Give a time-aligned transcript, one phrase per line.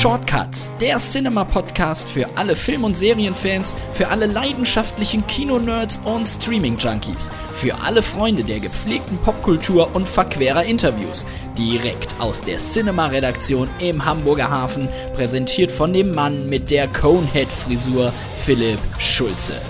[0.00, 7.74] Shortcuts, der Cinema-Podcast für alle Film- und Serienfans, für alle leidenschaftlichen Kino-Nerds und Streaming-Junkies, für
[7.80, 11.26] alle Freunde der gepflegten Popkultur und verquerer Interviews.
[11.58, 18.78] Direkt aus der Cinema-Redaktion im Hamburger Hafen, präsentiert von dem Mann mit der Conehead-Frisur, Philipp
[19.00, 19.60] Schulze.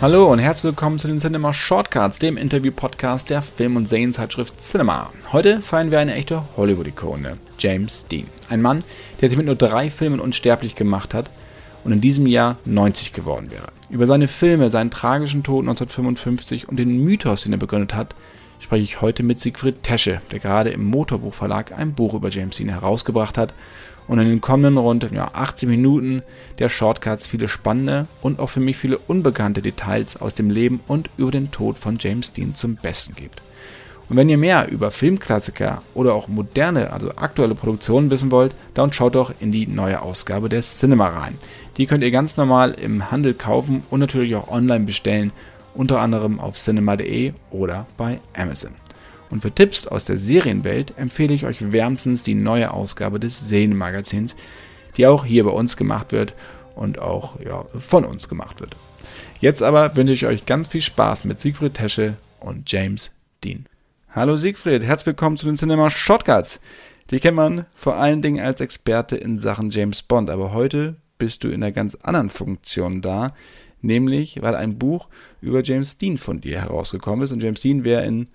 [0.00, 5.12] Hallo und herzlich willkommen zu den Cinema Shortcuts, dem Interview-Podcast der Film- und Serienzeitschrift Cinema.
[5.32, 8.26] Heute feiern wir eine echte Hollywood-Ikone, James Dean.
[8.50, 8.82] Ein Mann,
[9.20, 11.30] der sich mit nur drei Filmen unsterblich gemacht hat
[11.84, 13.68] und in diesem Jahr 90 geworden wäre.
[13.88, 18.14] Über seine Filme, seinen tragischen Tod 1955 und den Mythos, den er begründet hat,
[18.58, 22.68] spreche ich heute mit Siegfried Tesche, der gerade im Motorbuchverlag ein Buch über James Dean
[22.68, 23.54] herausgebracht hat
[24.06, 26.22] und in den kommenden rund ja, 18 Minuten
[26.58, 31.10] der Shortcuts viele spannende und auch für mich viele unbekannte Details aus dem Leben und
[31.16, 33.42] über den Tod von James Dean zum Besten gibt.
[34.08, 38.92] Und wenn ihr mehr über Filmklassiker oder auch moderne, also aktuelle Produktionen wissen wollt, dann
[38.92, 41.38] schaut doch in die neue Ausgabe der Cinema rein.
[41.78, 45.32] Die könnt ihr ganz normal im Handel kaufen und natürlich auch online bestellen,
[45.74, 48.83] unter anderem auf cinema.de oder bei Amazon.
[49.34, 54.36] Und für Tipps aus der Serienwelt empfehle ich euch wärmstens die neue Ausgabe des Serienmagazins,
[54.96, 56.34] die auch hier bei uns gemacht wird
[56.76, 58.76] und auch ja, von uns gemacht wird.
[59.40, 63.10] Jetzt aber wünsche ich euch ganz viel Spaß mit Siegfried Tesche und James
[63.42, 63.66] Dean.
[64.08, 66.60] Hallo Siegfried, herzlich willkommen zu den Cinema Shortcuts.
[67.10, 71.42] Die kennt man vor allen Dingen als Experte in Sachen James Bond, aber heute bist
[71.42, 73.34] du in einer ganz anderen Funktion da,
[73.82, 75.08] nämlich weil ein Buch
[75.40, 78.28] über James Dean von dir herausgekommen ist und James Dean wäre in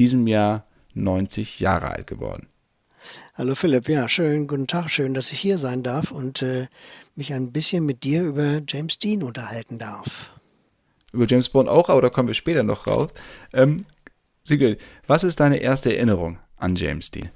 [0.00, 2.48] diesem Jahr 90 Jahre alt geworden.
[3.34, 6.68] Hallo Philipp, ja, schönen guten Tag, schön, dass ich hier sein darf und äh,
[7.16, 10.30] mich ein bisschen mit dir über James Dean unterhalten darf.
[11.12, 13.10] Über James Bond auch, aber da kommen wir später noch raus.
[13.52, 13.84] Ähm,
[14.42, 17.28] Sigrid, was ist deine erste Erinnerung an James Dean?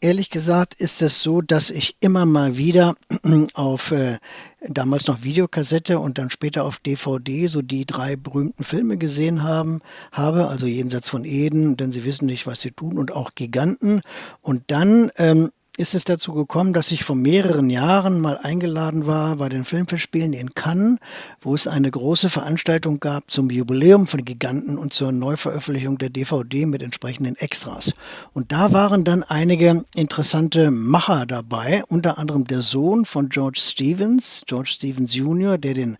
[0.00, 2.94] Ehrlich gesagt ist es so, dass ich immer mal wieder
[3.52, 4.18] auf äh,
[4.68, 9.80] damals noch Videokassette und dann später auf DVD so die drei berühmten Filme gesehen haben,
[10.12, 14.02] habe, also jenseits von Eden, denn sie wissen nicht, was sie tun und auch Giganten.
[14.40, 19.36] Und dann ähm, ist es dazu gekommen, dass ich vor mehreren Jahren mal eingeladen war
[19.36, 20.98] bei den Filmfestspielen in Cannes,
[21.40, 26.66] wo es eine große Veranstaltung gab zum Jubiläum von Giganten und zur Neuveröffentlichung der DVD
[26.66, 27.94] mit entsprechenden Extras.
[28.34, 34.42] Und da waren dann einige interessante Macher dabei, unter anderem der Sohn von George Stevens,
[34.46, 35.96] George Stevens Jr., der den,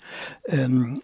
[0.49, 1.00] ähm,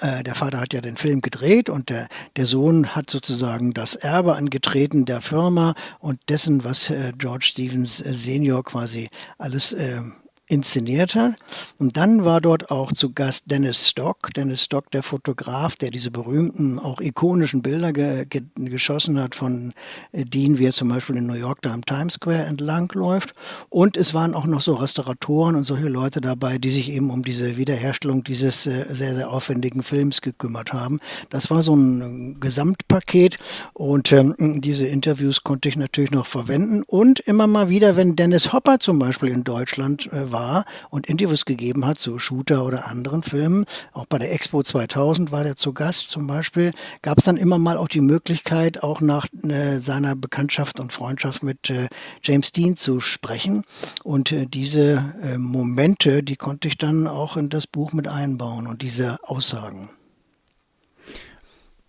[0.00, 3.94] äh, der Vater hat ja den Film gedreht und der, der Sohn hat sozusagen das
[3.94, 9.08] Erbe angetreten der Firma und dessen, was äh, George Stevens Senior quasi
[9.38, 10.00] alles äh,
[10.48, 11.34] inszeniert hat.
[11.78, 14.32] Und dann war dort auch zu Gast Dennis Stock.
[14.34, 19.74] Dennis Stock, der Fotograf, der diese berühmten, auch ikonischen Bilder ge ge geschossen hat von
[20.12, 23.34] äh, Dean, wie er zum Beispiel in New York da am Times Square entlang läuft.
[23.68, 27.22] Und es waren auch noch so Restauratoren und solche Leute dabei, die sich eben um
[27.22, 31.00] diese Wiederherstellung dieses äh, sehr, sehr aufwendigen Films gekümmert haben.
[31.30, 33.36] Das war so ein Gesamtpaket
[33.74, 36.82] und ähm, diese Interviews konnte ich natürlich noch verwenden.
[36.86, 41.06] Und immer mal wieder, wenn Dennis Hopper zum Beispiel in Deutschland äh, war, war und
[41.06, 43.64] Interviews gegeben hat zu Shooter oder anderen Filmen.
[43.92, 46.72] Auch bei der Expo 2000 war der zu Gast zum Beispiel.
[47.02, 51.42] Gab es dann immer mal auch die Möglichkeit, auch nach äh, seiner Bekanntschaft und Freundschaft
[51.42, 51.88] mit äh,
[52.22, 53.64] James Dean zu sprechen.
[54.04, 58.66] Und äh, diese äh, Momente, die konnte ich dann auch in das Buch mit einbauen
[58.66, 59.90] und diese Aussagen.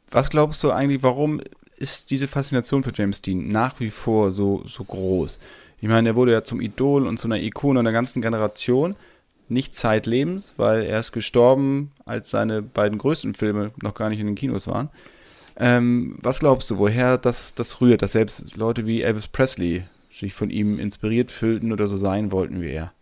[0.09, 1.39] Was glaubst du eigentlich, warum
[1.77, 5.37] ist diese Faszination für James Dean nach wie vor so, so groß?
[5.81, 8.95] Ich meine, er wurde ja zum Idol und zu einer Ikone einer ganzen Generation.
[9.47, 14.27] Nicht zeitlebens, weil er ist gestorben, als seine beiden größten Filme noch gar nicht in
[14.27, 14.89] den Kinos waren.
[15.57, 20.33] Ähm, was glaubst du, woher das, das rührt, dass selbst Leute wie Elvis Presley sich
[20.33, 22.93] von ihm inspiriert fühlten oder so sein wollten wie er?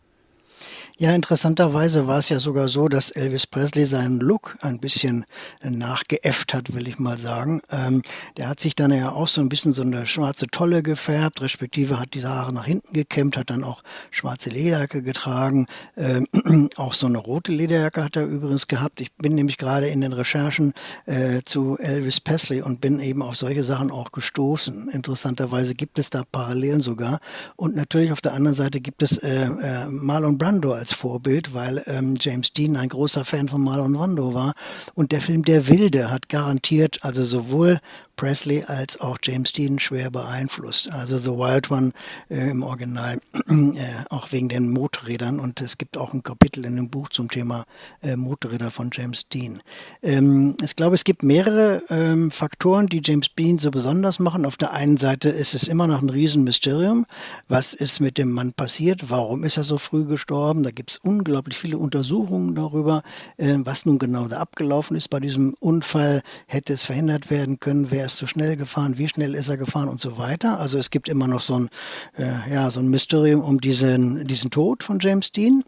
[0.99, 5.25] Ja, interessanterweise war es ja sogar so, dass Elvis Presley seinen Look ein bisschen
[5.61, 7.61] nachgeäfft hat, will ich mal sagen.
[7.69, 8.01] Ähm,
[8.37, 11.99] der hat sich dann ja auch so ein bisschen so eine schwarze Tolle gefärbt, respektive
[11.99, 15.67] hat diese Haare nach hinten gekämmt, hat dann auch schwarze Lederjacke getragen.
[15.97, 16.25] Ähm,
[16.77, 18.99] auch so eine rote Lederjacke hat er übrigens gehabt.
[18.99, 20.73] Ich bin nämlich gerade in den Recherchen
[21.05, 24.89] äh, zu Elvis Presley und bin eben auf solche Sachen auch gestoßen.
[24.89, 27.19] Interessanterweise gibt es da Parallelen sogar.
[27.55, 31.53] Und natürlich auf der anderen Seite gibt es äh, äh, Marlon Brando als als Vorbild,
[31.53, 34.53] weil ähm, James Dean ein großer Fan von Marlon Brando war.
[34.95, 37.79] Und der Film Der Wilde hat garantiert also sowohl
[38.17, 40.91] Presley als auch James Dean schwer beeinflusst.
[40.91, 41.93] Also The Wild One
[42.29, 43.73] äh, im Original, äh,
[44.09, 45.39] auch wegen den Motorrädern.
[45.39, 47.65] Und es gibt auch ein Kapitel in dem Buch zum Thema
[48.01, 49.61] äh, Motorräder von James Dean.
[50.01, 54.45] Ähm, ich glaube, es gibt mehrere ähm, Faktoren, die James Dean so besonders machen.
[54.45, 57.05] Auf der einen Seite ist es immer noch ein Riesenmysterium.
[57.47, 59.11] Was ist mit dem Mann passiert?
[59.11, 60.63] Warum ist er so früh gestorben?
[60.63, 63.03] Da gibt es unglaublich viele Untersuchungen darüber,
[63.37, 66.23] äh, was nun genau da abgelaufen ist bei diesem Unfall.
[66.47, 67.91] Hätte es verhindert werden können?
[67.91, 68.97] Wer ist zu schnell gefahren?
[68.97, 69.87] Wie schnell ist er gefahren?
[69.87, 70.59] Und so weiter.
[70.59, 71.69] Also es gibt immer noch so ein,
[72.17, 75.63] äh, ja, so ein Mysterium um diesen, diesen Tod von James Dean.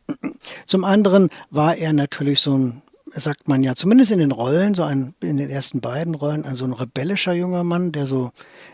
[0.66, 2.82] Zum anderen war er natürlich so ein
[3.16, 6.66] sagt man ja, zumindest in den Rollen, so ein, in den ersten beiden Rollen, also
[6.66, 8.32] ein rebellischer junger Mann, der so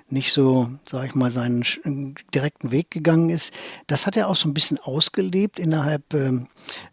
[0.09, 1.63] nicht so, sag ich mal, seinen
[2.33, 3.53] direkten Weg gegangen ist.
[3.87, 6.31] Das hat er auch so ein bisschen ausgelebt innerhalb äh,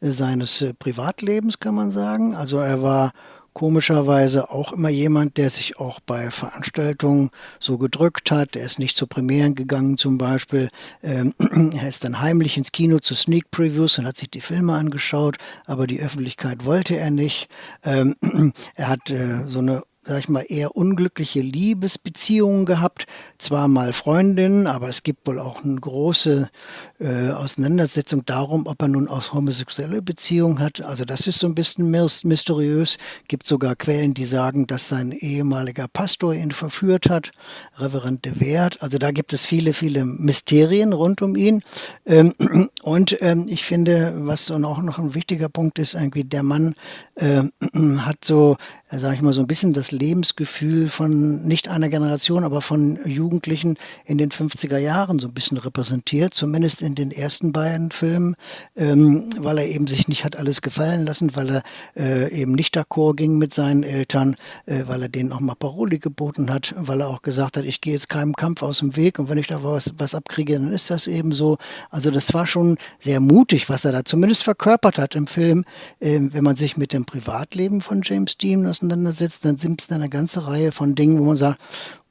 [0.00, 2.34] seines äh, Privatlebens, kann man sagen.
[2.34, 3.12] Also er war
[3.52, 8.56] komischerweise auch immer jemand, der sich auch bei Veranstaltungen so gedrückt hat.
[8.56, 10.69] Er ist nicht zu Premieren gegangen zum Beispiel.
[11.02, 11.34] Ähm,
[11.75, 15.37] er ist dann heimlich ins Kino zu Sneak Previews und hat sich die Filme angeschaut,
[15.66, 17.49] aber die Öffentlichkeit wollte er nicht.
[17.84, 18.14] Ähm,
[18.75, 23.06] er hat äh, so eine sag ich mal, eher unglückliche Liebesbeziehungen gehabt.
[23.38, 26.50] Zwar mal Freundinnen, aber es gibt wohl auch eine große
[26.99, 30.84] äh, Auseinandersetzung darum, ob er nun auch homosexuelle Beziehungen hat.
[30.84, 32.99] Also das ist so ein bisschen mysteriös.
[33.28, 37.31] Gibt sogar Quellen, die sagen, dass sein ehemaliger Pastor ihn verführt hat,
[37.76, 38.82] Reverend de Wert.
[38.82, 41.62] Also da gibt es viele, viele Mysterien rund um ihn.
[42.06, 42.34] Ähm,
[42.82, 46.75] und ähm, ich finde, was so auch noch ein wichtiger Punkt ist, irgendwie der Mann
[47.14, 47.44] äh,
[47.98, 48.56] hat so,
[48.90, 52.99] äh, sage ich mal, so ein bisschen das Lebensgefühl von nicht einer Generation, aber von
[53.05, 58.35] Jugendlichen in den 50er Jahren so ein bisschen repräsentiert, zumindest in den ersten beiden Filmen,
[58.77, 61.62] ähm, weil er eben sich nicht hat alles gefallen lassen, weil er
[61.97, 64.37] äh, eben nicht d'accord ging mit seinen Eltern,
[64.67, 67.81] äh, weil er denen auch mal Paroli geboten hat, weil er auch gesagt hat, ich
[67.81, 70.73] gehe jetzt keinem Kampf aus dem Weg und wenn ich da was, was abkriege, dann
[70.73, 71.59] ist das eben so.
[71.91, 75.65] Also das war schon sehr mutig, was er da zumindest verkörpert hat im Film.
[76.00, 80.08] Äh, wenn man sich mit dem Privatleben von James Dean auseinandersetzt, dann sind es eine
[80.08, 81.61] ganze Reihe von Dingen, wo man sagt,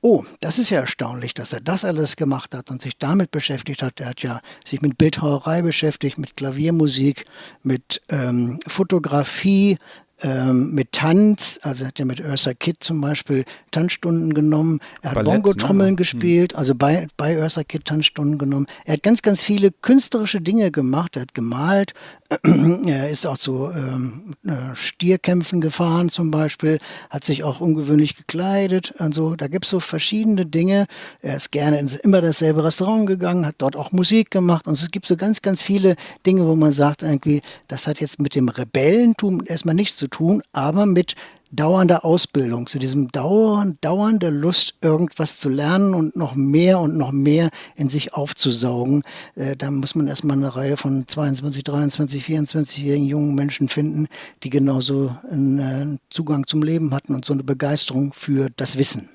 [0.01, 3.83] oh, das ist ja erstaunlich, dass er das alles gemacht hat und sich damit beschäftigt
[3.83, 4.00] hat.
[4.00, 7.25] Er hat ja sich mit Bildhauerei beschäftigt, mit Klaviermusik,
[7.63, 9.77] mit ähm, Fotografie,
[10.23, 14.79] ähm, mit Tanz, also hat er mit Ursa Kitt zum Beispiel Tanzstunden genommen.
[15.01, 15.95] Er hat Bongo-Trommeln ne?
[15.95, 18.68] gespielt, also bei, bei Ursa Kitt Tanzstunden genommen.
[18.85, 21.15] Er hat ganz, ganz viele künstlerische Dinge gemacht.
[21.15, 21.94] Er hat gemalt.
[22.85, 26.79] er ist auch zu ähm, äh, Stierkämpfen gefahren zum Beispiel,
[27.09, 28.94] hat sich auch ungewöhnlich gekleidet.
[28.97, 30.88] Also da gibt es so verschiedene Dinge.
[31.21, 34.68] Er ist gerne in immer dasselbe Restaurant gegangen, hat dort auch Musik gemacht.
[34.68, 35.95] Und es gibt so ganz, ganz viele
[36.25, 40.43] Dinge, wo man sagt irgendwie, das hat jetzt mit dem Rebellentum erstmal nichts zu tun,
[40.51, 41.15] aber mit
[41.51, 47.11] dauernder Ausbildung, zu diesem dauernd, dauernde Lust, irgendwas zu lernen und noch mehr und noch
[47.11, 49.03] mehr in sich aufzusaugen.
[49.35, 54.07] Äh, da muss man erstmal eine Reihe von 22, 23, 24-jährigen jungen Menschen finden,
[54.43, 59.09] die genauso einen äh, Zugang zum Leben hatten und so eine Begeisterung für das Wissen.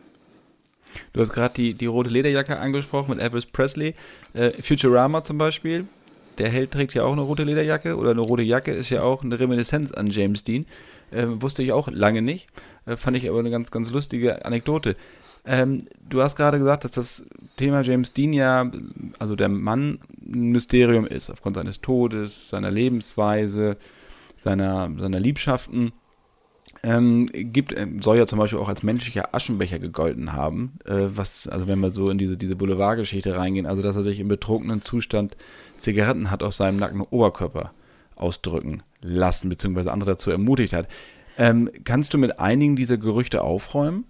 [1.12, 3.94] Du hast gerade die, die rote Lederjacke angesprochen mit Elvis Presley.
[4.34, 5.86] Äh, Futurama zum Beispiel,
[6.38, 9.22] der Held trägt ja auch eine rote Lederjacke oder eine rote Jacke ist ja auch
[9.22, 10.66] eine Reminiszenz an James Dean.
[11.10, 12.48] Äh, wusste ich auch lange nicht.
[12.86, 14.96] Äh, fand ich aber eine ganz, ganz lustige Anekdote.
[15.46, 18.70] Ähm, du hast gerade gesagt, dass das Thema James Dean ja,
[19.18, 23.76] also der Mann, ein Mysterium ist, aufgrund seines Todes, seiner Lebensweise,
[24.38, 25.92] seiner, seiner Liebschaften.
[26.82, 31.48] Ähm, gibt, äh, soll ja zum Beispiel auch als menschlicher Aschenbecher gegolten haben, äh, was,
[31.48, 34.82] also wenn wir so in diese, diese Boulevardgeschichte reingehen, also dass er sich im betrunkenen
[34.82, 35.36] Zustand
[35.78, 37.72] Zigaretten hat auf seinem nackten Oberkörper
[38.14, 40.88] ausdrücken lassen, beziehungsweise andere dazu ermutigt hat.
[41.38, 44.04] Ähm, kannst du mit einigen dieser Gerüchte aufräumen?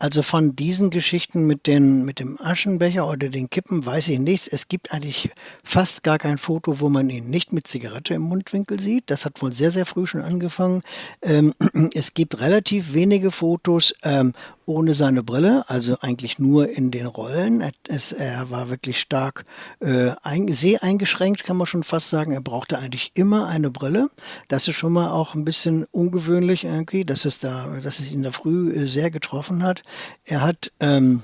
[0.00, 4.48] Also von diesen Geschichten mit, den, mit dem Aschenbecher oder den Kippen weiß ich nichts.
[4.48, 5.30] Es gibt eigentlich
[5.62, 9.04] fast gar kein Foto, wo man ihn nicht mit Zigarette im Mundwinkel sieht.
[9.06, 10.82] Das hat wohl sehr, sehr früh schon angefangen.
[11.22, 11.54] Ähm,
[11.94, 14.32] es gibt relativ wenige Fotos, ähm,
[14.66, 17.62] ohne seine Brille, also eigentlich nur in den Rollen.
[17.88, 19.44] Es, er war wirklich stark
[19.80, 22.32] äh, ein, seheingeschränkt, kann man schon fast sagen.
[22.32, 24.08] Er brauchte eigentlich immer eine Brille.
[24.48, 28.22] Das ist schon mal auch ein bisschen ungewöhnlich irgendwie, dass es da, dass es ihn
[28.22, 29.82] da früh äh, sehr getroffen hat.
[30.24, 31.22] Er hat ähm,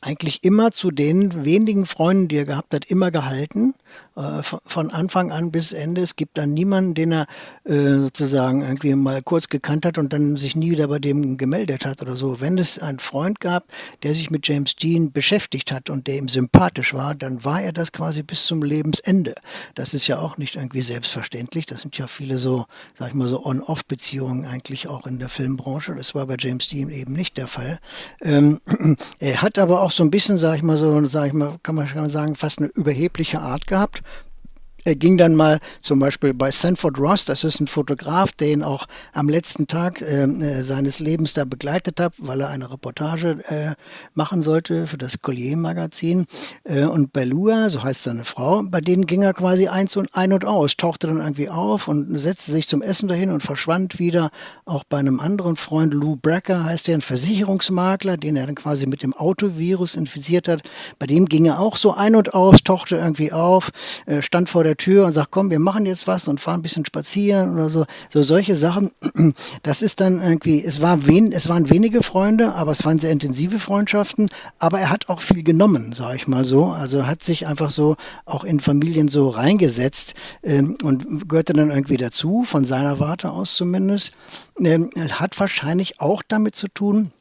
[0.00, 3.74] eigentlich immer zu den wenigen Freunden, die er gehabt hat, immer gehalten,
[4.42, 6.02] von Anfang an bis Ende.
[6.02, 7.26] Es gibt dann niemanden, den er
[7.64, 11.86] äh, sozusagen irgendwie mal kurz gekannt hat und dann sich nie wieder bei dem gemeldet
[11.86, 12.40] hat oder so.
[12.40, 13.64] Wenn es einen Freund gab,
[14.02, 17.72] der sich mit James Dean beschäftigt hat und der ihm sympathisch war, dann war er
[17.72, 19.34] das quasi bis zum Lebensende.
[19.74, 21.66] Das ist ja auch nicht irgendwie selbstverständlich.
[21.66, 22.66] Das sind ja viele so,
[22.98, 25.94] sag ich mal, so On-Off-Beziehungen eigentlich auch in der Filmbranche.
[25.94, 27.78] Das war bei James Dean eben nicht der Fall.
[28.22, 28.60] Ähm,
[29.20, 31.74] er hat aber auch so ein bisschen, sag ich mal so, sag ich mal, kann
[31.74, 34.02] man sagen, fast eine überhebliche Art gehabt.
[34.84, 38.62] Er ging dann mal zum Beispiel bei Sanford Ross, das ist ein Fotograf, der ihn
[38.62, 43.38] auch am letzten Tag ähm, äh, seines Lebens da begleitet hat, weil er eine Reportage
[43.48, 43.74] äh,
[44.14, 46.26] machen sollte für das Collier-Magazin.
[46.62, 50.14] Äh, und bei Lua, so heißt seine Frau, bei denen ging er quasi eins und
[50.14, 53.98] ein und aus, tauchte dann irgendwie auf und setzte sich zum Essen dahin und verschwand
[53.98, 54.30] wieder.
[54.64, 58.86] Auch bei einem anderen Freund, Lou Brecker heißt er, ein Versicherungsmakler, den er dann quasi
[58.86, 60.62] mit dem Autovirus infiziert hat.
[61.00, 63.70] Bei dem ging er auch so ein und aus, tauchte irgendwie auf,
[64.06, 66.62] äh, stand vor der Tür und sagt, komm, wir machen jetzt was und fahren ein
[66.62, 67.86] bisschen spazieren oder so.
[68.10, 68.90] So solche Sachen.
[69.62, 73.10] Das ist dann irgendwie, es, war wen, es waren wenige Freunde, aber es waren sehr
[73.10, 74.28] intensive Freundschaften.
[74.58, 76.66] Aber er hat auch viel genommen, sage ich mal so.
[76.66, 81.96] Also hat sich einfach so auch in Familien so reingesetzt ähm, und gehörte dann irgendwie
[81.96, 84.12] dazu, von seiner Warte aus zumindest.
[84.60, 87.12] Ähm, hat wahrscheinlich auch damit zu tun,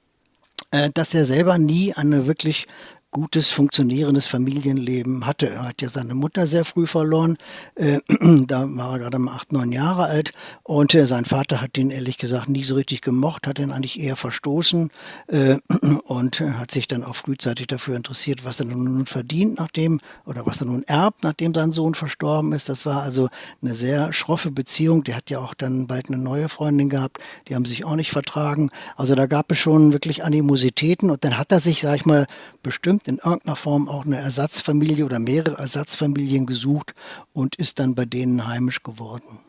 [0.72, 2.68] äh, dass er selber nie eine wirklich
[3.12, 5.50] gutes, funktionierendes Familienleben hatte.
[5.50, 7.38] Er hat ja seine Mutter sehr früh verloren.
[7.76, 8.00] Äh,
[8.48, 10.34] da war er gerade mal acht, neun Jahre alt.
[10.64, 14.00] Und äh, sein Vater hat ihn ehrlich gesagt nie so richtig gemocht, hat ihn eigentlich
[14.00, 14.90] eher verstoßen
[15.28, 15.58] äh,
[16.04, 20.62] und hat sich dann auch frühzeitig dafür interessiert, was er nun verdient, nachdem oder was
[20.62, 22.68] er nun erbt, nachdem sein Sohn verstorben ist.
[22.70, 23.30] Das war also
[23.62, 25.04] eine sehr schroffe Beziehung.
[25.04, 27.20] Der hat ja auch dann bald eine neue Freundin gehabt.
[27.48, 28.70] Die haben sich auch nicht vertragen.
[28.96, 31.10] Also da gab es schon wirklich Animositäten.
[31.10, 32.28] Und dann hat er sich, sag ich mal,
[32.62, 36.94] bestimmt bestimmt in irgendeiner Form auch eine Ersatzfamilie oder mehrere Ersatzfamilien gesucht
[37.34, 39.39] und ist dann bei denen heimisch geworden.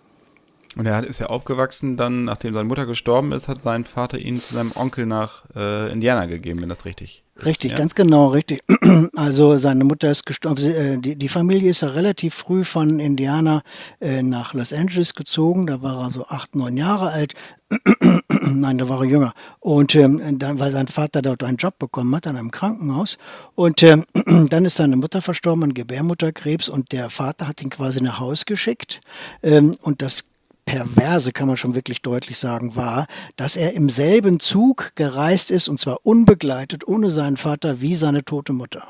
[0.79, 4.37] Und er ist ja aufgewachsen, dann, nachdem seine Mutter gestorben ist, hat sein Vater ihn
[4.37, 7.47] zu seinem Onkel nach äh, Indiana gegeben, wenn das richtig ist.
[7.47, 7.79] Richtig, ja?
[7.79, 8.61] ganz genau, richtig.
[9.15, 10.63] Also seine Mutter ist gestorben.
[10.65, 13.63] Äh, die, die Familie ist ja relativ früh von Indiana
[14.01, 15.67] äh, nach Los Angeles gezogen.
[15.67, 17.35] Da war er so acht, neun Jahre alt.
[18.29, 19.35] Nein, da war er jünger.
[19.59, 23.19] Und ähm, dann, weil sein Vater dort einen Job bekommen hat an einem Krankenhaus.
[23.57, 24.05] Und ähm,
[24.49, 28.47] dann ist seine Mutter verstorben an Gebärmutterkrebs und der Vater hat ihn quasi nach Haus
[28.47, 29.01] geschickt.
[29.43, 30.25] Ähm, und das
[30.69, 33.07] Perverse, kann man schon wirklich deutlich sagen, war,
[33.37, 38.23] dass er im selben Zug gereist ist und zwar unbegleitet, ohne seinen Vater, wie seine
[38.23, 38.87] tote Mutter.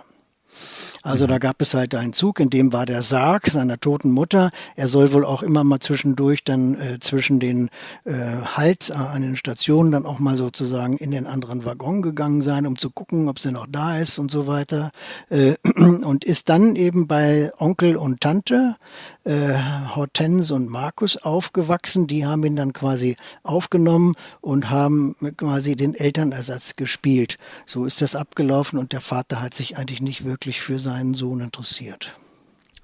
[1.08, 4.50] Also da gab es halt einen Zug, in dem war der Sarg seiner toten Mutter.
[4.76, 7.70] Er soll wohl auch immer mal zwischendurch dann äh, zwischen den
[8.04, 8.12] äh,
[8.56, 12.66] Halt äh, an den Stationen dann auch mal sozusagen in den anderen Waggon gegangen sein,
[12.66, 14.90] um zu gucken, ob sie noch da ist und so weiter.
[15.30, 18.76] Äh, und ist dann eben bei Onkel und Tante
[19.24, 19.54] äh,
[19.94, 22.06] Hortense und Markus aufgewachsen.
[22.06, 27.36] Die haben ihn dann quasi aufgenommen und haben quasi den Elternersatz gespielt.
[27.66, 31.40] So ist das abgelaufen und der Vater hat sich eigentlich nicht wirklich für seinen Sohn
[31.40, 32.16] interessiert.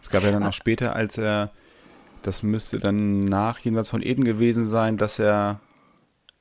[0.00, 1.50] Es gab ja dann auch später, als er,
[2.22, 5.60] das müsste dann nach jenseits von Eden gewesen sein, dass er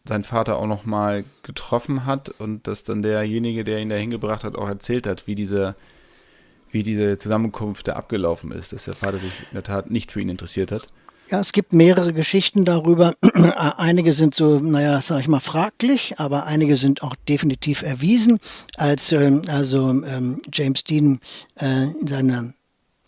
[0.05, 4.43] seinen Vater auch noch mal getroffen hat und dass dann derjenige, der ihn da hingebracht
[4.43, 5.75] hat, auch erzählt hat, wie diese,
[6.71, 10.21] wie diese Zusammenkunft da abgelaufen ist, dass der Vater sich in der Tat nicht für
[10.21, 10.87] ihn interessiert hat.
[11.33, 13.15] Ja, es gibt mehrere Geschichten darüber.
[13.77, 18.39] einige sind so, naja, sag ich mal, fraglich, aber einige sind auch definitiv erwiesen.
[18.77, 21.19] Als ähm, also ähm, James Dean
[21.55, 22.53] äh, in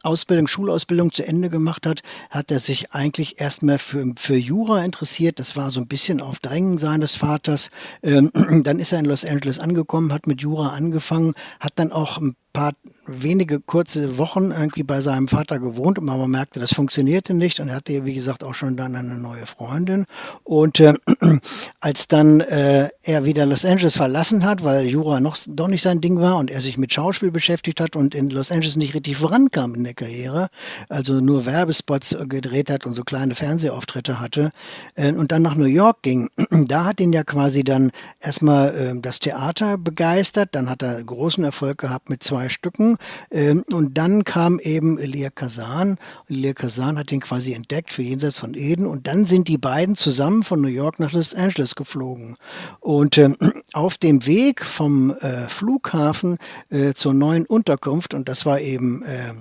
[0.02, 2.02] Ausbildung, Schulausbildung zu Ende gemacht hat,
[2.32, 5.38] hat er sich eigentlich erstmal für, für Jura interessiert.
[5.38, 7.70] Das war so ein bisschen auf Drängen seines Vaters.
[8.02, 8.32] Ähm,
[8.64, 12.36] dann ist er in Los Angeles angekommen, hat mit Jura angefangen, hat dann auch ein
[12.56, 12.74] paar
[13.08, 17.68] wenige kurze Wochen irgendwie bei seinem Vater gewohnt und man merkte, das funktionierte nicht und
[17.68, 20.06] er hatte, wie gesagt, auch schon dann eine neue Freundin.
[20.44, 20.94] Und äh,
[21.80, 26.02] als dann äh, er wieder Los Angeles verlassen hat, weil Jura noch doch nicht sein
[26.02, 29.18] Ding war und er sich mit Schauspiel beschäftigt hat und in Los Angeles nicht richtig
[29.18, 30.48] vorankam in der Karriere,
[30.90, 34.52] also nur Werbespots gedreht hat und so kleine Fernsehauftritte hatte
[34.96, 39.02] äh, und dann nach New York ging, da hat ihn ja quasi dann erstmal äh,
[39.02, 42.98] das Theater begeistert, dann hat er großen Erfolg gehabt mit zwei Stücken.
[43.32, 45.98] Ähm, und dann kam eben Elia Kazan.
[46.28, 48.86] Elia Kazan hat ihn quasi entdeckt für Jenseits von Eden.
[48.86, 52.38] Und dann sind die beiden zusammen von New York nach Los Angeles geflogen.
[52.80, 53.38] Und ähm,
[53.74, 56.38] auf dem Weg vom äh, Flughafen
[56.70, 59.34] äh, zur neuen Unterkunft, und das war eben äh,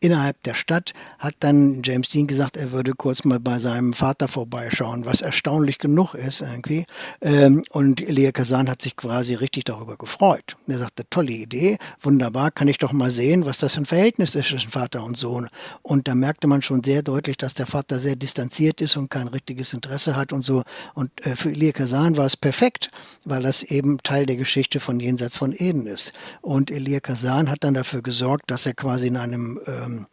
[0.00, 4.28] innerhalb der Stadt, hat dann James Dean gesagt, er würde kurz mal bei seinem Vater
[4.28, 6.84] vorbeischauen, was erstaunlich genug ist irgendwie.
[7.20, 10.56] Ähm, und Elia Kazan hat sich quasi richtig darüber gefreut.
[10.68, 14.34] Er sagte, tolle Idee, wunderbar, kann ich doch mal sehen, was das für ein Verhältnis
[14.34, 15.48] ist zwischen Vater und Sohn.
[15.82, 19.28] Und da merkte man schon sehr deutlich, dass der Vater sehr distanziert ist und kein
[19.28, 20.62] richtiges Interesse hat und so.
[20.94, 22.90] Und äh, für Elia Kazan war es perfekt,
[23.24, 26.12] weil das eben Teil der Geschichte von Jenseits von Eden ist.
[26.40, 29.58] Und Elia Kazan hat dann dafür gesorgt, dass er quasi in einem
[29.88, 30.06] ähm,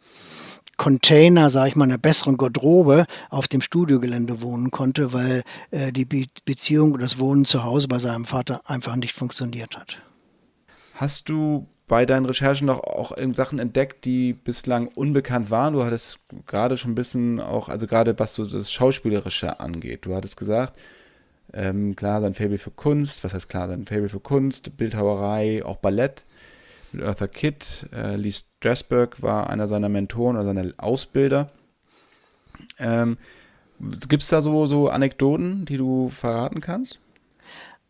[0.76, 6.04] Container, sage ich mal, einer besseren Garderobe auf dem Studiogelände wohnen konnte, weil äh, die
[6.04, 9.98] Be Beziehung und das Wohnen zu Hause bei seinem Vater einfach nicht funktioniert hat.
[10.94, 15.72] Hast du bei deinen Recherchen noch auch Sachen entdeckt, die bislang unbekannt waren?
[15.74, 20.04] Du hattest gerade schon ein bisschen auch, also gerade was so das Schauspielerische angeht.
[20.04, 20.78] Du hattest gesagt,
[21.52, 25.76] ähm, klar, sein Faible für Kunst, was heißt klar, sein Faible für Kunst, Bildhauerei, auch
[25.76, 26.24] Ballett
[26.96, 27.88] mit Eartha Kitt.
[27.92, 31.48] Äh, Lee Strasberg war einer seiner Mentoren oder seiner Ausbilder.
[32.78, 33.18] Ähm,
[34.08, 36.98] Gibt es da so, so Anekdoten, die du verraten kannst?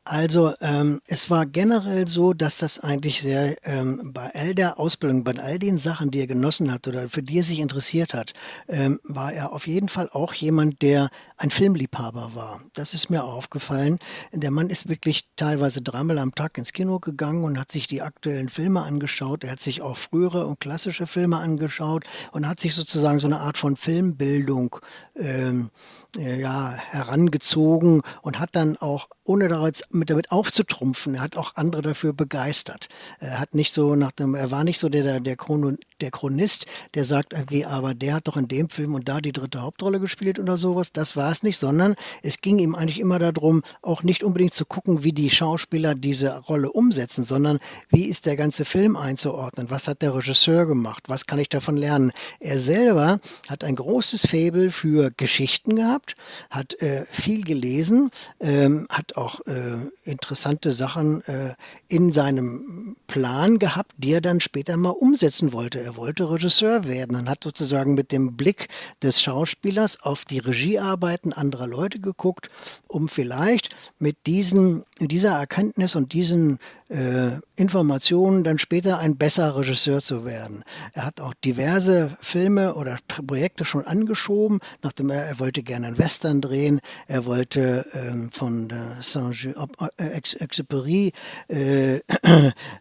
[0.08, 5.24] Also ähm, es war generell so, dass das eigentlich sehr ähm, bei all der Ausbildung,
[5.24, 8.32] bei all den Sachen, die er genossen hat oder für die er sich interessiert hat,
[8.68, 12.60] ähm, war er auf jeden Fall auch jemand, der ein Filmliebhaber war.
[12.74, 13.98] Das ist mir aufgefallen.
[14.32, 18.02] Der Mann ist wirklich teilweise dreimal am Tag ins Kino gegangen und hat sich die
[18.02, 19.42] aktuellen Filme angeschaut.
[19.42, 23.40] Er hat sich auch frühere und klassische Filme angeschaut und hat sich sozusagen so eine
[23.40, 24.76] Art von Filmbildung
[25.16, 25.70] ähm,
[26.16, 31.16] ja, herangezogen und hat dann auch, ohne daraus mit damit aufzutrumpfen.
[31.16, 32.88] Er hat auch andere dafür begeistert.
[33.18, 36.66] Er hat nicht so nach dem, er war nicht so der, der, Chrono, der Chronist,
[36.94, 40.00] der sagt, okay, aber der hat doch in dem Film und da die dritte Hauptrolle
[40.00, 40.92] gespielt oder sowas.
[40.92, 44.64] Das war es nicht, sondern es ging ihm eigentlich immer darum, auch nicht unbedingt zu
[44.64, 49.70] gucken, wie die Schauspieler diese Rolle umsetzen, sondern wie ist der ganze Film einzuordnen?
[49.70, 51.04] Was hat der Regisseur gemacht?
[51.08, 52.12] Was kann ich davon lernen?
[52.40, 56.16] Er selber hat ein großes Faible für Geschichten gehabt,
[56.50, 58.10] hat äh, viel gelesen,
[58.40, 61.54] ähm, hat auch äh, interessante Sachen äh,
[61.88, 65.85] in seinem Plan gehabt, die er dann später mal umsetzen wollte.
[65.86, 68.66] Er wollte Regisseur werden und hat sozusagen mit dem Blick
[69.04, 72.50] des Schauspielers auf die Regiearbeiten anderer Leute geguckt,
[72.88, 80.00] um vielleicht mit diesen, dieser Erkenntnis und diesen äh, Informationen dann später ein besserer Regisseur
[80.00, 80.62] zu werden.
[80.92, 85.98] Er hat auch diverse Filme oder Projekte schon angeschoben, nachdem er, er wollte gerne einen
[85.98, 91.12] Western drehen, er wollte ähm, von Saint-Exupéry
[91.48, 91.96] äh,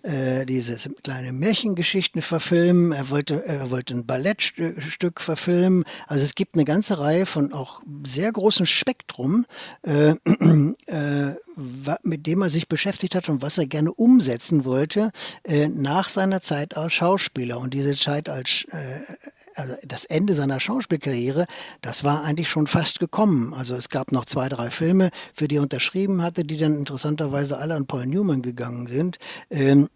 [0.04, 5.84] äh, diese kleine Märchengeschichten verfilmen, er wollte, er wollte ein Ballettstück verfilmen.
[6.08, 9.46] Also es gibt eine ganze Reihe von auch sehr großem Spektrum,
[9.84, 11.36] äh, äh,
[12.04, 15.12] mit dem er sich beschäftigt hat und was er gerne umsetzen wollte
[15.44, 17.60] äh, nach seiner Zeit als Schauspieler.
[17.60, 19.02] Und diese Zeit als äh,
[19.56, 21.46] also das Ende seiner Schauspielkarriere,
[21.82, 23.54] das war eigentlich schon fast gekommen.
[23.54, 27.58] Also es gab noch zwei, drei Filme, für die er unterschrieben hatte, die dann interessanterweise
[27.58, 29.18] alle an Paul Newman gegangen sind,
[29.50, 29.90] ähm,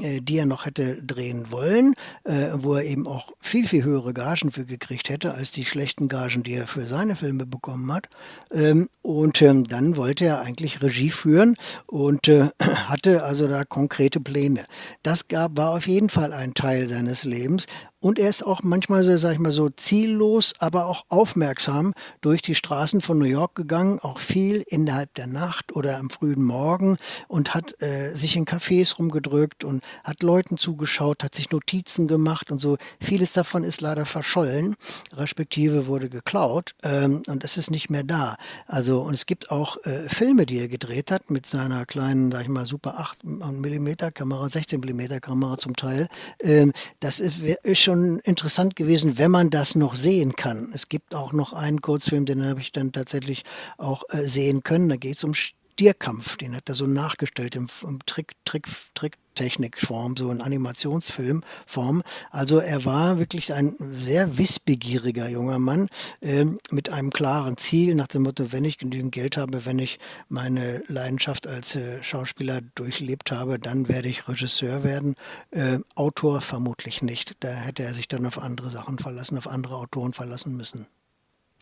[0.00, 4.12] äh, die er noch hätte drehen wollen, äh, wo er eben auch viel, viel höhere
[4.12, 8.08] Gagen für gekriegt hätte, als die schlechten Gagen, die er für seine Filme bekommen hat.
[8.52, 14.20] Ähm, und ähm, dann wollte er eigentlich Regie führen und äh, hatte also da konkrete
[14.20, 14.64] Pläne.
[15.02, 17.66] Das gab, war auf jeden Fall ein Teil seines Lebens.
[18.00, 22.42] Und er ist auch manchmal so, sag ich mal, so ziellos, aber auch aufmerksam durch
[22.42, 26.98] die Straßen von New York gegangen, auch viel innerhalb der Nacht oder am frühen Morgen
[27.26, 32.50] und hat äh, sich in Cafés rumgedrückt und hat Leuten zugeschaut, hat sich Notizen gemacht
[32.50, 32.76] und so.
[33.00, 34.76] Vieles davon ist leider verschollen,
[35.14, 38.36] respektive wurde geklaut ähm, und es ist nicht mehr da.
[38.66, 42.42] Also, und es gibt auch äh, Filme, die er gedreht hat mit seiner kleinen, sag
[42.42, 46.08] ich mal, Super 8 mm Kamera, 16 mm Kamera zum Teil.
[46.40, 50.70] Ähm, das ist, ist schon interessant gewesen, wenn man das noch sehen kann.
[50.72, 53.44] Es gibt auch noch einen Kurzfilm, den habe ich dann tatsächlich
[53.78, 54.88] auch äh, sehen können.
[54.88, 56.36] Da geht es um Stierkampf.
[56.36, 62.02] Den hat er so nachgestellt im, im Trick, Trick, Trick, Technikform, so in Animationsfilmform.
[62.32, 65.88] Also er war wirklich ein sehr wissbegieriger junger Mann
[66.20, 70.00] äh, mit einem klaren Ziel nach dem Motto, wenn ich genügend Geld habe, wenn ich
[70.28, 75.14] meine Leidenschaft als äh, Schauspieler durchlebt habe, dann werde ich Regisseur werden.
[75.52, 77.36] Äh, Autor vermutlich nicht.
[77.40, 80.86] Da hätte er sich dann auf andere Sachen verlassen, auf andere Autoren verlassen müssen.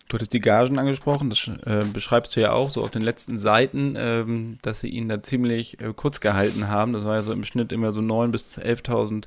[0.08, 3.38] Du hattest die Gagen angesprochen, das äh, beschreibst du ja auch so auf den letzten
[3.38, 6.92] Seiten, ähm, dass sie ihn da ziemlich äh, kurz gehalten haben.
[6.92, 9.24] Das war ja so im Schnitt immer so 9.000 bis 11.000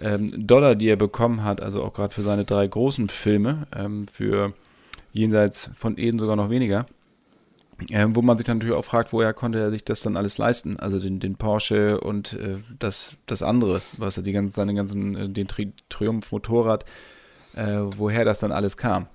[0.00, 4.06] ähm, Dollar, die er bekommen hat, also auch gerade für seine drei großen Filme, ähm,
[4.08, 4.54] für
[5.12, 6.86] jenseits von Eden sogar noch weniger.
[7.88, 10.38] Äh, wo man sich dann natürlich auch fragt, woher konnte er sich das dann alles
[10.38, 10.78] leisten?
[10.78, 15.16] Also den, den Porsche und äh, das, das andere, was er die ganzen, seine ganzen,
[15.16, 16.84] äh, den Tri Triumph Motorrad,
[17.56, 19.06] äh, woher das dann alles kam.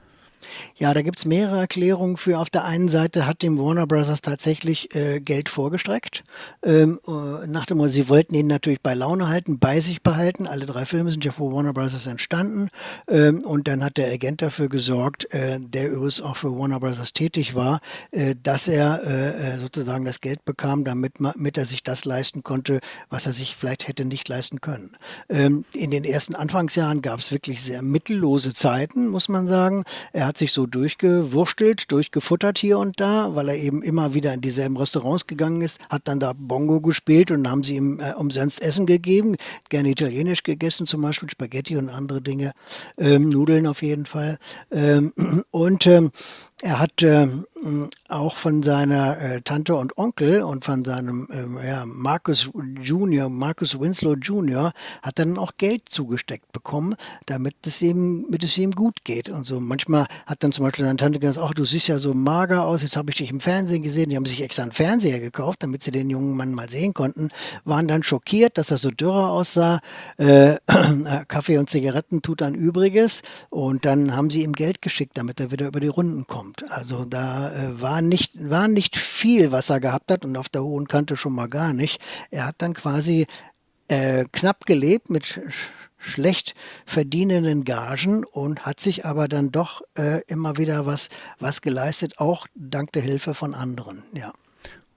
[0.75, 2.39] Ja, da gibt es mehrere Erklärungen für.
[2.39, 6.23] Auf der einen Seite hat dem Warner Brothers tatsächlich äh, Geld vorgestreckt.
[6.63, 10.47] Ähm, äh, nach dem, sie wollten ihn natürlich bei Laune halten, bei sich behalten.
[10.47, 12.69] Alle drei Filme sind ja vor Warner Brothers entstanden.
[13.07, 17.13] Ähm, und dann hat der Agent dafür gesorgt, äh, der übrigens auch für Warner Brothers
[17.13, 17.79] tätig war,
[18.11, 22.43] äh, dass er äh, äh, sozusagen das Geld bekam, damit, damit er sich das leisten
[22.43, 22.79] konnte,
[23.09, 24.91] was er sich vielleicht hätte nicht leisten können.
[25.29, 29.83] Ähm, in den ersten Anfangsjahren gab es wirklich sehr mittellose Zeiten, muss man sagen.
[30.13, 34.33] Er hat hat sich so durchgewurschtelt, durchgefuttert hier und da, weil er eben immer wieder
[34.33, 38.11] in dieselben Restaurants gegangen ist, hat dann da Bongo gespielt und haben sie ihm äh,
[38.15, 39.37] umsonst Essen gegeben,
[39.69, 42.51] gerne italienisch gegessen, zum Beispiel Spaghetti und andere Dinge,
[42.97, 44.37] ähm, Nudeln auf jeden Fall.
[44.71, 45.13] Ähm,
[45.51, 46.11] und ähm,
[46.61, 47.27] er hat äh,
[48.07, 52.49] auch von seiner äh, Tante und Onkel und von seinem äh, ja, Marcus
[52.81, 58.57] Junior, Marcus Winslow Junior, hat dann auch Geld zugesteckt bekommen, damit es ihm, damit es
[58.57, 59.27] ihm gut geht.
[59.27, 62.13] Und so manchmal hat dann zum Beispiel seine Tante gesagt, ach, du siehst ja so
[62.13, 64.09] mager aus, jetzt habe ich dich im Fernsehen gesehen.
[64.09, 67.31] Die haben sich extra einen Fernseher gekauft, damit sie den jungen Mann mal sehen konnten,
[67.65, 69.81] waren dann schockiert, dass er so dürrer aussah.
[70.15, 70.55] Äh,
[71.27, 73.23] Kaffee und Zigaretten tut dann Übriges.
[73.49, 76.71] Und dann haben sie ihm Geld geschickt, damit er wieder über die Runden kommt kommt.
[76.71, 80.63] Also da äh, war, nicht, war nicht viel, was er gehabt hat und auf der
[80.63, 82.01] hohen Kante schon mal gar nicht.
[82.31, 83.27] Er hat dann quasi
[83.87, 85.39] äh, knapp gelebt mit sch
[85.97, 86.53] schlecht
[86.85, 92.45] verdienenden Gagen und hat sich aber dann doch äh, immer wieder was, was geleistet, auch
[92.53, 94.31] dank der Hilfe von anderen, ja.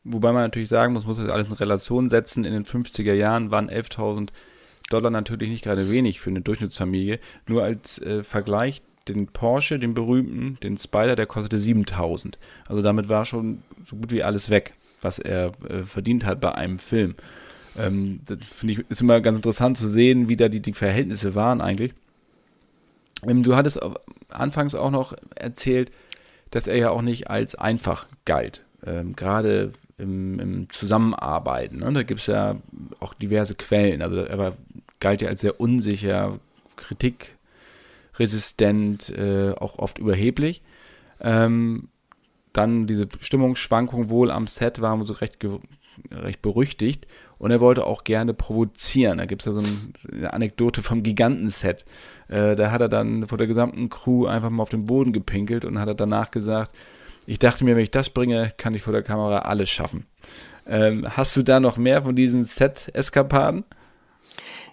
[0.05, 2.45] Wobei man natürlich sagen muss, muss das alles in Relation setzen.
[2.45, 4.29] In den 50er Jahren waren 11.000
[4.91, 7.21] Dollar natürlich nicht gerade wenig für eine Durchschnittsfamilie.
[7.47, 12.38] Nur als äh, Vergleich, den Porsche, den berühmten, den Spider, der kostete 7000.
[12.66, 16.53] Also damit war schon so gut wie alles weg, was er äh, verdient hat bei
[16.55, 17.14] einem Film.
[17.79, 21.35] Ähm, das finde ich ist immer ganz interessant zu sehen, wie da die, die Verhältnisse
[21.35, 21.92] waren eigentlich.
[23.27, 23.81] Ähm, du hattest
[24.29, 25.90] anfangs auch noch erzählt,
[26.51, 28.64] dass er ja auch nicht als einfach galt.
[28.87, 31.79] Ähm, Gerade im, im, Zusammenarbeiten.
[31.79, 31.92] Ne?
[31.92, 32.57] Da gibt es ja
[33.01, 34.03] auch diverse Quellen.
[34.03, 34.53] Also er war,
[35.01, 36.38] galt ja als sehr unsicher,
[36.77, 37.37] Kritik
[38.18, 40.62] resistent, äh, auch oft überheblich.
[41.20, 41.88] Ähm,
[42.52, 45.38] dann diese Stimmungsschwankung wohl am Set waren so recht,
[46.11, 47.07] recht berüchtigt.
[47.38, 49.18] Und er wollte auch gerne provozieren.
[49.18, 49.62] Da gibt es ja so
[50.12, 51.85] eine Anekdote vom Gigantenset.
[52.26, 55.64] Äh, da hat er dann vor der gesamten Crew einfach mal auf den Boden gepinkelt
[55.64, 56.72] und hat er danach gesagt,
[57.26, 60.07] ich dachte mir, wenn ich das bringe, kann ich vor der Kamera alles schaffen.
[60.66, 63.64] Ähm, hast du da noch mehr von diesen Set-Eskapaden?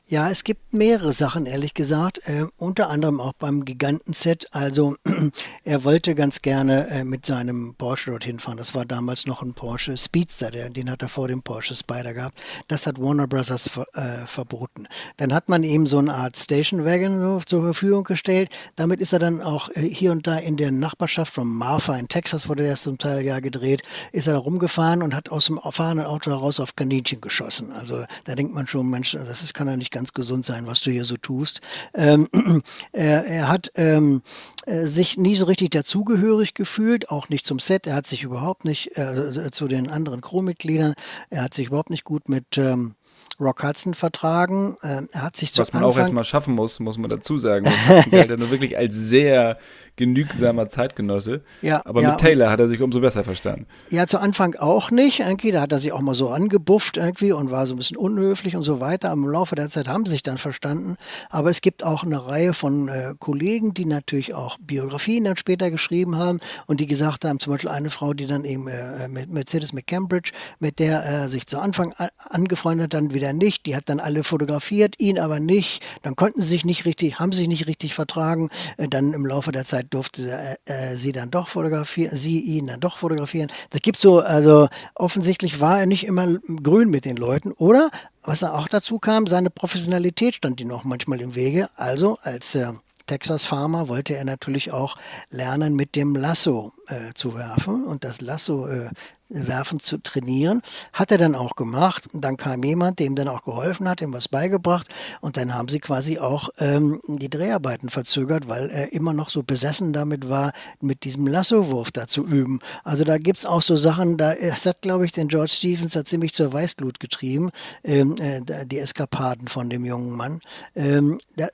[0.07, 2.19] Ja, es gibt mehrere Sachen, ehrlich gesagt.
[2.27, 4.45] Äh, unter anderem auch beim Giganten-Set.
[4.51, 4.97] Also,
[5.63, 8.57] er wollte ganz gerne äh, mit seinem Porsche dorthin fahren.
[8.57, 12.13] Das war damals noch ein Porsche Speedster, der, den hat er vor dem Porsche Spider
[12.13, 12.37] gehabt.
[12.67, 14.85] Das hat Warner Brothers ver, äh, verboten.
[15.17, 18.49] Dann hat man ihm so eine Art Station Wagon so zur Verfügung gestellt.
[18.75, 22.09] Damit ist er dann auch äh, hier und da in der Nachbarschaft von Marfa in
[22.09, 25.59] Texas, wurde der zum Teil ja gedreht, ist er da rumgefahren und hat aus dem
[25.59, 27.71] fahrenden Auto heraus auf Kaninchen geschossen.
[27.71, 30.81] Also, da denkt man schon, Mensch, das ist, kann er nicht ganz gesund sein, was
[30.81, 31.61] du hier so tust.
[31.93, 32.27] Ähm,
[32.91, 34.21] er, er, hat ähm,
[34.65, 37.87] äh, sich nie so richtig dazugehörig gefühlt, auch nicht zum Set.
[37.87, 40.95] Er hat sich überhaupt nicht äh, zu den anderen Crewmitgliedern,
[41.29, 42.95] er hat sich überhaupt nicht gut mit ähm,
[43.39, 44.75] Rock Hudson vertragen.
[44.81, 47.65] Äh, er hat sich Was man Anfang auch erstmal schaffen muss, muss man dazu sagen.
[47.65, 49.57] Hudson galt ja nur wirklich als sehr
[49.95, 51.41] genügsamer Zeitgenosse.
[51.61, 53.65] Ja, aber ja, mit Taylor hat er sich umso besser verstanden.
[53.89, 55.21] Ja, zu Anfang auch nicht.
[55.21, 57.97] Irgendwie, da hat er sich auch mal so angebufft irgendwie und war so ein bisschen
[57.97, 59.11] unhöflich und so weiter.
[59.11, 60.95] Im Laufe der Zeit haben sie sich dann verstanden.
[61.29, 65.71] Aber es gibt auch eine Reihe von äh, Kollegen, die natürlich auch Biografien dann später
[65.71, 69.29] geschrieben haben und die gesagt haben, zum Beispiel eine Frau, die dann eben äh, mit
[69.29, 71.93] Mercedes McCambridge, mit der er sich zu Anfang
[72.29, 73.65] angefreundet hat, dann wieder nicht.
[73.65, 75.83] Die hat dann alle fotografiert, ihn aber nicht.
[76.01, 78.49] Dann konnten sie sich nicht richtig, haben sich nicht richtig vertragen.
[78.77, 82.79] Äh, dann im Laufe der Zeit durfte äh, sie dann doch fotografieren, sie ihn dann
[82.79, 83.51] doch fotografieren.
[83.69, 86.27] Das gibt so, also offensichtlich war er nicht immer
[86.63, 87.89] grün mit den Leuten, oder?
[88.23, 91.69] Was auch dazu kam, seine Professionalität stand ihm noch manchmal im Wege.
[91.75, 92.71] Also als äh,
[93.07, 94.97] Texas Farmer wollte er natürlich auch
[95.29, 98.89] lernen, mit dem Lasso äh, zu werfen und das Lasso äh,
[99.29, 100.61] Werfen zu trainieren.
[100.93, 102.07] Hat er dann auch gemacht.
[102.13, 104.87] Dann kam jemand, dem dann auch geholfen hat, ihm was beigebracht.
[105.19, 109.41] Und dann haben sie quasi auch ähm, die Dreharbeiten verzögert, weil er immer noch so
[109.41, 112.59] besessen damit war, mit diesem Lassowurf da zu üben.
[112.83, 115.93] Also da gibt es auch so Sachen, da es hat, glaube ich, den George Stevens
[115.93, 117.49] da ziemlich zur Weißglut getrieben,
[117.83, 120.39] ähm, äh, die Eskapaden von dem jungen Mann.
[120.75, 121.47] Ähm, da,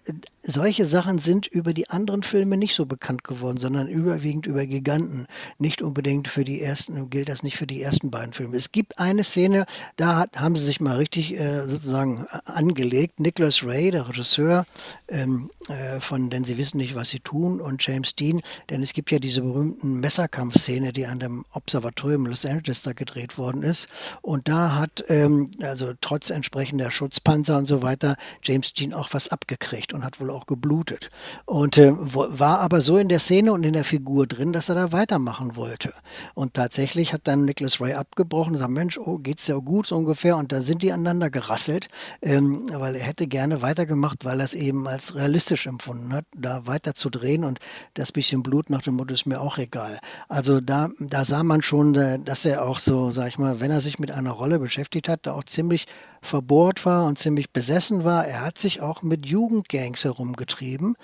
[0.43, 5.20] solche Sachen sind über die anderen Filme nicht so bekannt geworden, sondern überwiegend über Giganten.
[5.21, 8.55] Dann nicht unbedingt für die ersten, gilt das nicht für die ersten beiden Filme.
[8.55, 13.19] Es gibt eine Szene, da hat, haben sie sich mal richtig äh, sozusagen äh, angelegt.
[13.19, 14.65] Nicholas Ray, der Regisseur
[15.07, 18.93] ähm, äh, von Denn sie wissen nicht, was sie tun, und James Dean, denn es
[18.93, 23.87] gibt ja diese berühmten Messerkampfszene, die an dem Observatorium Los Angeles da gedreht worden ist.
[24.21, 29.29] Und da hat, ähm, also trotz entsprechender Schutzpanzer und so weiter, James Dean auch was
[29.29, 31.09] abgekriegt und hat wohl auch geblutet.
[31.45, 34.75] Und äh, war aber so in der Szene und in der Figur drin, dass er
[34.75, 35.93] da weitermachen wollte.
[36.33, 39.97] Und tatsächlich hat dann Nicholas Ray abgebrochen und gesagt, Mensch, oh, geht's ja gut so
[39.97, 40.37] ungefähr.
[40.37, 41.87] Und da sind die aneinander gerasselt,
[42.21, 46.65] ähm, weil er hätte gerne weitergemacht, weil er es eben als realistisch empfunden hat, da
[46.65, 47.59] weiter zu drehen und
[47.93, 49.99] das bisschen Blut nach dem Motto ist mir auch egal.
[50.29, 53.71] Also da, da sah man schon, äh, dass er auch so, sag ich mal, wenn
[53.71, 55.87] er sich mit einer Rolle beschäftigt hat, da auch ziemlich
[56.21, 58.25] verbohrt war und ziemlich besessen war.
[58.25, 60.95] Er hat sich auch mit Jugendgangs herumgetrieben,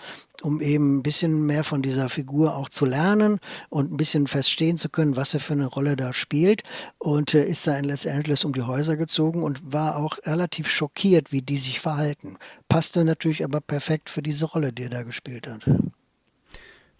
[0.43, 4.77] um eben ein bisschen mehr von dieser Figur auch zu lernen und ein bisschen verstehen
[4.77, 6.63] zu können, was er für eine Rolle da spielt.
[6.99, 10.69] Und äh, ist da in Los Angeles um die Häuser gezogen und war auch relativ
[10.69, 12.37] schockiert, wie die sich verhalten.
[12.69, 15.63] Passte natürlich aber perfekt für diese Rolle, die er da gespielt hat.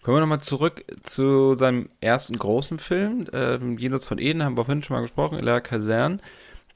[0.02, 3.26] Kommen wir nochmal zurück zu seinem ersten großen Film.
[3.32, 6.18] Ähm, Jenseits von Eden haben wir vorhin schon mal gesprochen, La Kaserne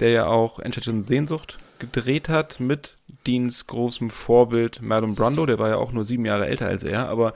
[0.03, 2.95] der ja auch Endstation Sehnsucht gedreht hat mit
[3.27, 7.09] Deans großem Vorbild Marlon Brando, der war ja auch nur sieben Jahre älter als er,
[7.09, 7.35] aber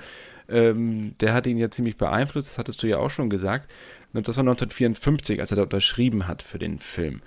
[0.49, 3.71] ähm, der hat ihn ja ziemlich beeinflusst, das hattest du ja auch schon gesagt.
[4.13, 7.21] Das war 1954, als er da unterschrieben hat für den Film.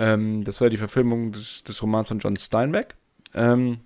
[0.00, 2.94] Ähm, das war die Verfilmung des, des, Romans von John Steinbeck.
[3.34, 3.78] Ähm,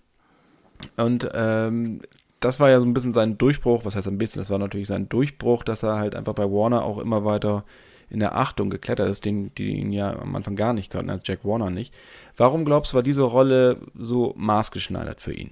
[0.97, 2.01] und ähm,
[2.41, 4.89] das war ja so ein bisschen sein Durchbruch, was heißt ein bisschen, das war natürlich
[4.89, 7.65] sein Durchbruch, dass er halt einfach bei Warner auch immer weiter
[8.11, 11.27] in der Achtung geklettert ist, den, die ihn ja am Anfang gar nicht konnten, als
[11.27, 11.95] Jack Warner nicht.
[12.37, 15.51] Warum glaubst du, war diese Rolle so maßgeschneidert für ihn?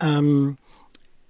[0.00, 0.56] Ähm,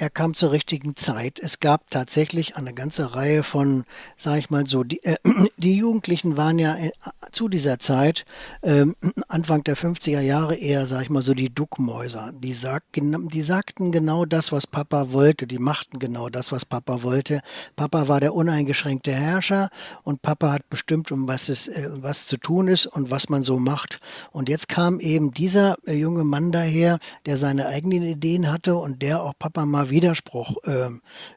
[0.03, 1.39] er kam zur richtigen Zeit.
[1.41, 3.85] Es gab tatsächlich eine ganze Reihe von,
[4.17, 5.17] sage ich mal so, die, äh,
[5.59, 6.91] die, Jugendlichen waren ja äh,
[7.31, 8.25] zu dieser Zeit,
[8.63, 8.87] äh,
[9.29, 12.33] Anfang der 50er Jahre eher, sage ich mal so, die Duckmäuser.
[12.37, 15.47] Die, sag, die sagten genau das, was Papa wollte.
[15.47, 17.41] Die machten genau das, was Papa wollte.
[17.77, 19.69] Papa war der uneingeschränkte Herrscher
[20.03, 23.45] und Papa hat bestimmt, um was es, äh, was zu tun ist und was man
[23.45, 24.01] so macht.
[24.33, 29.01] Und jetzt kam eben dieser äh, junge Mann daher, der seine eigenen Ideen hatte und
[29.01, 30.89] der auch Papa mal Widerspruch äh,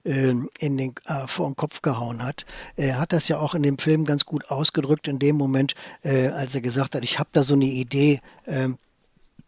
[0.04, 2.46] äh, in den, äh, vor den Kopf gehauen hat.
[2.76, 6.30] Er hat das ja auch in dem Film ganz gut ausgedrückt in dem Moment, äh,
[6.30, 8.78] als er gesagt hat, ich habe da so eine Idee, ähm,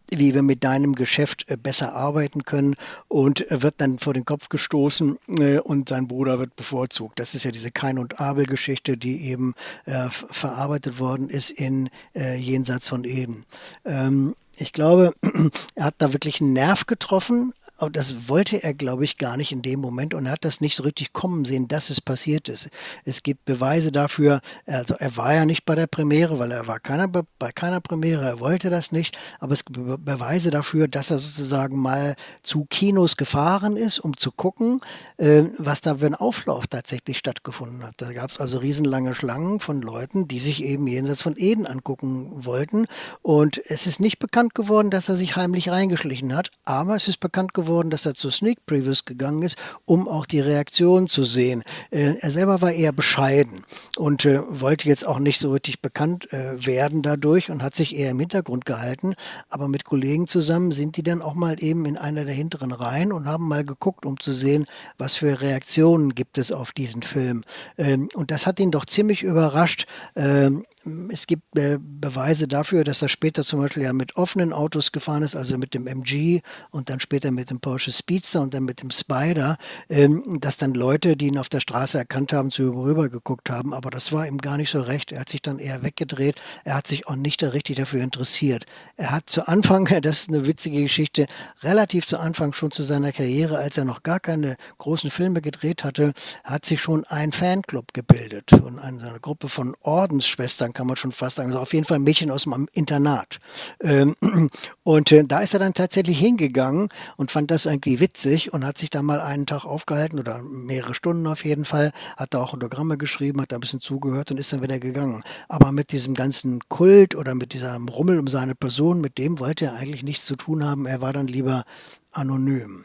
[0.10, 2.76] wie wir mit deinem Geschäft äh, besser arbeiten können
[3.08, 7.20] und wird dann vor den Kopf gestoßen äh, und sein Bruder wird bevorzugt.
[7.20, 9.54] Das ist ja diese Kain und Abel Geschichte, die eben
[9.86, 13.46] äh, verarbeitet worden ist in äh, Jenseits von Eden.
[13.86, 15.14] Ähm, ich glaube,
[15.76, 19.52] er hat da wirklich einen Nerv getroffen, aber das wollte er, glaube ich, gar nicht
[19.52, 22.50] in dem Moment und er hat das nicht so richtig kommen sehen, dass es passiert
[22.50, 22.70] ist.
[23.06, 26.80] Es gibt Beweise dafür, also er war ja nicht bei der Premiere, weil er war
[26.80, 31.20] keiner, bei keiner Premiere, er wollte das nicht, aber es gibt Beweise dafür, dass er
[31.20, 34.82] sozusagen mal zu Kinos gefahren ist, um zu gucken,
[35.18, 37.94] äh, was da für ein Auflauf tatsächlich stattgefunden hat.
[37.98, 42.44] Da gab es also riesenlange Schlangen von Leuten, die sich eben jenseits von Eden angucken
[42.44, 42.88] wollten
[43.22, 47.20] und es ist nicht bekannt geworden, dass er sich heimlich reingeschlichen hat, aber es ist
[47.20, 51.24] bekannt geworden, geworden, dass er zu Sneak Previews gegangen ist, um auch die Reaktion zu
[51.24, 51.64] sehen.
[51.92, 53.66] Äh, er selber war eher bescheiden
[53.98, 57.96] und äh, wollte jetzt auch nicht so richtig bekannt äh, werden dadurch und hat sich
[57.96, 59.16] eher im Hintergrund gehalten.
[59.50, 63.12] Aber mit Kollegen zusammen sind die dann auch mal eben in einer der hinteren Reihen
[63.12, 64.66] und haben mal geguckt, um zu sehen,
[64.98, 67.44] was für Reaktionen gibt es auf diesen Film.
[67.78, 69.88] Ähm, und das hat ihn doch ziemlich überrascht.
[70.16, 70.66] Ähm,
[71.12, 75.36] es gibt Beweise dafür, dass er später zum Beispiel ja mit offenen Autos gefahren ist,
[75.36, 78.92] also mit dem MG und dann später mit dem Porsche Speedster und dann mit dem
[78.92, 79.58] Spider,
[79.90, 83.50] ähm, dass dann Leute, die ihn auf der Straße erkannt haben, zu ihm rüber geguckt
[83.50, 83.74] haben.
[83.74, 85.12] Aber das war ihm gar nicht so recht.
[85.12, 86.40] Er hat sich dann eher weggedreht.
[86.64, 88.66] Er hat sich auch nicht richtig dafür interessiert.
[88.96, 91.28] Er hat zu Anfang, das ist eine witzige Geschichte,
[91.62, 95.84] relativ zu Anfang schon zu seiner Karriere, als er noch gar keine großen Filme gedreht
[95.84, 101.12] hatte, hat sich schon ein Fanclub gebildet und eine Gruppe von Ordensschwestern kann man schon
[101.12, 101.50] fast sagen.
[101.50, 103.40] Also auf jeden Fall Mädchen aus dem Internat.
[103.82, 104.16] Ähm,
[104.84, 108.78] und äh, da ist er dann tatsächlich hingegangen und fand das irgendwie witzig und hat
[108.78, 112.54] sich da mal einen Tag aufgehalten oder mehrere Stunden auf jeden Fall, hat da auch
[112.54, 115.24] Autogramme geschrieben, hat da ein bisschen zugehört und ist dann wieder gegangen.
[115.50, 119.66] Aber mit diesem ganzen Kult oder mit diesem Rummel um seine Person, mit dem wollte
[119.66, 120.86] er eigentlich nichts zu tun haben.
[120.86, 121.66] Er war dann lieber
[122.12, 122.84] anonym.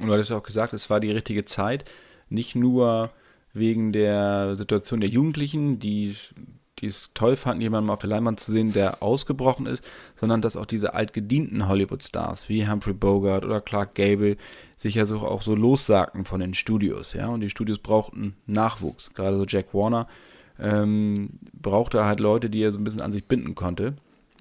[0.00, 1.84] Und du hattest auch gesagt, es war die richtige Zeit,
[2.28, 3.12] nicht nur
[3.58, 6.14] wegen der Situation der Jugendlichen, die
[6.80, 10.56] die es toll fanden, jemanden auf der Leinwand zu sehen, der ausgebrochen ist, sondern dass
[10.56, 14.36] auch diese altgedienten Hollywood-Stars wie Humphrey Bogart oder Clark Gable
[14.76, 17.28] sich ja so auch so lossagten von den Studios, ja.
[17.28, 19.12] Und die Studios brauchten Nachwuchs.
[19.14, 20.06] Gerade so Jack Warner
[20.58, 23.94] ähm, brauchte halt Leute, die er so ein bisschen an sich binden konnte,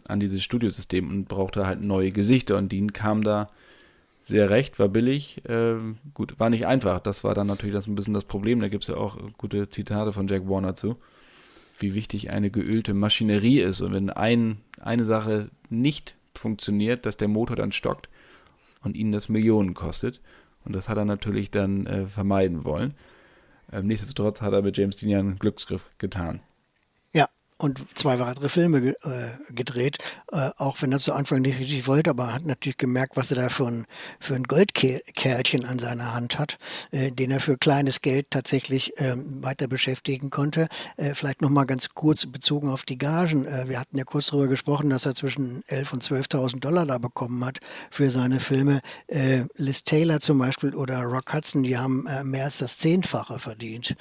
[0.07, 2.57] an dieses Studiosystem und brauchte halt neue Gesichter.
[2.57, 3.49] Und Dean kam da
[4.27, 5.41] sehr recht, war billig.
[5.47, 6.99] Ähm, gut, war nicht einfach.
[6.99, 8.59] Das war dann natürlich das ein bisschen das Problem.
[8.59, 10.97] Da gibt es ja auch gute Zitate von Jack Warner zu
[11.79, 13.81] wie wichtig eine geölte Maschinerie ist.
[13.81, 18.09] Und wenn ein, eine Sache nicht funktioniert, dass der Motor dann stockt
[18.83, 20.21] und ihn das Millionen kostet.
[20.65, 22.93] Und das hat er natürlich dann äh, vermeiden wollen.
[23.71, 26.41] Ähm, nichtsdestotrotz hat er mit James Dean ja einen Glücksgriff getan
[27.57, 28.93] und zwei weitere Filme äh,
[29.53, 29.97] gedreht,
[30.31, 33.37] äh, auch wenn er zu Anfang nicht richtig wollte, aber hat natürlich gemerkt, was er
[33.37, 33.85] da für ein,
[34.19, 36.57] für ein Goldkerlchen an seiner Hand hat,
[36.91, 40.67] äh, den er für kleines Geld tatsächlich ähm, weiter beschäftigen konnte.
[40.97, 43.45] Äh, vielleicht nochmal ganz kurz bezogen auf die Gagen.
[43.45, 46.97] Äh, wir hatten ja kurz darüber gesprochen, dass er zwischen 11.000 und 12.000 Dollar da
[46.99, 48.81] bekommen hat für seine Filme.
[49.07, 53.95] Äh, Liz Taylor zum Beispiel oder Rock Hudson, die haben mehr als das Zehnfache verdient.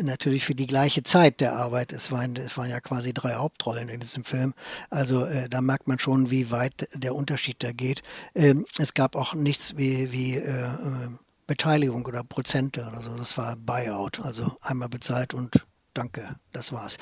[0.00, 1.92] natürlich für die gleiche Zeit der Arbeit.
[1.92, 4.54] Es waren, es waren ja quasi drei Hauptrollen in diesem Film.
[4.90, 8.02] Also äh, da merkt man schon, wie weit der Unterschied da geht.
[8.34, 11.08] Ähm, es gab auch nichts wie, wie äh, äh
[11.46, 13.14] Beteiligung oder Prozente oder so.
[13.14, 16.96] Das war Buyout, also einmal bezahlt und danke, das war's.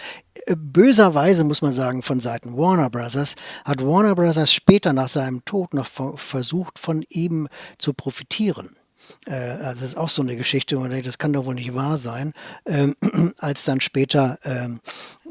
[0.47, 5.45] Äh, böserweise muss man sagen, von Seiten Warner Brothers hat Warner Brothers später nach seinem
[5.45, 8.77] Tod noch versucht, von ihm zu profitieren.
[9.27, 11.75] Äh, also das ist auch so eine Geschichte, man denkt, das kann doch wohl nicht
[11.75, 12.33] wahr sein.
[12.67, 12.95] Ähm,
[13.39, 14.81] als dann später ähm,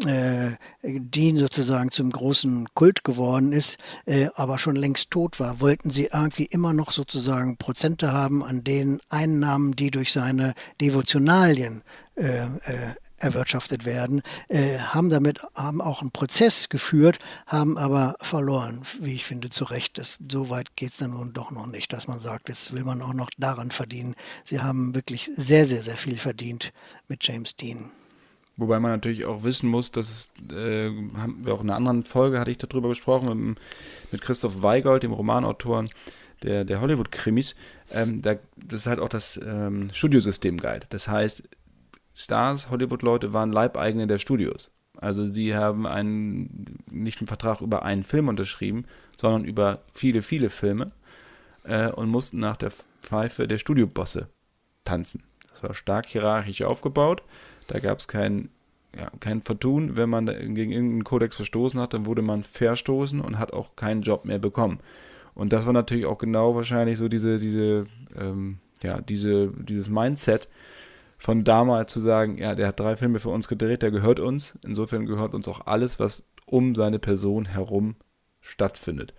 [0.05, 0.51] äh,
[0.83, 6.09] Dean sozusagen zum großen Kult geworden ist, äh, aber schon längst tot war, wollten sie
[6.12, 11.83] irgendwie immer noch sozusagen Prozente haben an den Einnahmen, die durch seine Devotionalien
[12.15, 12.47] äh, äh
[13.23, 19.25] erwirtschaftet werden, äh, haben damit haben auch einen Prozess geführt, haben aber verloren, wie ich
[19.25, 19.97] finde, zu Recht.
[19.97, 22.83] Das, so weit geht es dann nun doch noch nicht, dass man sagt, jetzt will
[22.83, 24.15] man auch noch daran verdienen.
[24.43, 26.73] Sie haben wirklich sehr, sehr, sehr viel verdient
[27.07, 27.91] mit James Dean.
[28.55, 32.03] Wobei man natürlich auch wissen muss, dass es, äh, haben wir auch in einer anderen
[32.03, 33.57] Folge, hatte ich darüber gesprochen, mit,
[34.12, 35.89] mit Christoph Weigold, dem Romanautoren
[36.43, 37.55] der, der Hollywood-Krimis,
[37.91, 40.86] ähm, da, das ist halt auch das ähm, Studiosystem galt.
[40.89, 41.43] Das heißt,
[42.15, 44.71] Stars, Hollywood-Leute waren Leibeigene der Studios.
[44.97, 48.86] Also sie haben einen, nicht einen Vertrag über einen Film unterschrieben,
[49.17, 50.91] sondern über viele, viele Filme
[51.65, 52.71] äh, und mussten nach der
[53.02, 54.30] Pfeife der Studiobosse
[54.86, 55.23] tanzen.
[55.49, 57.21] Das war stark hierarchisch aufgebaut.
[57.67, 58.49] Da gab es kein,
[58.95, 59.97] ja, kein Vertun.
[59.97, 64.04] Wenn man gegen irgendeinen Kodex verstoßen hat, dann wurde man verstoßen und hat auch keinen
[64.04, 64.80] Job mehr bekommen.
[65.36, 70.47] Und das war natürlich auch genau wahrscheinlich so diese, diese, ähm, ja, diese, dieses Mindset,
[71.23, 74.59] von damals zu sagen, ja, der hat drei Filme für uns gedreht, der gehört uns.
[74.65, 77.95] Insofern gehört uns auch alles, was um seine Person herum
[78.41, 79.13] stattfindet.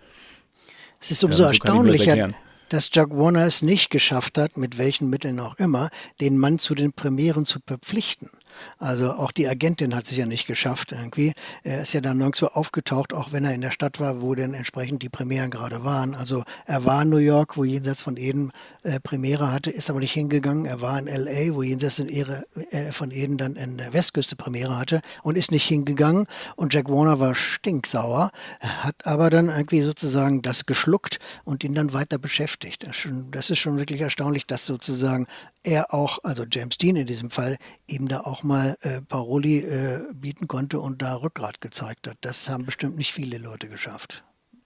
[1.01, 2.29] Es ist umso ja, so erstaunlicher,
[2.69, 5.89] dass Jack Warner es nicht geschafft hat, mit welchen Mitteln auch immer,
[6.21, 8.29] den Mann zu den Premieren zu verpflichten.
[8.77, 11.33] Also auch die Agentin hat sich ja nicht geschafft irgendwie.
[11.63, 14.53] Er ist ja dann nirgendwo aufgetaucht, auch wenn er in der Stadt war, wo denn
[14.53, 16.15] entsprechend die Premieren gerade waren.
[16.15, 18.51] Also er war in New York, wo jenseits von Eden
[18.83, 20.65] äh, Premiere hatte, ist aber nicht hingegangen.
[20.65, 24.77] Er war in L.A., wo jenseits Ehre, äh, von Eden dann in der Westküste Premiere
[24.77, 26.27] hatte und ist nicht hingegangen.
[26.55, 31.93] Und Jack Warner war stinksauer, hat aber dann irgendwie sozusagen das geschluckt und ihn dann
[31.93, 32.54] weiter beschäftigt.
[32.57, 35.27] Das ist schon, das ist schon wirklich erstaunlich, dass sozusagen
[35.63, 40.03] er auch, also James Dean in diesem Fall, eben da auch mal äh, Paroli äh,
[40.13, 42.17] bieten konnte und da Rückgrat gezeigt hat.
[42.21, 44.23] Das haben bestimmt nicht viele Leute geschafft.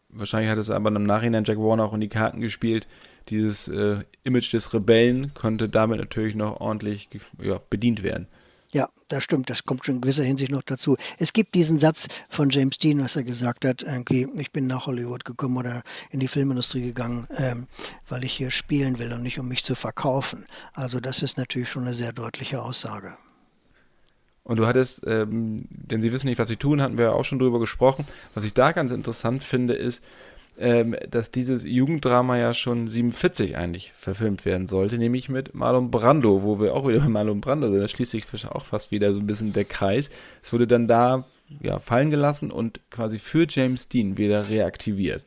[0.10, 2.88] Wahrscheinlich hat es aber im Nachhinein Jack Warner auch in die Karten gespielt.
[3.30, 8.28] Dieses äh, Image des Rebellen konnte damit natürlich noch ordentlich ja, bedient werden.
[8.72, 9.50] Ja, das stimmt.
[9.50, 10.96] Das kommt schon in gewisser Hinsicht noch dazu.
[11.18, 14.86] Es gibt diesen Satz von James Dean, was er gesagt hat, irgendwie, ich bin nach
[14.86, 17.68] Hollywood gekommen oder in die Filmindustrie gegangen, ähm,
[18.08, 20.46] weil ich hier spielen will und nicht um mich zu verkaufen.
[20.74, 23.18] Also das ist natürlich schon eine sehr deutliche Aussage.
[24.44, 27.40] Und du hattest, ähm, denn sie wissen nicht, was sie tun, hatten wir auch schon
[27.40, 28.08] drüber gesprochen.
[28.34, 30.04] Was ich da ganz interessant finde, ist,
[30.60, 36.44] ähm, dass dieses Jugenddrama ja schon 47 eigentlich verfilmt werden sollte, nämlich mit Marlon Brando,
[36.44, 37.80] wo wir auch wieder bei Marlon Brando sind.
[37.80, 40.10] Da schließt sich auch fast wieder so ein bisschen der Kreis.
[40.44, 41.26] Es wurde dann da
[41.62, 45.26] ja, fallen gelassen und quasi für James Dean wieder reaktiviert.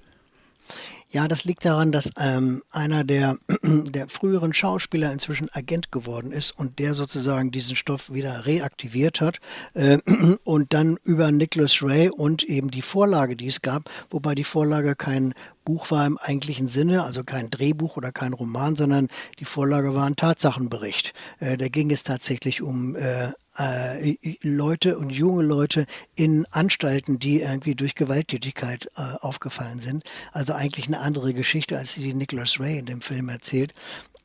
[1.12, 6.52] Ja, das liegt daran, dass ähm, einer der, der früheren Schauspieler inzwischen Agent geworden ist
[6.52, 9.38] und der sozusagen diesen Stoff wieder reaktiviert hat
[9.74, 9.98] äh,
[10.44, 14.96] und dann über Nicholas Ray und eben die Vorlage, die es gab, wobei die Vorlage
[14.96, 15.34] kein
[15.66, 20.06] Buch war im eigentlichen Sinne, also kein Drehbuch oder kein Roman, sondern die Vorlage war
[20.06, 21.12] ein Tatsachenbericht.
[21.40, 27.40] Äh, da ging es tatsächlich um äh, äh, Leute und junge Leute in Anstalten, die
[27.40, 30.04] irgendwie durch Gewalttätigkeit äh, aufgefallen sind.
[30.32, 33.74] Also eigentlich eine andere Geschichte, als die Nicholas Ray in dem Film erzählt.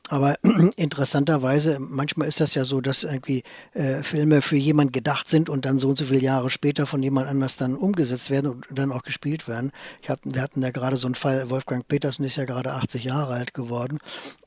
[0.08, 0.36] Aber
[0.76, 3.42] interessanterweise, manchmal ist das ja so, dass irgendwie
[3.74, 7.02] äh, Filme für jemand gedacht sind und dann so und so viele Jahre später von
[7.02, 9.70] jemand anders dann umgesetzt werden und dann auch gespielt werden.
[10.02, 13.04] Ich hab, wir hatten ja gerade so einen Fall, Wolfgang Petersen ist ja gerade 80
[13.04, 13.98] Jahre alt geworden.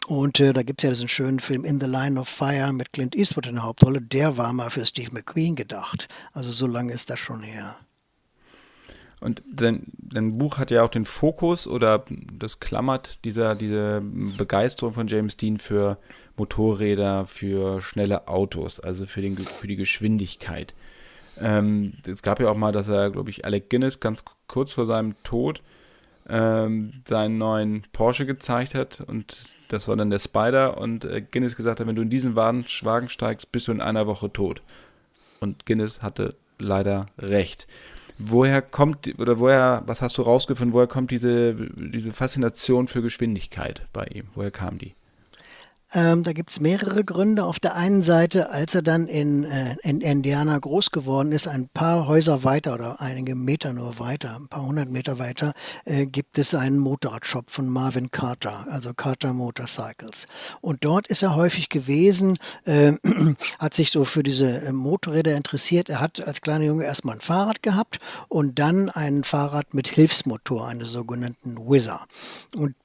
[0.08, 2.92] Und äh, da gibt es ja diesen schönen Film In the Line of Fire mit
[2.92, 4.02] Clint Eastwood in der Hauptrolle.
[4.02, 6.08] Der war mal für Steve McQueen gedacht.
[6.34, 7.78] Also so lange ist das schon her.
[9.22, 12.04] Und dein, dein Buch hat ja auch den Fokus oder
[12.34, 16.00] das klammert dieser, diese Begeisterung von James Dean für
[16.38, 20.74] Motorräder, für schnelle Autos, also für, den, für die Geschwindigkeit.
[21.40, 24.88] Ähm, es gab ja auch mal, dass er, glaube ich, Alec Guinness ganz kurz vor
[24.88, 25.62] seinem Tod
[26.28, 31.56] ähm, seinen neuen Porsche gezeigt hat und das war dann der Spider und äh, Guinness
[31.56, 34.62] gesagt hat, wenn du in diesen Wagen, steigst, bist du in einer Woche tot.
[35.40, 37.68] Und Guinness hatte leider recht.
[38.28, 43.88] Woher kommt, oder woher, was hast du rausgefunden, woher kommt diese, diese Faszination für Geschwindigkeit
[43.94, 44.26] bei ihm?
[44.36, 44.94] Woher kam die?
[45.94, 47.44] Ähm, da gibt es mehrere Gründe.
[47.44, 51.68] Auf der einen Seite, als er dann in, äh, in Indiana groß geworden ist, ein
[51.68, 56.38] paar Häuser weiter oder einige Meter nur weiter, ein paar hundert Meter weiter, äh, gibt
[56.38, 60.28] es einen Motorradshop von Marvin Carter, also Carter Motorcycles.
[60.62, 62.94] Und dort ist er häufig gewesen, äh,
[63.60, 65.90] hat sich so für diese äh, Motorräder interessiert.
[65.90, 70.68] Er hat als kleiner Junge erstmal ein Fahrrad gehabt und dann ein Fahrrad mit Hilfsmotor,
[70.68, 72.06] eine sogenannten Whizzer.
[72.56, 72.76] Und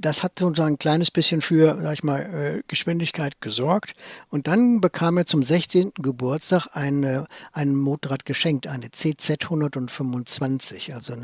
[0.00, 3.94] das hat so ein kleines bisschen für, sag ich mal, äh, Geschwindigkeit gesorgt.
[4.28, 5.92] Und dann bekam er zum 16.
[5.96, 11.14] Geburtstag ein, ein Motorrad geschenkt, eine CZ 125, also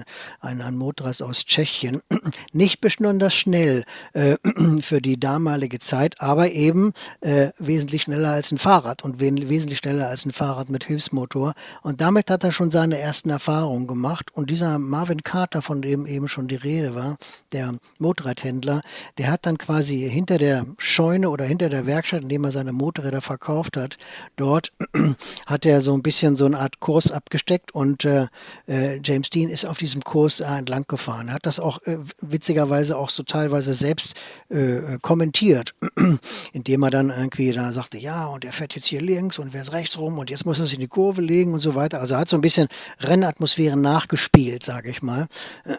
[0.41, 2.01] ein, ein Motorrad aus Tschechien.
[2.53, 4.37] Nicht besonders schnell äh,
[4.81, 10.09] für die damalige Zeit, aber eben äh, wesentlich schneller als ein Fahrrad und wesentlich schneller
[10.09, 11.55] als ein Fahrrad mit Hilfsmotor.
[11.83, 14.31] Und damit hat er schon seine ersten Erfahrungen gemacht.
[14.33, 17.17] Und dieser Marvin Carter, von dem eben schon die Rede war,
[17.53, 18.83] der Motorrad Motorradhändler,
[19.17, 22.73] der hat dann quasi hinter der Scheune oder hinter der Werkstatt, in dem er seine
[22.73, 23.97] Motorräder verkauft hat,
[24.37, 24.73] dort
[25.47, 28.27] hat er so ein bisschen so eine Art Kurs abgesteckt und äh,
[28.67, 31.33] äh, James Dean ist auf diesem Kurs äh, entlang gefahren.
[31.33, 34.15] Hat das auch äh, witzigerweise auch so teilweise selbst
[34.49, 35.75] äh, kommentiert,
[36.53, 39.73] indem er dann irgendwie da sagte, ja, und er fährt jetzt hier links und fährt
[39.73, 42.01] rechts rum und jetzt muss er sich in die Kurve legen und so weiter.
[42.01, 42.69] Also hat so ein bisschen
[43.01, 45.29] Rennatmosphäre nachgespielt, sage ich mal.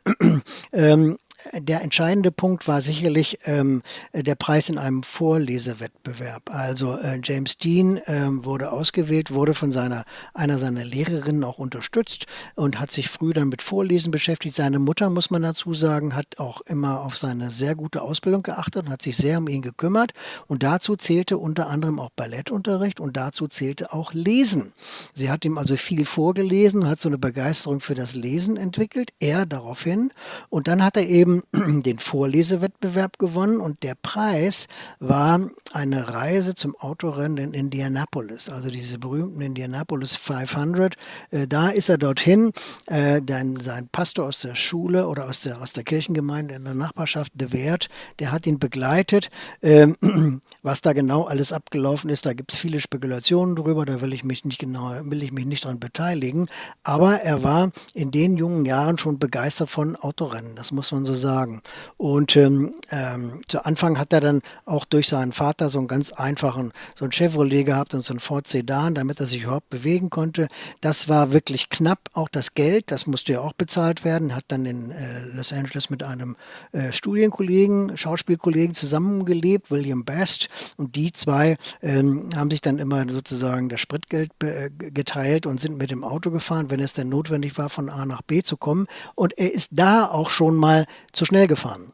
[0.74, 1.18] ähm,
[1.54, 3.82] der entscheidende Punkt war sicherlich ähm,
[4.14, 6.54] der Preis in einem Vorlesewettbewerb.
[6.54, 12.26] Also äh, James Dean ähm, wurde ausgewählt, wurde von seiner, einer seiner Lehrerinnen auch unterstützt
[12.56, 14.56] und hat sich früh dann mit Vorlesen beschäftigt.
[14.56, 18.86] Seine Mutter, muss man dazu sagen, hat auch immer auf seine sehr gute Ausbildung geachtet
[18.86, 20.12] und hat sich sehr um ihn gekümmert.
[20.48, 24.74] Und dazu zählte unter anderem auch Ballettunterricht und dazu zählte auch Lesen.
[25.14, 29.46] Sie hat ihm also viel vorgelesen, hat so eine Begeisterung für das Lesen entwickelt, er
[29.46, 30.12] daraufhin.
[30.50, 31.44] Und dann hat er eben eben
[31.84, 34.68] den Vorlesewettbewerb gewonnen und der Preis
[35.00, 35.40] war
[35.74, 40.96] eine Reise zum Autorennen in Indianapolis, also diese berühmten Indianapolis 500.
[41.32, 42.52] Äh, da ist er dorthin,
[42.88, 46.74] äh, dann sein Pastor aus der Schule oder aus der, aus der Kirchengemeinde in der
[46.74, 49.30] Nachbarschaft, De Wert, der hat ihn begleitet.
[49.62, 49.96] Ähm,
[50.64, 54.24] was da genau alles abgelaufen ist, da gibt es viele Spekulationen drüber, da will ich
[54.24, 56.48] mich nicht genau, will ich mich nicht daran beteiligen.
[56.84, 61.14] Aber er war in den jungen Jahren schon begeistert von Autorennen, das muss man so
[61.20, 61.61] sagen.
[61.97, 66.11] Und ähm, ähm, zu Anfang hat er dann auch durch seinen Vater so einen ganz
[66.11, 70.09] einfachen, so ein Chevrolet gehabt und so ein Ford Sedan, damit er sich überhaupt bewegen
[70.09, 70.47] konnte.
[70.82, 74.65] Das war wirklich knapp, auch das Geld, das musste ja auch bezahlt werden, hat dann
[74.65, 76.36] in äh, Los Angeles mit einem
[76.72, 83.70] äh, Studienkollegen, Schauspielkollegen zusammengelebt, William Best, und die zwei ähm, haben sich dann immer sozusagen
[83.70, 87.70] das Spritgeld äh, geteilt und sind mit dem Auto gefahren, wenn es denn notwendig war,
[87.70, 88.88] von A nach B zu kommen.
[89.15, 91.93] Und er ist da auch schon mal zu schnell gefahren.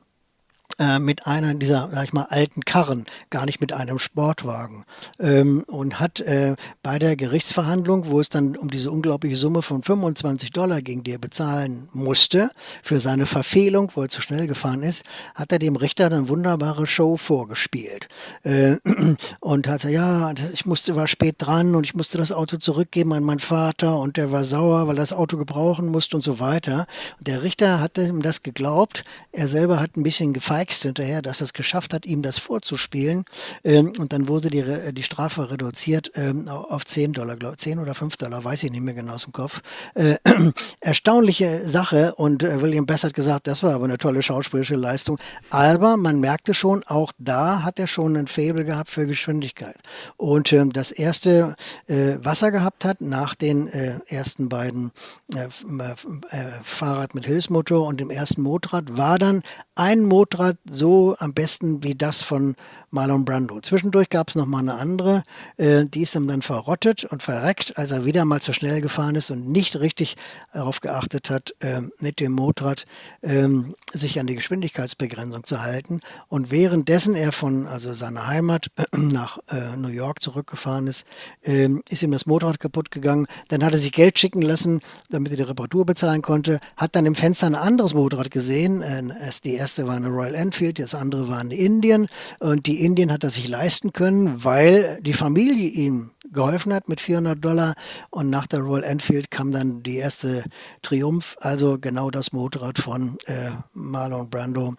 [0.77, 4.83] Äh, mit einer dieser, sag ich mal, alten Karren, gar nicht mit einem Sportwagen.
[5.19, 9.83] Ähm, und hat äh, bei der Gerichtsverhandlung, wo es dann um diese unglaubliche Summe von
[9.83, 12.49] 25 Dollar ging, die er bezahlen musste,
[12.83, 16.87] für seine Verfehlung, wo er zu schnell gefahren ist, hat er dem Richter eine wunderbare
[16.87, 18.09] Show vorgespielt.
[18.43, 18.75] Äh,
[19.39, 23.13] und hat gesagt, ja, ich musste, war spät dran und ich musste das Auto zurückgeben
[23.13, 26.41] an meinen Vater und der war sauer, weil er das Auto gebrauchen musste und so
[26.41, 26.85] weiter.
[27.17, 29.05] Und der Richter hat ihm das geglaubt.
[29.31, 33.25] Er selber hat ein bisschen gefeigt Text hinterher, dass es geschafft hat, ihm das vorzuspielen.
[33.63, 37.93] Ähm, und dann wurde die, die Strafe reduziert ähm, auf 10 Dollar, glaube 10 oder
[37.93, 39.61] 5 Dollar, weiß ich nicht mehr genau aus dem Kopf.
[39.93, 40.15] Äh,
[40.79, 45.19] erstaunliche Sache und äh, William Bess hat gesagt, das war aber eine tolle schauspielerische Leistung.
[45.51, 49.77] Aber man merkte schon, auch da hat er schon ein Faible gehabt für Geschwindigkeit.
[50.17, 54.91] Und ähm, das erste, äh, was er gehabt hat, nach den äh, ersten beiden
[55.35, 59.43] äh, äh, Fahrrad mit Hilfsmotor und dem ersten Motorrad, war dann
[59.75, 62.55] ein Motorrad so am besten wie das von
[62.95, 63.59] Marlon Brando.
[63.59, 65.23] Zwischendurch gab es noch mal eine andere,
[65.57, 69.15] äh, die ist ihm dann verrottet und verreckt, als er wieder mal zu schnell gefahren
[69.15, 70.15] ist und nicht richtig
[70.53, 72.85] darauf geachtet hat, äh, mit dem Motorrad
[73.21, 73.47] äh,
[73.93, 75.99] sich an die Geschwindigkeitsbegrenzung zu halten.
[76.29, 81.05] Und währenddessen er von also seiner Heimat nach äh, New York zurückgefahren ist,
[81.43, 83.27] ähm, ist ihm das Motorrad kaputt gegangen.
[83.49, 84.79] Dann hat er sich Geld schicken lassen,
[85.09, 86.61] damit er die Reparatur bezahlen konnte.
[86.77, 88.81] Hat dann im Fenster ein anderes Motorrad gesehen.
[88.81, 89.03] Äh,
[89.43, 92.07] die erste war eine Royal Enfield, das andere war eine Indian.
[92.39, 97.01] Und die Indien hat er sich leisten können, weil die Familie ihm geholfen hat mit
[97.01, 97.75] 400 Dollar
[98.09, 100.43] und nach der Royal Enfield kam dann die erste
[100.81, 104.75] Triumph, also genau das Motorrad von äh, Marlon Brando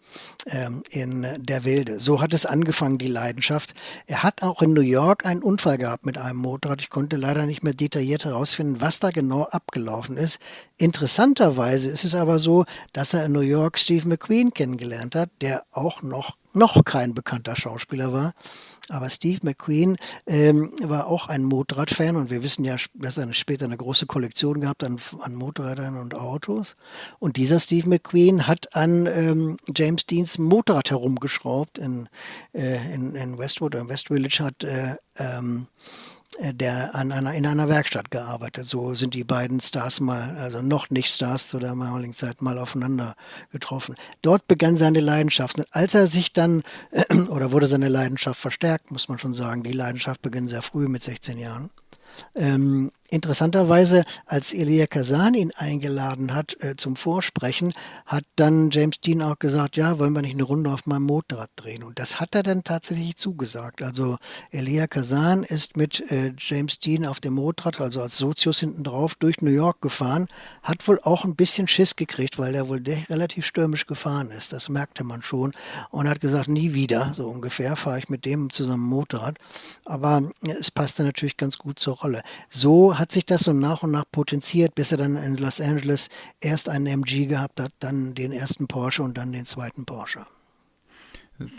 [0.47, 2.01] äh, in der Wilde.
[2.01, 3.75] So hat es angefangen, die Leidenschaft.
[4.07, 6.81] Er hat auch in New York einen Unfall gehabt mit einem Motorrad.
[6.81, 10.39] Ich konnte leider nicht mehr detailliert herausfinden, was da genau abgelaufen ist.
[10.79, 15.65] Interessanterweise ist es aber so, dass er in New York Steve McQueen kennengelernt hat, der
[15.73, 18.33] auch noch noch kein bekannter Schauspieler war.
[18.89, 23.65] Aber Steve McQueen ähm, war auch ein Motorradfan und wir wissen ja, dass er später
[23.65, 26.77] eine große Kollektion gehabt an, an Motorrädern und Autos.
[27.19, 32.09] Und dieser Steve McQueen hat an ähm, James Deans Motorrad herumgeschraubt in,
[32.53, 37.47] äh, in, in Westwood, in West Village hat äh, ähm, äh, der an einer, in
[37.47, 38.67] einer Werkstatt gearbeitet.
[38.67, 42.59] So sind die beiden Stars mal, also noch nicht Stars zu der damaligen Zeit, mal
[42.59, 43.15] aufeinander
[43.53, 43.95] getroffen.
[44.23, 45.59] Dort begann seine Leidenschaft.
[45.59, 46.63] Und als er sich dann,
[47.31, 51.03] oder wurde seine Leidenschaft verstärkt, muss man schon sagen, die Leidenschaft beginnt sehr früh mit
[51.03, 51.71] 16 Jahren.
[52.35, 57.73] Ähm, Interessanterweise, als Elia Kazan ihn eingeladen hat äh, zum Vorsprechen,
[58.05, 61.51] hat dann James Dean auch gesagt, ja, wollen wir nicht eine Runde auf meinem Motorrad
[61.57, 61.83] drehen?
[61.85, 63.83] Und das hat er dann tatsächlich zugesagt.
[63.83, 64.17] Also
[64.51, 69.15] Elia Kazan ist mit äh, James Dean auf dem Motorrad, also als Sozius hinten drauf,
[69.15, 70.27] durch New York gefahren,
[70.63, 74.53] hat wohl auch ein bisschen Schiss gekriegt, weil er wohl relativ stürmisch gefahren ist.
[74.53, 75.53] Das merkte man schon.
[75.91, 79.39] Und hat gesagt, nie wieder, so ungefähr, fahre ich mit dem zusammen Motorrad.
[79.85, 82.23] Aber äh, es passte natürlich ganz gut zur Rolle.
[82.51, 86.09] So hat sich das so nach und nach potenziert, bis er dann in Los Angeles
[86.41, 90.27] erst einen MG gehabt hat, dann den ersten Porsche und dann den zweiten Porsche.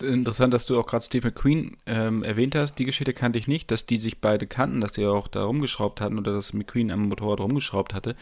[0.01, 2.75] Interessant, dass du auch gerade Steve McQueen ähm, erwähnt hast.
[2.75, 6.01] Die Geschichte kannte ich nicht, dass die sich beide kannten, dass die auch da rumgeschraubt
[6.01, 8.15] hatten oder dass McQueen am Motorrad rumgeschraubt hatte.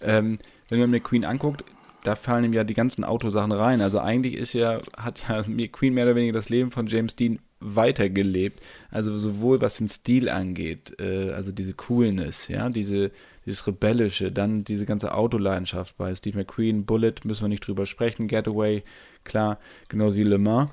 [0.00, 0.38] Ähm,
[0.68, 1.64] wenn man McQueen anguckt,
[2.04, 3.80] da fallen ihm ja die ganzen Autosachen rein.
[3.80, 7.40] Also eigentlich ist ja, hat ja McQueen mehr oder weniger das Leben von James Dean
[7.64, 8.60] weitergelebt.
[8.90, 13.10] Also sowohl was den Stil angeht, äh, also diese Coolness, ja, diese,
[13.46, 18.28] dieses Rebellische, dann diese ganze Autoleidenschaft bei Steve McQueen, Bullet, müssen wir nicht drüber sprechen,
[18.28, 18.82] Getaway,
[19.24, 19.58] klar,
[19.88, 20.70] genauso wie Le Mans.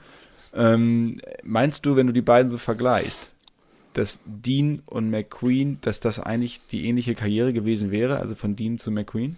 [0.53, 3.31] Ähm, meinst du, wenn du die beiden so vergleichst,
[3.93, 8.77] dass Dean und McQueen, dass das eigentlich die ähnliche Karriere gewesen wäre, also von Dean
[8.77, 9.37] zu McQueen?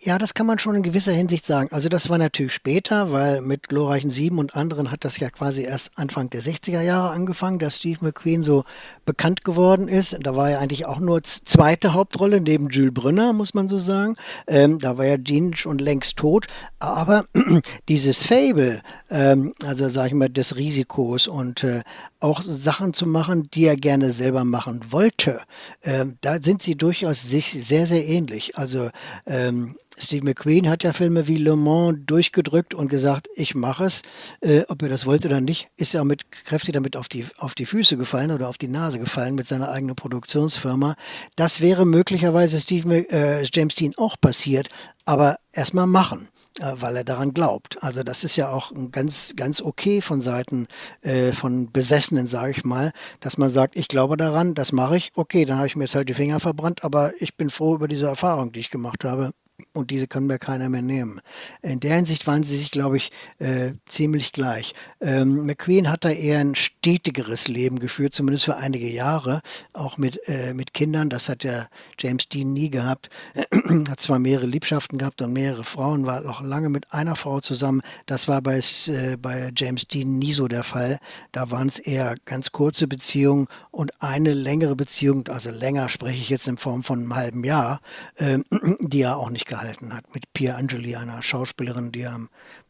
[0.00, 1.70] Ja, das kann man schon in gewisser Hinsicht sagen.
[1.72, 5.62] Also das war natürlich später, weil mit glorreichen Sieben und anderen hat das ja quasi
[5.62, 8.62] erst Anfang der 60er Jahre angefangen, dass Steve McQueen so
[9.04, 10.16] bekannt geworden ist.
[10.20, 14.14] Da war er eigentlich auch nur zweite Hauptrolle neben Jules Brünner, muss man so sagen.
[14.46, 16.46] Ähm, da war ja Dean schon längst tot.
[16.78, 17.24] Aber
[17.88, 21.82] dieses Fable, ähm, also sag ich mal, des Risikos und äh,
[22.20, 25.40] auch Sachen zu machen, die er gerne selber machen wollte,
[25.82, 28.58] ähm, da sind sie durchaus sich sehr, sehr ähnlich.
[28.58, 28.90] Also
[29.26, 34.02] ähm, Steve McQueen hat ja Filme wie Le Mans durchgedrückt und gesagt, ich mache es.
[34.40, 37.54] Äh, ob er das wollte oder nicht, ist er mit kräftig damit auf die, auf
[37.54, 40.94] die Füße gefallen oder auf die Nase gefallen mit seiner eigenen Produktionsfirma.
[41.36, 44.68] Das wäre möglicherweise Steve, äh, James Dean auch passiert,
[45.04, 46.28] aber erstmal machen
[46.60, 47.82] weil er daran glaubt.
[47.82, 50.66] Also das ist ja auch ganz, ganz okay von Seiten
[51.02, 55.12] äh, von Besessenen, sage ich mal, dass man sagt, ich glaube daran, das mache ich.
[55.14, 57.88] Okay, dann habe ich mir jetzt halt die Finger verbrannt, aber ich bin froh über
[57.88, 59.32] diese Erfahrung, die ich gemacht habe
[59.78, 61.20] und diese können mir keiner mehr nehmen.
[61.62, 64.74] In der Hinsicht waren sie sich, glaube ich, äh, ziemlich gleich.
[65.00, 69.40] Ähm, McQueen hat da eher ein stetigeres Leben geführt, zumindest für einige Jahre,
[69.72, 71.08] auch mit, äh, mit Kindern.
[71.08, 71.68] Das hat ja
[71.98, 73.08] James Dean nie gehabt.
[73.88, 77.82] hat zwar mehrere Liebschaften gehabt und mehrere Frauen, war auch lange mit einer Frau zusammen.
[78.06, 80.98] Das war bei, äh, bei James Dean nie so der Fall.
[81.32, 86.28] Da waren es eher ganz kurze Beziehungen und eine längere Beziehung, also länger spreche ich
[86.28, 87.80] jetzt in Form von einem halben Jahr,
[88.18, 88.44] ähm,
[88.80, 92.18] die er auch nicht gehalten gehalten hat mit Pia Angeli, einer Schauspielerin, die er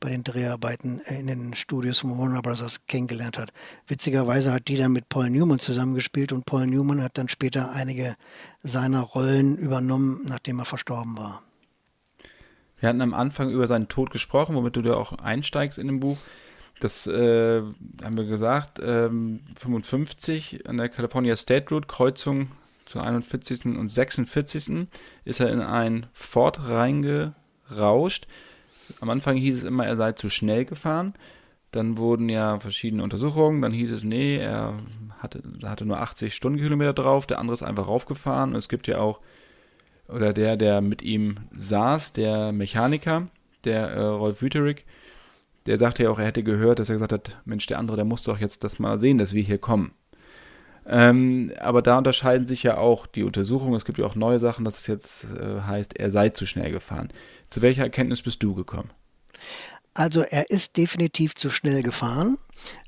[0.01, 2.80] bei den Dreharbeiten in den Studios von Warner Bros.
[2.86, 3.53] kennengelernt hat.
[3.86, 8.16] Witzigerweise hat die dann mit Paul Newman zusammengespielt und Paul Newman hat dann später einige
[8.62, 11.42] seiner Rollen übernommen, nachdem er verstorben war.
[12.80, 16.01] Wir hatten am Anfang über seinen Tod gesprochen, womit du da auch einsteigst in dem
[16.01, 16.18] Buch.
[16.80, 17.62] Das äh,
[18.03, 22.49] haben wir gesagt, ähm, 55 an der California State Road, Kreuzung
[22.89, 23.66] zur 41.
[23.66, 24.89] und 46.
[25.24, 28.26] ist er in ein Ford reingerauscht.
[29.01, 31.14] Am Anfang hieß es immer, er sei zu schnell gefahren.
[31.70, 33.61] Dann wurden ja verschiedene Untersuchungen.
[33.61, 34.78] Dann hieß es, nee, er
[35.18, 37.26] hatte, hatte nur 80 Stundenkilometer drauf.
[37.26, 38.51] Der andere ist einfach raufgefahren.
[38.51, 39.20] Und es gibt ja auch,
[40.09, 43.28] oder der, der mit ihm saß, der Mechaniker,
[43.64, 44.86] der äh, Rolf Wüterich,
[45.66, 48.07] der sagte ja auch, er hätte gehört, dass er gesagt hat, Mensch, der andere, der
[48.07, 49.93] muss doch jetzt das mal sehen, dass wir hier kommen.
[50.91, 53.74] Ähm, aber da unterscheiden sich ja auch die Untersuchungen.
[53.74, 56.72] Es gibt ja auch neue Sachen, dass es jetzt äh, heißt, er sei zu schnell
[56.72, 57.09] gefahren.
[57.51, 58.91] Zu welcher Erkenntnis bist du gekommen?
[59.93, 62.39] Also er ist definitiv zu schnell gefahren.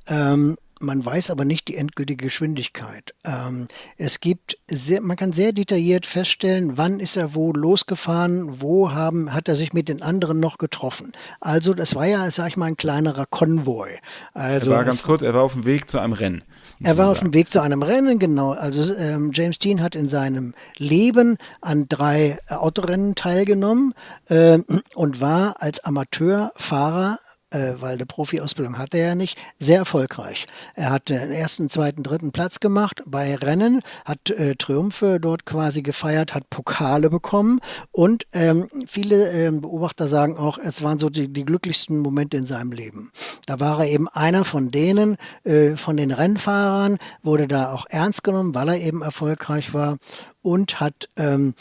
[0.07, 3.15] Ähm, man weiß aber nicht die endgültige Geschwindigkeit.
[3.25, 3.69] Ähm,
[3.99, 9.33] es gibt sehr, man kann sehr detailliert feststellen, wann ist er wo losgefahren, wo haben,
[9.33, 11.13] hat er sich mit den anderen noch getroffen.
[11.41, 13.91] Also das war ja, sag ich mal, ein kleinerer Konvoi.
[14.33, 16.43] Also er war ganz kurz, er war auf dem Weg zu einem Rennen.
[16.83, 18.53] Er war auf dem Weg zu einem Rennen, genau.
[18.53, 23.93] Also ähm, James Dean hat in seinem Leben an drei Autorennen teilgenommen
[24.29, 24.59] äh,
[24.95, 27.19] und war als Amateurfahrer
[27.51, 30.47] äh, weil eine Profi-Ausbildung hatte er ja nicht, sehr erfolgreich.
[30.75, 35.83] Er hat den ersten, zweiten, dritten Platz gemacht bei Rennen, hat äh, Triumphe dort quasi
[35.83, 37.61] gefeiert, hat Pokale bekommen
[37.93, 42.47] und ähm, viele äh, Beobachter sagen auch, es waren so die, die, glücklichsten Momente in
[42.47, 43.11] seinem Leben.
[43.47, 48.25] Da war er eben einer von denen, äh, von den Rennfahrern, wurde da auch ernst
[48.25, 49.99] genommen, weil er eben erfolgreich war
[50.43, 51.55] und hat ähm,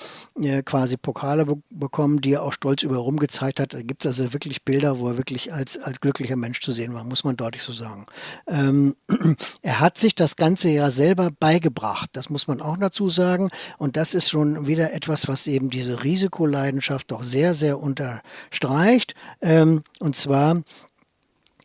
[0.65, 3.73] quasi Pokale be bekommen, die er auch stolz über rum gezeigt hat.
[3.73, 6.93] Da gibt es also wirklich Bilder, wo er wirklich als, als glücklicher Mensch zu sehen
[6.93, 8.05] war, muss man deutlich so sagen.
[8.47, 8.95] Ähm,
[9.61, 13.49] er hat sich das Ganze ja selber beigebracht, das muss man auch dazu sagen.
[13.77, 19.15] Und das ist schon wieder etwas, was eben diese Risikoleidenschaft doch sehr, sehr unterstreicht.
[19.41, 20.63] Ähm, und zwar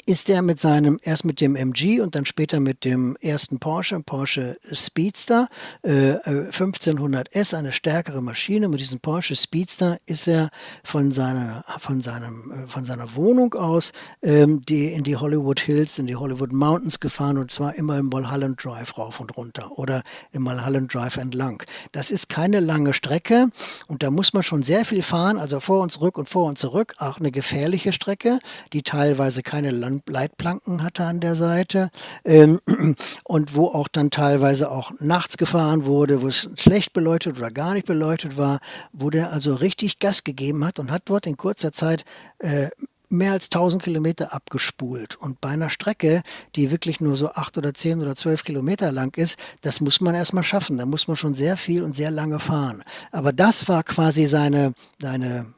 [0.07, 4.01] ist er mit seinem, erst mit dem MG und dann später mit dem ersten Porsche,
[4.01, 5.49] Porsche Speedster
[5.83, 8.69] äh, 1500S, äh, eine stärkere Maschine.
[8.69, 10.51] Mit diesem Porsche Speedster ist er
[10.83, 13.93] von seiner, von seinem, äh, von seiner Wohnung aus
[14.23, 18.07] ähm, die, in die Hollywood Hills, in die Hollywood Mountains gefahren und zwar immer im
[18.07, 20.03] Mulholland Drive rauf und runter oder
[20.33, 21.63] im Mulholland Drive entlang.
[21.93, 23.49] Das ist keine lange Strecke
[23.87, 26.59] und da muss man schon sehr viel fahren, also vor und zurück und vor und
[26.59, 26.95] zurück.
[26.99, 28.39] Auch eine gefährliche Strecke,
[28.73, 31.91] die teilweise keine Land Leitplanken hatte an der Seite
[32.25, 32.61] ähm,
[33.25, 37.75] und wo auch dann teilweise auch nachts gefahren wurde, wo es schlecht beleuchtet oder gar
[37.75, 38.61] nicht beleuchtet war,
[38.93, 42.05] wo der also richtig Gas gegeben hat und hat dort in kurzer Zeit
[42.39, 42.69] äh,
[43.15, 45.17] mehr als 1000 Kilometer abgespult.
[45.17, 46.23] Und bei einer Strecke,
[46.57, 50.15] die wirklich nur so 8 oder 10 oder 12 Kilometer lang ist, das muss man
[50.15, 50.79] erstmal schaffen.
[50.79, 52.83] Da muss man schon sehr viel und sehr lange fahren.
[53.13, 55.55] Aber das war quasi seine, seine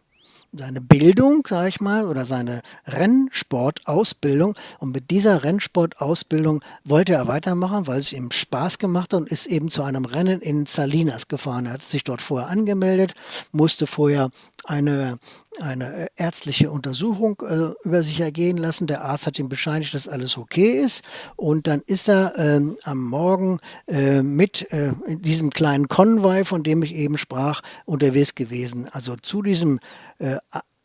[0.53, 4.55] seine Bildung, sage ich mal, oder seine Rennsportausbildung.
[4.79, 9.47] Und mit dieser Rennsportausbildung wollte er weitermachen, weil es ihm Spaß gemacht hat und ist
[9.47, 11.67] eben zu einem Rennen in Salinas gefahren.
[11.67, 13.15] Er hat sich dort vorher angemeldet,
[13.53, 14.31] musste vorher
[14.65, 15.19] eine,
[15.61, 18.87] eine ärztliche Untersuchung äh, über sich ergehen lassen.
[18.87, 21.03] Der Arzt hat ihm bescheinigt, dass alles okay ist.
[21.37, 26.83] Und dann ist er ähm, am Morgen äh, mit äh, diesem kleinen Konvoi, von dem
[26.83, 28.89] ich eben sprach, unterwegs gewesen.
[28.91, 29.81] Also zu diesem
[30.19, 30.37] äh,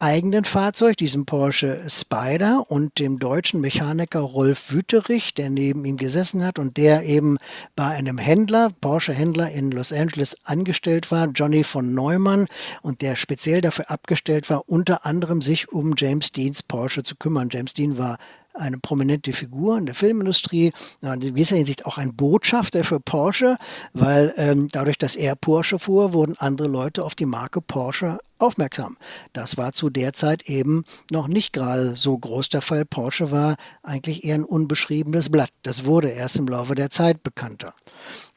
[0.02, 6.44] eigenen Fahrzeug, diesem Porsche Spider und dem deutschen Mechaniker Rolf Wüterich, der neben ihm gesessen
[6.44, 7.38] hat und der eben
[7.76, 12.48] bei einem Händler, Porsche-Händler in Los Angeles angestellt war, Johnny von Neumann,
[12.82, 17.50] und der speziell dafür abgestellt war, unter anderem sich um James Deans Porsche zu kümmern.
[17.52, 18.18] James Dean war
[18.54, 20.72] eine prominente Figur in der Filmindustrie,
[21.02, 23.58] in gewisser Hinsicht auch ein Botschafter für Porsche,
[23.94, 28.98] weil ähm, dadurch, dass er Porsche fuhr, wurden andere Leute auf die Marke Porsche aufmerksam.
[29.34, 32.86] Das war zu der Zeit eben noch nicht gerade so groß der Fall.
[32.86, 35.52] Porsche war eigentlich eher ein unbeschriebenes Blatt.
[35.64, 37.74] Das wurde erst im Laufe der Zeit bekannter.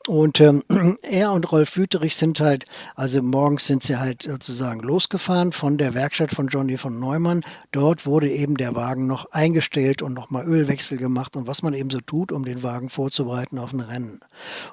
[0.06, 0.62] Und ähm,
[1.02, 5.94] er und Rolf Wüterich sind halt, also morgens sind sie halt sozusagen losgefahren von der
[5.94, 7.40] Werkstatt von Johnny von Neumann.
[7.72, 11.88] Dort wurde eben der Wagen noch eingestellt und nochmal Ölwechsel gemacht und was man eben
[11.88, 14.20] so tut, um den Wagen vorzubereiten auf ein Rennen.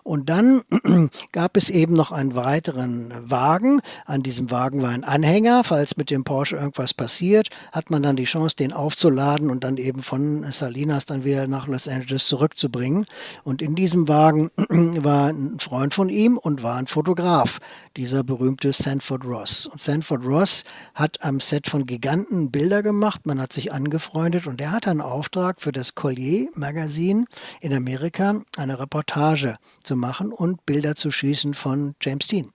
[0.03, 0.63] Und dann
[1.31, 3.79] gab es eben noch einen weiteren Wagen.
[4.05, 8.17] An diesem Wagen war ein Anhänger, falls mit dem Porsche irgendwas passiert, hat man dann
[8.17, 13.05] die Chance, den aufzuladen und dann eben von Salinas dann wieder nach Los Angeles zurückzubringen.
[13.45, 17.59] Und in diesem Wagen war ein Freund von ihm und war ein Fotograf,
[17.97, 19.65] dieser berühmte Sanford Ross.
[19.65, 20.63] Und Sanford Ross
[20.93, 25.01] hat am Set von Giganten Bilder gemacht, man hat sich angefreundet und er hat einen
[25.01, 27.25] Auftrag für das Collier Magazin
[27.59, 32.51] in Amerika eine Reportage zu machen und Bilder zu schießen von James Dean.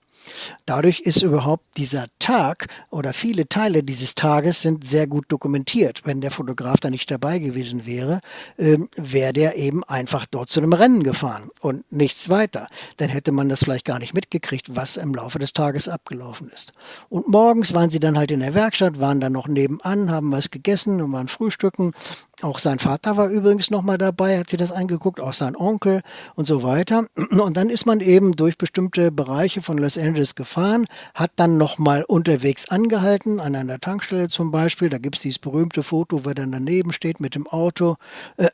[0.65, 6.03] Dadurch ist überhaupt dieser Tag oder viele Teile dieses Tages sind sehr gut dokumentiert.
[6.05, 8.21] Wenn der Fotograf da nicht dabei gewesen wäre,
[8.59, 12.69] ähm, wäre der eben einfach dort zu einem Rennen gefahren und nichts weiter.
[12.97, 16.73] Dann hätte man das vielleicht gar nicht mitgekriegt, was im Laufe des Tages abgelaufen ist.
[17.09, 20.51] Und morgens waren sie dann halt in der Werkstatt, waren dann noch nebenan, haben was
[20.51, 21.93] gegessen und waren frühstücken
[22.43, 26.03] auch sein Vater war übrigens nochmal dabei, hat sich das angeguckt, auch sein Onkel
[26.35, 27.07] und so weiter.
[27.31, 32.05] Und dann ist man eben durch bestimmte Bereiche von Los Angeles gefahren, hat dann nochmal
[32.05, 34.89] unterwegs angehalten, an einer Tankstelle zum Beispiel.
[34.89, 37.97] Da gibt es dieses berühmte Foto, wo er dann daneben steht mit dem Auto,
[38.37, 38.49] äh,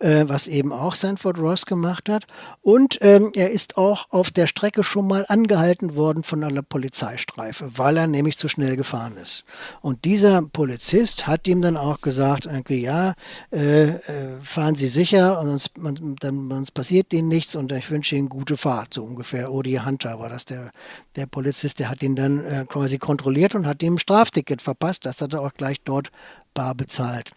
[0.00, 2.26] äh, was eben auch Sanford Ross gemacht hat.
[2.62, 7.70] Und ähm, er ist auch auf der Strecke schon mal angehalten worden von einer Polizeistreife,
[7.76, 9.44] weil er nämlich zu schnell gefahren ist.
[9.80, 13.14] Und dieser Polizist hat ihm dann auch gesagt, irgendwie, ja,
[13.52, 17.90] äh, äh, fahren Sie sicher und sonst, man, dann, sonst passiert Ihnen nichts und ich
[17.90, 19.52] wünsche Ihnen gute Fahrt, so ungefähr.
[19.52, 20.70] Odi Hunter war das der,
[21.16, 25.06] der Polizist, der hat ihn dann äh, quasi kontrolliert und hat ihm ein Strafticket verpasst.
[25.06, 26.10] Das hat er auch gleich dort
[26.54, 27.32] bar bezahlt.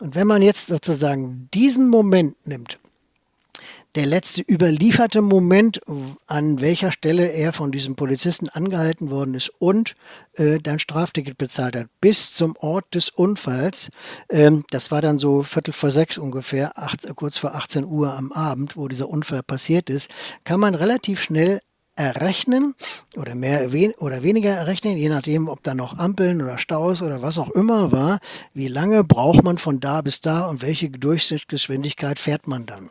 [0.00, 2.78] Und wenn man jetzt sozusagen diesen Moment nimmt,
[3.94, 5.80] der letzte überlieferte Moment,
[6.26, 9.94] an welcher Stelle er von diesem Polizisten angehalten worden ist und
[10.34, 13.90] äh, dann Strafticket bezahlt hat, bis zum Ort des Unfalls.
[14.30, 18.32] Ähm, das war dann so Viertel vor sechs ungefähr, acht, kurz vor 18 Uhr am
[18.32, 20.10] Abend, wo dieser Unfall passiert ist,
[20.44, 21.60] kann man relativ schnell
[21.96, 22.74] errechnen
[23.16, 23.68] oder mehr
[23.98, 27.92] oder weniger errechnen, je nachdem, ob da noch Ampeln oder Staus oder was auch immer
[27.92, 28.18] war,
[28.54, 32.90] wie lange braucht man von da bis da und welche Durchschnittsgeschwindigkeit fährt man dann.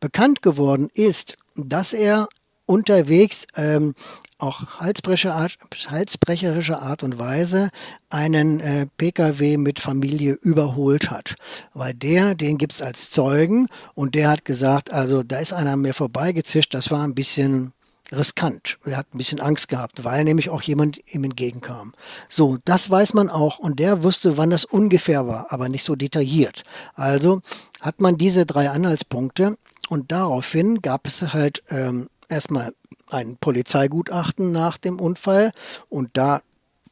[0.00, 2.28] Bekannt geworden ist, dass er
[2.66, 3.94] unterwegs ähm,
[4.38, 7.70] auch halsbrecherische Art und Weise
[8.10, 11.36] einen äh, Pkw mit Familie überholt hat.
[11.72, 15.76] Weil der, den gibt es als Zeugen und der hat gesagt, also da ist einer
[15.76, 17.72] mir vorbeigezischt, das war ein bisschen
[18.12, 18.78] riskant.
[18.84, 21.92] Er hat ein bisschen Angst gehabt, weil nämlich auch jemand ihm entgegenkam.
[22.28, 25.96] So, das weiß man auch und der wusste, wann das ungefähr war, aber nicht so
[25.96, 26.62] detailliert.
[26.94, 27.40] Also
[27.80, 29.56] hat man diese drei Anhaltspunkte
[29.88, 32.72] und daraufhin gab es halt ähm, erstmal
[33.08, 35.52] ein Polizeigutachten nach dem Unfall
[35.88, 36.42] und da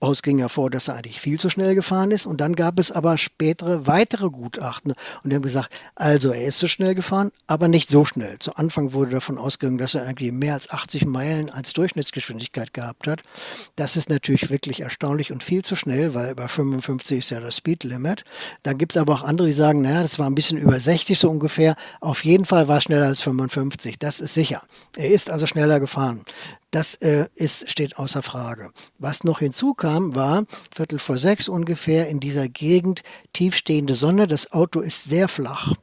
[0.05, 2.27] aus ging hervor, dass er eigentlich viel zu schnell gefahren ist.
[2.27, 4.93] Und dann gab es aber spätere weitere Gutachten.
[5.23, 8.39] Und die haben gesagt, also er ist zu schnell gefahren, aber nicht so schnell.
[8.39, 13.07] Zu Anfang wurde davon ausgegangen, dass er irgendwie mehr als 80 Meilen als Durchschnittsgeschwindigkeit gehabt
[13.07, 13.23] hat.
[13.77, 17.57] Das ist natürlich wirklich erstaunlich und viel zu schnell, weil über 55 ist ja das
[17.57, 18.25] Speedlimit.
[18.63, 21.19] Dann gibt es aber auch andere, die sagen, naja, das war ein bisschen über 60
[21.19, 21.77] so ungefähr.
[22.01, 23.99] Auf jeden Fall war es schneller als 55.
[23.99, 24.63] Das ist sicher.
[24.97, 26.25] Er ist also schneller gefahren.
[26.75, 28.73] Das äh, ist, steht außer Frage.
[28.99, 34.27] Was noch hinzukam, war Viertel vor sechs ungefähr in dieser Gegend tiefstehende Sonne.
[34.27, 35.75] Das Auto ist sehr flach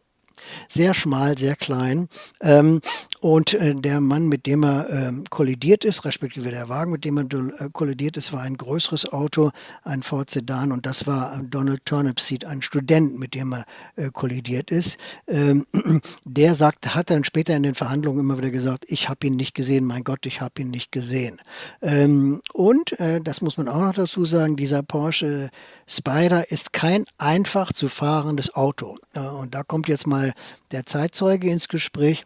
[0.68, 2.08] sehr schmal, sehr klein.
[2.42, 2.82] Ähm,
[3.20, 7.18] und äh, der Mann, mit dem er ähm, kollidiert ist, respektive der Wagen, mit dem
[7.18, 9.52] er äh, kollidiert ist, war ein größeres Auto,
[9.84, 14.10] ein Ford Sedan und das war äh, Donald Turnipseed, ein Student, mit dem er äh,
[14.12, 14.98] kollidiert ist.
[15.28, 15.66] Ähm,
[16.26, 19.54] der sagt, hat dann später in den Verhandlungen immer wieder gesagt, ich habe ihn nicht
[19.54, 21.40] gesehen, mein Gott, ich habe ihn nicht gesehen.
[21.82, 25.52] Ähm, und, äh, das muss man auch noch dazu sagen, dieser Porsche
[25.88, 28.98] Spider ist kein einfach zu fahrendes Auto.
[29.14, 30.34] Äh, und da kommt jetzt mal
[30.72, 32.26] der Zeitzeuge ins Gespräch.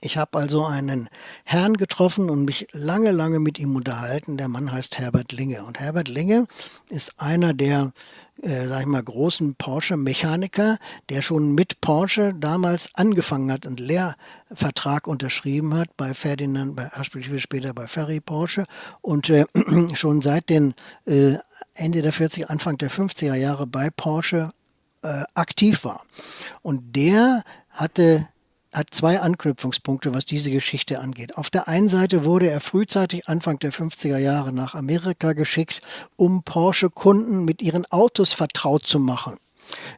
[0.00, 1.08] Ich habe also einen
[1.44, 4.36] Herrn getroffen und mich lange, lange mit ihm unterhalten.
[4.36, 5.64] Der Mann heißt Herbert Linge.
[5.64, 6.46] Und Herbert Linge
[6.88, 7.92] ist einer der,
[8.40, 15.08] äh, sag ich mal, großen Porsche-Mechaniker, der schon mit Porsche damals angefangen hat und Lehrvertrag
[15.08, 18.66] unterschrieben hat bei Ferdinand, bei, später bei Ferry Porsche
[19.00, 19.46] und äh,
[19.94, 20.74] schon seit den
[21.06, 21.34] äh,
[21.74, 24.50] Ende der 40er, Anfang der 50er Jahre bei Porsche
[25.02, 26.02] äh, aktiv war.
[26.62, 28.28] Und der hatte
[28.72, 31.36] hat zwei Anknüpfungspunkte, was diese Geschichte angeht.
[31.36, 35.80] Auf der einen Seite wurde er frühzeitig Anfang der 50er Jahre nach Amerika geschickt,
[36.16, 39.36] um Porsche-Kunden mit ihren Autos vertraut zu machen.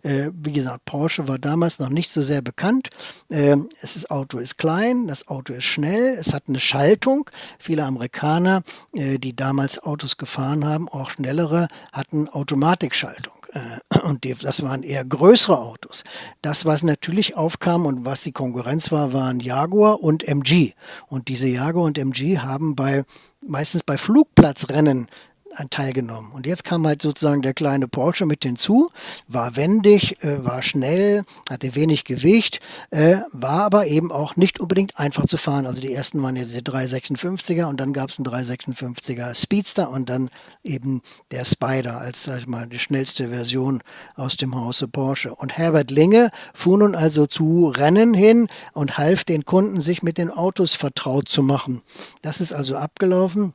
[0.03, 2.91] Äh, wie gesagt, Porsche war damals noch nicht so sehr bekannt.
[3.29, 7.31] Äh, das Auto ist klein, das Auto ist schnell, es hat eine Schaltung.
[7.59, 8.63] Viele Amerikaner,
[8.95, 13.35] äh, die damals Autos gefahren haben, auch schnellere, hatten Automatikschaltung.
[13.53, 16.05] Äh, und die, das waren eher größere Autos.
[16.43, 20.73] Das, was natürlich aufkam und was die Konkurrenz war, waren Jaguar und MG.
[21.09, 23.05] Und diese Jaguar und MG haben bei
[23.47, 25.09] meistens bei Flugplatzrennen
[25.71, 26.33] teilgenommen.
[26.33, 28.91] Und jetzt kam halt sozusagen der kleine Porsche mit hinzu,
[29.27, 34.99] war wendig, äh, war schnell, hatte wenig Gewicht, äh, war aber eben auch nicht unbedingt
[34.99, 35.67] einfach zu fahren.
[35.67, 40.09] Also die ersten waren ja diese 356er und dann gab es einen 356er Speedster und
[40.09, 40.31] dann
[40.63, 43.83] eben der Spider als, sag ich mal, die schnellste Version
[44.15, 45.35] aus dem Hause Porsche.
[45.35, 50.19] Und Herbert Linge fuhr nun also zu Rennen hin und half den Kunden, sich mit
[50.19, 51.83] den Autos vertraut zu machen.
[52.23, 53.55] Das ist also abgelaufen.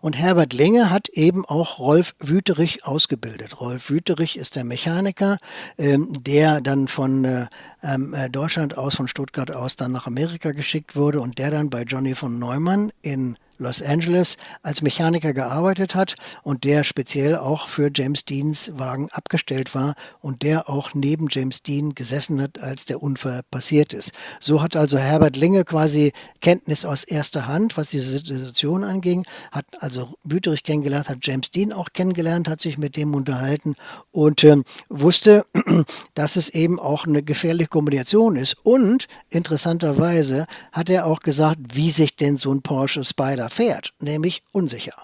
[0.00, 3.60] Und Herbert Linge hat eben auch Rolf Wüterich ausgebildet.
[3.60, 5.38] Rolf Wüterich ist der Mechaniker,
[5.76, 7.46] ähm, der dann von äh,
[7.82, 11.70] ähm, äh, Deutschland aus, von Stuttgart aus, dann nach Amerika geschickt wurde und der dann
[11.70, 17.68] bei Johnny von Neumann in Los Angeles als Mechaniker gearbeitet hat und der speziell auch
[17.68, 22.84] für James Deans Wagen abgestellt war und der auch neben James Dean gesessen hat, als
[22.84, 24.12] der Unfall passiert ist.
[24.40, 29.66] So hat also Herbert Linge quasi Kenntnis aus erster Hand, was diese Situation anging, hat
[29.80, 33.74] also Büterich kennengelernt, hat James Dean auch kennengelernt, hat sich mit dem unterhalten
[34.12, 34.56] und äh,
[34.88, 35.44] wusste,
[36.14, 38.56] dass es eben auch eine gefährliche Kombination ist.
[38.62, 44.42] Und interessanterweise hat er auch gesagt, wie sich denn so ein Porsche Spider fährt, nämlich
[44.52, 44.94] unsicher.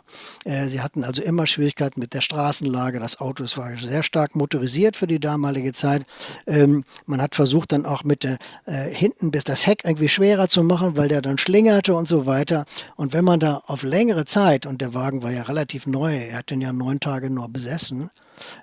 [0.44, 3.00] Äh, sie hatten also immer Schwierigkeiten mit der Straßenlage.
[3.00, 6.04] Das Auto war sehr stark motorisiert für die damalige Zeit.
[6.46, 10.48] Ähm, man hat versucht dann auch mit der, äh, hinten bis das Heck irgendwie schwerer
[10.48, 12.64] zu machen, weil der dann schlingerte und so weiter.
[12.96, 16.38] Und wenn man da auf längere Zeit, und der Wagen war ja relativ neu, er
[16.38, 18.10] hat den ja neun Tage nur besessen,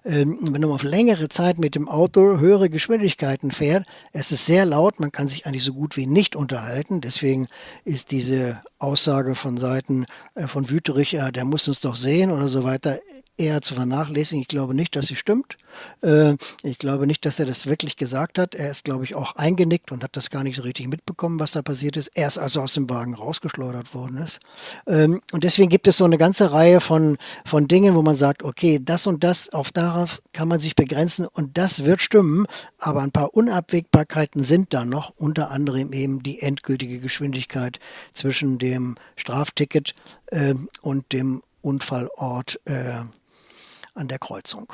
[0.03, 4.65] ähm, wenn man auf längere Zeit mit dem Auto höhere Geschwindigkeiten fährt, es ist sehr
[4.65, 7.01] laut, man kann sich eigentlich so gut wie nicht unterhalten.
[7.01, 7.47] Deswegen
[7.83, 10.05] ist diese Aussage von Seiten
[10.35, 12.99] äh, von Wüterich, ja, der muss uns doch sehen oder so weiter,
[13.41, 14.41] eher zu vernachlässigen.
[14.41, 15.57] Ich glaube nicht, dass sie stimmt.
[16.01, 18.55] Äh, ich glaube nicht, dass er das wirklich gesagt hat.
[18.55, 21.53] Er ist, glaube ich, auch eingenickt und hat das gar nicht so richtig mitbekommen, was
[21.53, 22.09] da passiert ist.
[22.09, 24.39] Erst als er aus dem Wagen rausgeschleudert worden ist.
[24.87, 28.43] Ähm, und deswegen gibt es so eine ganze Reihe von, von Dingen, wo man sagt,
[28.43, 32.45] okay, das und das, auf darauf kann man sich begrenzen und das wird stimmen.
[32.77, 37.79] Aber ein paar Unabwägbarkeiten sind da noch, unter anderem eben die endgültige Geschwindigkeit
[38.13, 39.93] zwischen dem Strafticket
[40.27, 43.01] äh, und dem Unfallort äh,
[43.93, 44.73] an der Kreuzung.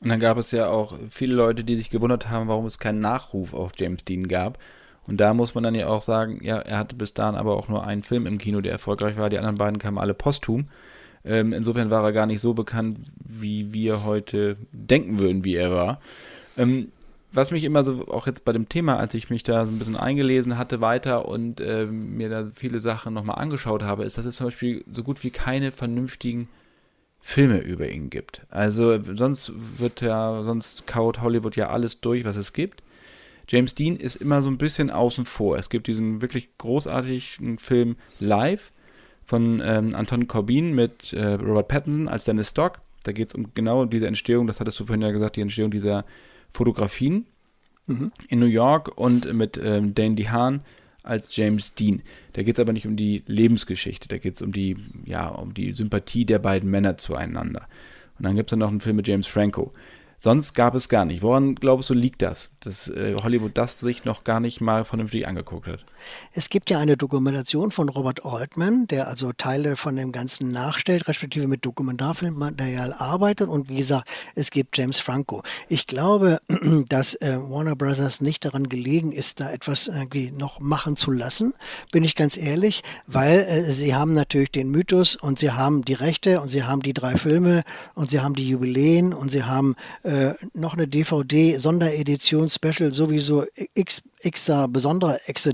[0.00, 3.00] Und dann gab es ja auch viele Leute, die sich gewundert haben, warum es keinen
[3.00, 4.58] Nachruf auf James Dean gab.
[5.06, 7.68] Und da muss man dann ja auch sagen, ja, er hatte bis dahin aber auch
[7.68, 9.28] nur einen Film im Kino, der erfolgreich war.
[9.28, 10.68] Die anderen beiden kamen alle posthum.
[11.24, 15.72] Ähm, insofern war er gar nicht so bekannt, wie wir heute denken würden, wie er
[15.72, 16.00] war.
[16.56, 16.92] Ähm,
[17.32, 19.78] was mich immer so, auch jetzt bei dem Thema, als ich mich da so ein
[19.78, 24.24] bisschen eingelesen hatte weiter und äh, mir da viele Sachen nochmal angeschaut habe, ist, dass
[24.24, 26.48] es zum Beispiel so gut wie keine vernünftigen
[27.20, 28.42] Filme über ihn gibt.
[28.50, 32.82] Also sonst wird ja, sonst kaut Hollywood ja alles durch, was es gibt.
[33.48, 35.58] James Dean ist immer so ein bisschen außen vor.
[35.58, 38.72] Es gibt diesen wirklich großartigen Film Live
[39.24, 42.80] von ähm, Anton Corbin mit äh, Robert Pattinson als Dennis Stock.
[43.02, 45.70] Da geht es um genau diese Entstehung, das hattest du vorhin ja gesagt, die Entstehung
[45.70, 46.04] dieser
[46.52, 47.26] Fotografien
[47.86, 48.12] mhm.
[48.28, 50.62] in New York und mit ähm, Dane DeHaan
[51.02, 52.02] als James Dean.
[52.32, 55.54] Da geht es aber nicht um die Lebensgeschichte, da geht es um die, ja, um
[55.54, 57.66] die Sympathie der beiden Männer zueinander.
[58.18, 59.72] Und dann gibt es dann noch einen Film mit James Franco.
[60.18, 61.22] Sonst gab es gar nicht.
[61.22, 65.26] Woran glaubst du, liegt das, dass äh, Hollywood das sich noch gar nicht mal vernünftig
[65.26, 65.80] angeguckt hat?
[66.32, 71.08] Es gibt ja eine Dokumentation von Robert Altman, der also Teile von dem Ganzen nachstellt,
[71.08, 73.48] respektive mit Dokumentarfilmmaterial arbeitet.
[73.48, 75.42] Und wie gesagt, es gibt James Franco.
[75.68, 76.40] Ich glaube,
[76.88, 81.54] dass äh, Warner Brothers nicht daran gelegen ist, da etwas irgendwie noch machen zu lassen,
[81.92, 85.94] bin ich ganz ehrlich, weil äh, sie haben natürlich den Mythos und sie haben die
[85.94, 87.62] Rechte und sie haben die drei Filme
[87.94, 89.76] und sie haben die Jubiläen und sie haben
[90.54, 95.48] noch eine DVD-Sonderedition Special sowieso X, Xer, besondere X,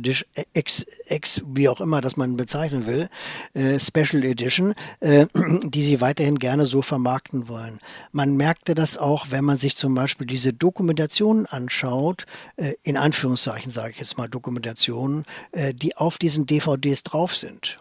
[0.52, 3.08] X, X, wie auch immer das man bezeichnen will,
[3.54, 5.26] äh, Special Edition, äh,
[5.64, 7.78] die sie weiterhin gerne so vermarkten wollen.
[8.12, 12.26] Man merkte das auch, wenn man sich zum Beispiel diese Dokumentationen anschaut,
[12.56, 17.78] äh, in Anführungszeichen sage ich jetzt mal Dokumentationen, äh, die auf diesen DVDs drauf sind.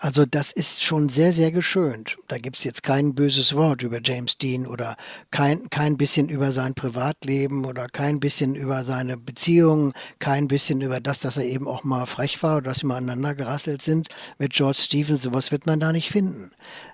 [0.00, 2.18] Also das ist schon sehr, sehr geschönt.
[2.28, 4.94] Da gibt es jetzt kein böses Wort über James Dean oder
[5.30, 11.00] kein, kein bisschen über sein Privatleben oder kein bisschen über seine Beziehungen, kein bisschen über
[11.00, 14.08] das, dass er eben auch mal frech war oder dass sie mal aneinander gerasselt sind
[14.38, 15.22] mit George Stevens.
[15.22, 16.50] Sowas wird man da nicht finden.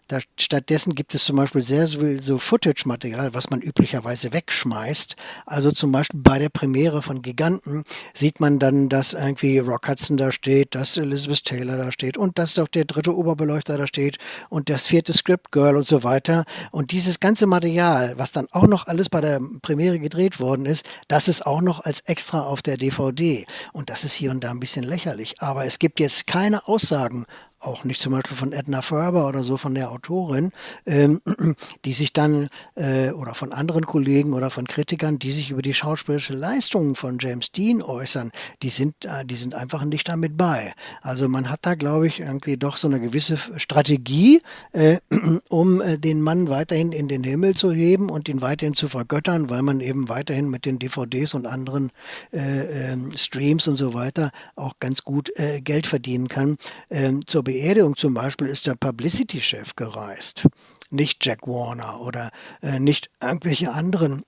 [0.09, 5.16] Da, stattdessen gibt es zum Beispiel sehr so Footage-Material, was man üblicherweise wegschmeißt.
[5.46, 10.16] Also zum Beispiel bei der Premiere von Giganten sieht man dann, dass irgendwie Rock Hudson
[10.16, 14.18] da steht, dass Elizabeth Taylor da steht und dass auch der dritte Oberbeleuchter da steht
[14.48, 16.44] und das vierte Script Girl und so weiter.
[16.70, 20.84] Und dieses ganze Material, was dann auch noch alles bei der Premiere gedreht worden ist,
[21.09, 23.46] das ist auch noch als extra auf der DVD.
[23.72, 25.40] Und das ist hier und da ein bisschen lächerlich.
[25.40, 27.24] Aber es gibt jetzt keine Aussagen
[27.62, 30.50] auch nicht zum Beispiel von Edna Ferber oder so, von der Autorin,
[30.86, 31.20] ähm,
[31.84, 35.74] die sich dann, äh, oder von anderen Kollegen oder von Kritikern, die sich über die
[35.74, 38.30] schauspielerische Leistung von James Dean äußern,
[38.62, 40.72] die sind, äh, die sind einfach nicht damit bei.
[41.00, 44.42] Also man hat da, glaube ich, irgendwie doch so eine gewisse Strategie,
[44.72, 44.98] äh,
[45.48, 49.50] um äh, den Mann weiterhin in den Himmel zu heben und ihn weiterhin zu vergöttern,
[49.50, 51.90] weil man eben weiterhin mit den DVDs und anderen
[52.32, 56.56] äh, ähm, Streams und so weiter auch ganz gut äh, Geld verdienen kann.
[56.90, 60.46] Ähm, zur Beerdigung zum Beispiel ist der Publicity-Chef gereist
[60.92, 62.30] nicht Jack Warner oder
[62.62, 64.24] äh, nicht irgendwelche anderen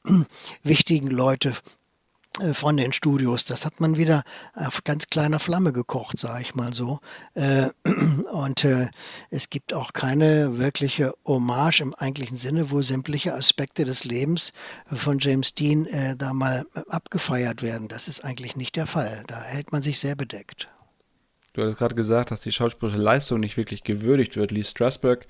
[0.63, 1.53] wichtigen Leute
[2.41, 3.45] äh, von den Studios.
[3.45, 7.01] Das hat man wieder auf ganz kleiner Flamme gekocht, sage ich mal so.
[7.35, 7.69] Äh,
[8.33, 8.89] und äh,
[9.31, 14.53] es gibt auch keine wirkliche Hommage im eigentlichen Sinne, wo sämtliche Aspekte des Lebens
[14.91, 17.89] von James Dean da mal abgefeiert werden.
[17.89, 19.25] Das ist eigentlich nicht der Fall.
[19.27, 20.69] Da hält man sich sehr bedeckt.
[21.55, 24.51] Du hattest gerade gesagt, dass die schauspielerische Leistung nicht wirklich gewürdigt wird.
[24.51, 25.27] Lee Strasberg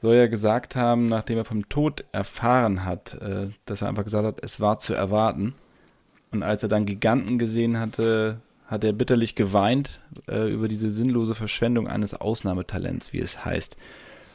[0.00, 3.18] soll ja gesagt haben, nachdem er vom Tod erfahren hat,
[3.64, 5.54] dass er einfach gesagt hat, es war zu erwarten.
[6.30, 11.34] Und als er dann Giganten gesehen hatte, hat er bitterlich geweint äh, über diese sinnlose
[11.34, 13.76] Verschwendung eines Ausnahmetalents, wie es heißt.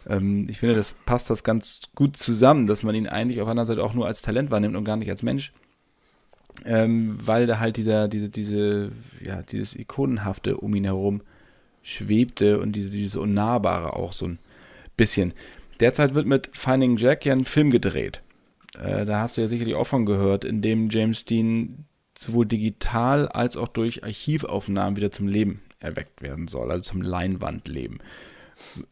[0.08, 3.66] Ähm, ich finde, das passt das ganz gut zusammen, dass man ihn eigentlich auf einer
[3.66, 5.52] Seite auch nur als Talent wahrnimmt und gar nicht als Mensch.
[6.66, 8.92] Ähm, weil da halt dieser, diese, diese,
[9.24, 11.22] ja, dieses Ikonenhafte um ihn herum
[11.82, 14.40] schwebte und diese, dieses Unnahbare auch so ein
[14.98, 15.34] bisschen.
[15.80, 18.22] Derzeit wird mit Finding Jack ja ein Film gedreht.
[18.80, 21.86] Äh, da hast du ja sicherlich auch von gehört, in dem James Dean
[22.18, 28.00] sowohl digital als auch durch Archivaufnahmen wieder zum Leben erweckt werden soll, also zum Leinwandleben.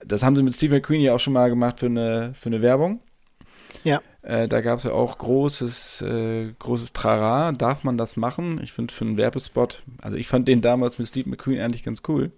[0.03, 2.61] Das haben sie mit Steve McQueen ja auch schon mal gemacht für eine, für eine
[2.61, 3.01] Werbung.
[3.83, 4.01] Ja.
[4.21, 7.51] Äh, da gab es ja auch großes, äh, großes Trara.
[7.53, 8.59] Darf man das machen?
[8.61, 12.01] Ich finde für einen Werbespot, also ich fand den damals mit Steve McQueen eigentlich ganz
[12.07, 12.31] cool.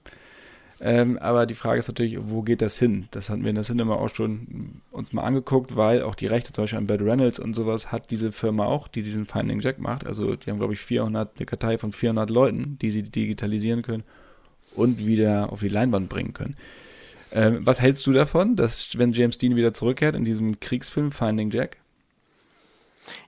[0.83, 3.07] Ähm, aber die Frage ist natürlich, wo geht das hin?
[3.11, 6.51] Das hatten wir in der Cinema auch schon uns mal angeguckt, weil auch die Rechte
[6.51, 9.77] zum Beispiel an Bad Reynolds und sowas hat diese Firma auch, die diesen Finding Jack
[9.77, 10.07] macht.
[10.07, 14.03] Also die haben, glaube ich, 400, eine Kartei von 400 Leuten, die sie digitalisieren können
[14.75, 16.55] und wieder auf die Leinwand bringen können.
[17.33, 21.49] Ähm, was hältst du davon, dass wenn James Dean wieder zurückkehrt in diesem Kriegsfilm Finding
[21.51, 21.77] Jack?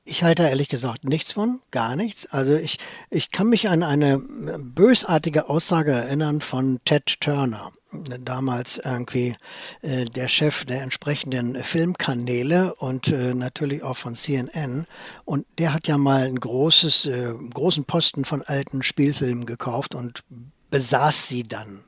[0.05, 2.25] Ich halte ehrlich gesagt nichts von, gar nichts.
[2.27, 2.77] Also ich,
[3.09, 4.21] ich kann mich an eine
[4.59, 7.71] bösartige Aussage erinnern von Ted Turner,
[8.19, 9.33] damals irgendwie
[9.81, 14.85] äh, der Chef der entsprechenden Filmkanäle und äh, natürlich auch von CNN.
[15.25, 20.23] Und der hat ja mal einen großes, äh, großen Posten von alten Spielfilmen gekauft und
[20.69, 21.79] besaß sie dann.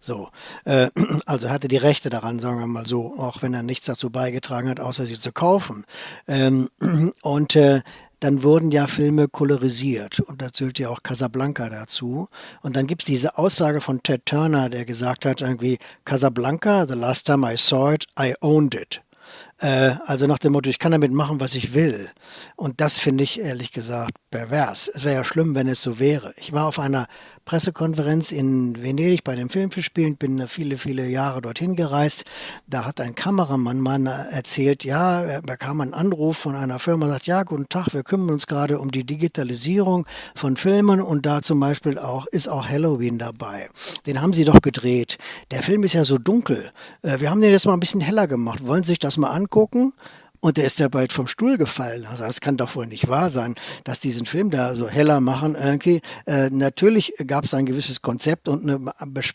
[0.00, 0.28] So,
[0.64, 0.90] äh,
[1.26, 4.68] also hatte die Rechte daran, sagen wir mal so, auch wenn er nichts dazu beigetragen
[4.68, 5.84] hat, außer sie zu kaufen.
[6.26, 6.68] Ähm,
[7.22, 7.82] und äh,
[8.20, 12.28] dann wurden ja Filme kolorisiert und da zählt ja auch Casablanca dazu.
[12.62, 16.94] Und dann gibt es diese Aussage von Ted Turner, der gesagt hat, irgendwie, Casablanca, the
[16.94, 19.02] last time I saw it, I owned it.
[19.58, 22.10] Äh, also nach dem Motto, ich kann damit machen, was ich will.
[22.56, 24.88] Und das finde ich ehrlich gesagt pervers.
[24.88, 26.32] Es wäre ja schlimm, wenn es so wäre.
[26.38, 27.06] Ich war auf einer
[27.44, 32.24] Pressekonferenz in Venedig bei den Filmfestspielen, bin viele, viele Jahre dorthin gereist.
[32.66, 37.26] Da hat ein Kameramann mal erzählt, ja, er bekam einen Anruf von einer Firma, sagt,
[37.26, 41.60] ja, guten Tag, wir kümmern uns gerade um die Digitalisierung von Filmen und da zum
[41.60, 43.68] Beispiel auch ist auch Halloween dabei.
[44.06, 45.18] Den haben sie doch gedreht.
[45.50, 46.70] Der Film ist ja so dunkel.
[47.02, 48.66] Äh, wir haben den jetzt mal ein bisschen heller gemacht.
[48.66, 49.92] Wollen Sie sich das mal angucken?
[50.44, 52.04] Und der ist ja bald vom Stuhl gefallen.
[52.04, 55.54] Also das kann doch wohl nicht wahr sein, dass diesen Film da so heller machen
[55.54, 56.02] irgendwie.
[56.26, 59.32] Äh, natürlich gab es ein gewisses Konzept und eine Bes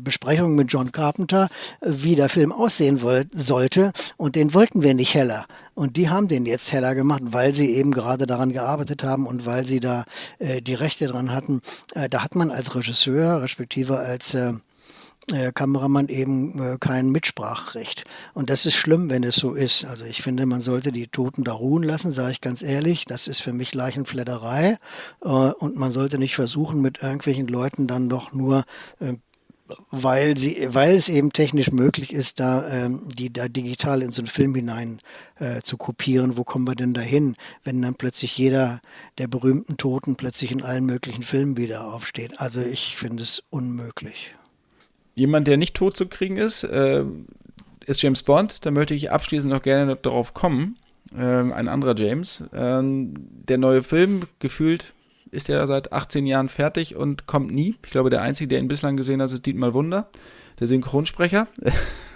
[0.00, 1.48] Besprechung mit John Carpenter,
[1.80, 3.00] wie der Film aussehen
[3.36, 3.92] sollte.
[4.16, 5.46] Und den wollten wir nicht heller.
[5.74, 9.46] Und die haben den jetzt heller gemacht, weil sie eben gerade daran gearbeitet haben und
[9.46, 10.06] weil sie da
[10.40, 11.60] äh, die Rechte dran hatten.
[11.94, 14.36] Äh, da hat man als Regisseur, respektive als
[15.32, 18.04] äh, Kameramann eben äh, kein Mitsprachrecht.
[18.34, 19.84] Und das ist schlimm, wenn es so ist.
[19.84, 23.04] Also ich finde, man sollte die Toten da ruhen lassen, sage ich ganz ehrlich.
[23.04, 24.78] Das ist für mich Leichenfledderei.
[25.22, 28.64] Äh, und man sollte nicht versuchen, mit irgendwelchen Leuten dann doch nur
[29.90, 34.22] weil sie, weil es eben technisch möglich ist, da ähm, die da digital in so
[34.22, 35.00] einen Film hinein
[35.62, 36.38] zu kopieren.
[36.38, 38.80] Wo kommen wir denn dahin, wenn dann plötzlich jeder
[39.18, 42.40] der berühmten Toten plötzlich in allen möglichen Filmen wieder aufsteht?
[42.40, 44.34] Also ich finde es unmöglich.
[45.18, 47.02] Jemand, der nicht tot zu kriegen ist, äh,
[47.86, 48.64] ist James Bond.
[48.64, 50.76] Da möchte ich abschließend noch gerne darauf kommen.
[51.16, 52.44] Ähm, ein anderer James.
[52.54, 53.14] Ähm,
[53.48, 54.94] der neue Film, gefühlt,
[55.32, 57.74] ist ja seit 18 Jahren fertig und kommt nie.
[57.84, 60.08] Ich glaube, der Einzige, der ihn bislang gesehen hat, ist Dietmar Wunder,
[60.60, 61.48] der Synchronsprecher.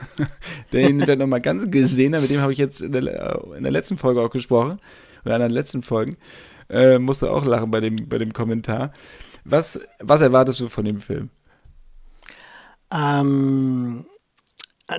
[0.72, 2.22] der ihn dann nochmal ganz gesehen hat.
[2.22, 4.78] Mit dem habe ich jetzt in der, in der, letzten Folge auch gesprochen.
[5.24, 6.16] Oder in den letzten Folgen.
[6.70, 8.92] Äh, musste auch lachen bei dem, bei dem Kommentar.
[9.44, 11.30] Was, was erwartest du von dem Film?
[12.92, 14.04] Ähm,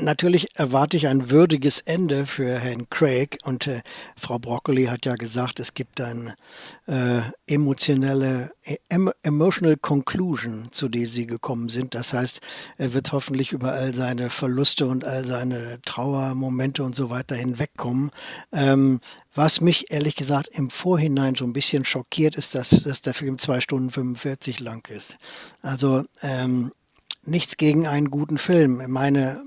[0.02, 3.82] natürlich erwarte ich ein würdiges Ende für Herrn Craig und äh,
[4.18, 6.36] Frau Broccoli hat ja gesagt, es gibt eine
[6.88, 8.52] äh, emotionelle,
[8.90, 11.94] em emotional conclusion, zu der sie gekommen sind.
[11.94, 12.42] Das heißt,
[12.78, 18.12] er wird hoffentlich über all seine Verluste und all seine Trauermomente und so weiter hinwegkommen.
[18.52, 19.00] Ähm,
[19.36, 23.38] was mich ehrlich gesagt im Vorhinein so ein bisschen schockiert, ist, dass, dass der Film
[23.38, 25.18] zwei Stunden 45 lang ist.
[25.62, 26.72] Also ähm,
[27.26, 28.82] nichts gegen einen guten Film.
[28.88, 29.42] Meine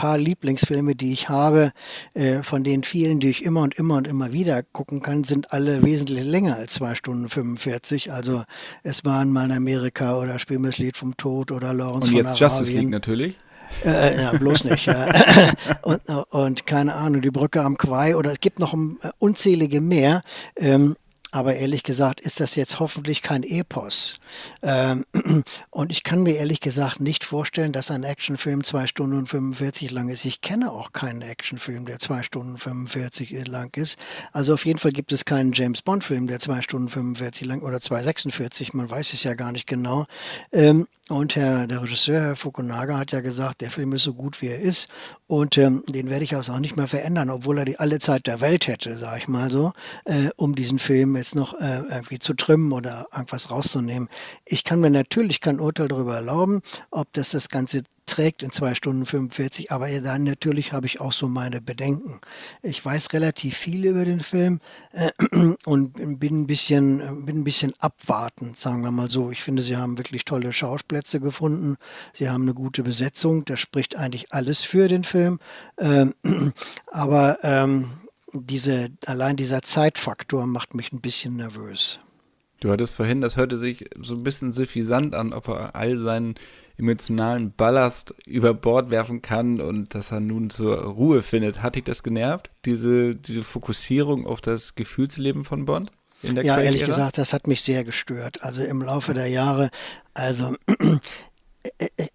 [0.00, 1.72] paar Lieblingsfilme, die ich habe,
[2.14, 5.52] äh, von den vielen, die ich immer und immer und immer wieder gucken kann, sind
[5.52, 8.10] alle wesentlich länger als zwei Stunden 45.
[8.10, 8.42] Also
[8.82, 12.40] es waren mal in Amerika oder Spiel Lied vom Tod oder Lawrence und von jetzt
[12.40, 13.36] Justice League natürlich.
[13.84, 14.86] Äh, äh, ja, bloß nicht.
[14.86, 15.12] Ja.
[15.82, 16.00] und,
[16.30, 20.22] und, keine Ahnung, die Brücke am Quai oder es gibt noch äh, unzählige mehr.
[20.56, 20.96] Ähm,
[21.32, 24.16] aber ehrlich gesagt ist das jetzt hoffentlich kein Epos.
[24.62, 25.04] Ähm,
[25.70, 29.90] und ich kann mir ehrlich gesagt nicht vorstellen, dass ein Actionfilm zwei Stunden und 45
[29.90, 30.24] lang ist.
[30.24, 33.98] Ich kenne auch keinen Actionfilm, der zwei Stunden 45 lang ist.
[34.32, 37.78] Also auf jeden Fall gibt es keinen James Bond-Film, der zwei Stunden 45 lang oder
[37.78, 40.06] 2,46, man weiß es ja gar nicht genau.
[40.52, 44.40] Ähm, und Herr, der Regisseur, Herr Fukunaga, hat ja gesagt, der Film ist so gut,
[44.40, 44.88] wie er ist.
[45.26, 48.26] Und ähm, den werde ich also auch nicht mehr verändern, obwohl er die alle Zeit
[48.26, 49.72] der Welt hätte, sage ich mal so,
[50.04, 54.08] äh, um diesen Film jetzt noch äh, irgendwie zu trimmen oder irgendwas rauszunehmen.
[54.44, 58.74] Ich kann mir natürlich kein Urteil darüber erlauben, ob das das Ganze trägt in zwei
[58.74, 62.20] Stunden 45, aber dann natürlich habe ich auch so meine Bedenken.
[62.62, 64.60] Ich weiß relativ viel über den Film
[64.92, 65.10] äh,
[65.64, 69.30] und bin ein bisschen, bin ein bisschen abwartend, sagen wir mal so.
[69.30, 71.76] Ich finde, sie haben wirklich tolle Schauplätze gefunden.
[72.12, 73.44] Sie haben eine gute Besetzung.
[73.44, 75.38] Das spricht eigentlich alles für den Film.
[75.78, 76.14] Ähm,
[76.86, 77.90] aber ähm,
[78.32, 82.00] diese, allein dieser Zeitfaktor macht mich ein bisschen nervös.
[82.60, 86.34] Du hattest vorhin, das hörte sich so ein bisschen suffisant an, ob er all seinen
[86.80, 91.62] emotionalen Ballast über Bord werfen kann und dass er nun zur Ruhe findet.
[91.62, 95.90] Hat dich das genervt, diese, diese Fokussierung auf das Gefühlsleben von Bond?
[96.22, 98.42] ja, ehrlich gesagt, das hat mich sehr gestört.
[98.42, 99.70] Also im Laufe der Jahre,
[100.14, 100.54] also
[101.78, 102.06] äh, äh,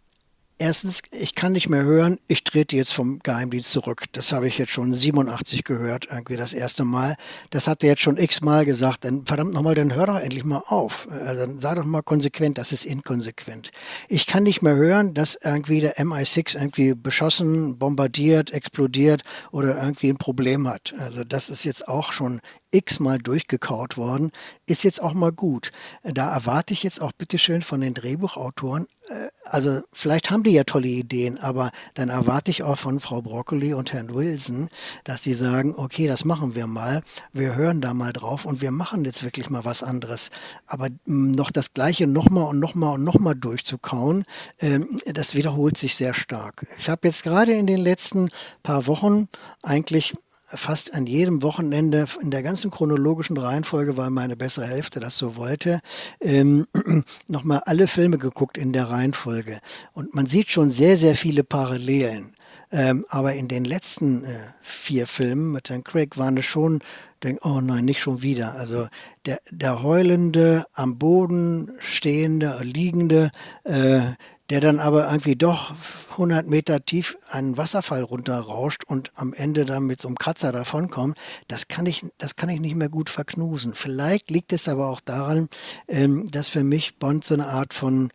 [0.58, 4.06] Erstens, ich kann nicht mehr hören, ich trete jetzt vom Geheimdienst zurück.
[4.14, 7.18] Das habe ich jetzt schon 87 gehört, irgendwie das erste Mal.
[7.50, 9.04] Das hat er jetzt schon x-mal gesagt.
[9.04, 11.10] Dann verdammt nochmal, dann hör doch endlich mal auf.
[11.12, 13.72] Also, dann sei doch mal konsequent, das ist inkonsequent.
[14.08, 20.10] Ich kann nicht mehr hören, dass irgendwie der MI6 irgendwie beschossen, bombardiert, explodiert oder irgendwie
[20.10, 20.94] ein Problem hat.
[20.98, 22.40] Also das ist jetzt auch schon
[22.76, 24.32] x-mal durchgekaut worden,
[24.66, 25.72] ist jetzt auch mal gut.
[26.04, 30.64] Da erwarte ich jetzt auch bitteschön von den Drehbuchautoren, äh, also vielleicht haben die ja
[30.64, 34.70] tolle Ideen, aber dann erwarte ich auch von Frau Broccoli und Herrn Wilson,
[35.04, 38.72] dass die sagen, okay, das machen wir mal, wir hören da mal drauf und wir
[38.72, 40.32] machen jetzt wirklich mal was anderes.
[40.66, 44.26] Aber mm, noch das Gleiche nochmal und nochmal und nochmal durchzukauen,
[44.60, 46.66] ähm, das wiederholt sich sehr stark.
[46.80, 48.30] Ich habe jetzt gerade in den letzten
[48.64, 49.28] paar Wochen
[49.62, 50.16] eigentlich
[50.58, 55.36] fast an jedem Wochenende in der ganzen chronologischen Reihenfolge, weil meine bessere Hälfte das so
[55.36, 55.80] wollte,
[56.22, 56.66] ähm,
[57.28, 59.60] nochmal alle Filme geguckt in der Reihenfolge.
[59.94, 62.34] Und man sieht schon sehr, sehr viele Parallelen.
[62.72, 66.82] Ähm, aber in den letzten äh, vier Filmen mit Herrn Craig waren es schon,
[67.24, 68.56] denk, oh nein, nicht schon wieder.
[68.56, 68.88] Also
[69.26, 73.32] der, der heulende, am Boden stehende, liegende,
[73.64, 74.14] äh,
[74.50, 75.74] der dann aber irgendwie doch
[76.12, 81.18] 100 Meter tief einen Wasserfall runterrauscht und am Ende dann mit so einem Kratzer davonkommt,
[81.48, 83.74] das kann ich, das kann ich nicht mehr gut verknusen.
[83.76, 85.50] Vielleicht liegt es aber auch daran,
[85.88, 88.10] ähm, dass für mich Bond so eine Art von,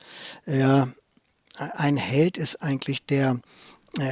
[0.47, 0.89] ja,
[1.57, 3.41] ein Held ist eigentlich, der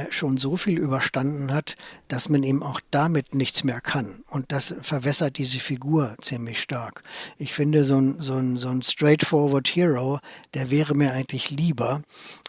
[0.09, 1.75] schon so viel überstanden hat,
[2.09, 4.23] dass man ihm auch damit nichts mehr kann.
[4.29, 7.03] Und das verwässert diese Figur ziemlich stark.
[7.37, 10.19] Ich finde, so ein, so ein, so ein straightforward Hero,
[10.53, 12.01] der wäre mir eigentlich lieber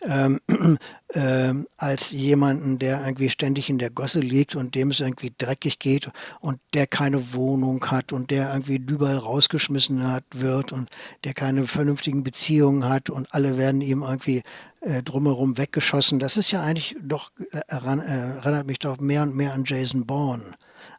[0.05, 0.41] ähm,
[1.09, 5.79] äh, als jemanden, der irgendwie ständig in der Gosse liegt und dem es irgendwie dreckig
[5.79, 6.09] geht
[6.41, 10.91] und der keine Wohnung hat und der irgendwie überall rausgeschmissen hat, wird und
[11.25, 14.43] der keine vernünftigen Beziehungen hat und alle werden ihm irgendwie
[14.81, 16.19] äh, drumherum weggeschossen.
[16.19, 20.07] Das ist ja eigentlich doch, äh, äh, erinnert mich doch mehr und mehr an Jason
[20.07, 20.43] Bourne.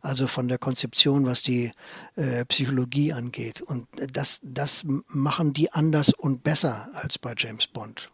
[0.02, 1.72] Also von der Konzeption, was die
[2.16, 3.62] äh, Psychologie angeht.
[3.62, 8.12] Und das, das machen die anders und besser als bei James Bond.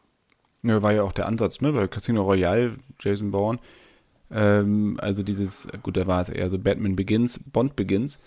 [0.63, 1.73] Ja, war ja auch der Ansatz, ne?
[1.73, 3.59] Bei Casino Royale, Jason Bourne.
[4.31, 8.17] Ähm, also dieses, gut, da war es eher so Batman Begins, Bond Begins.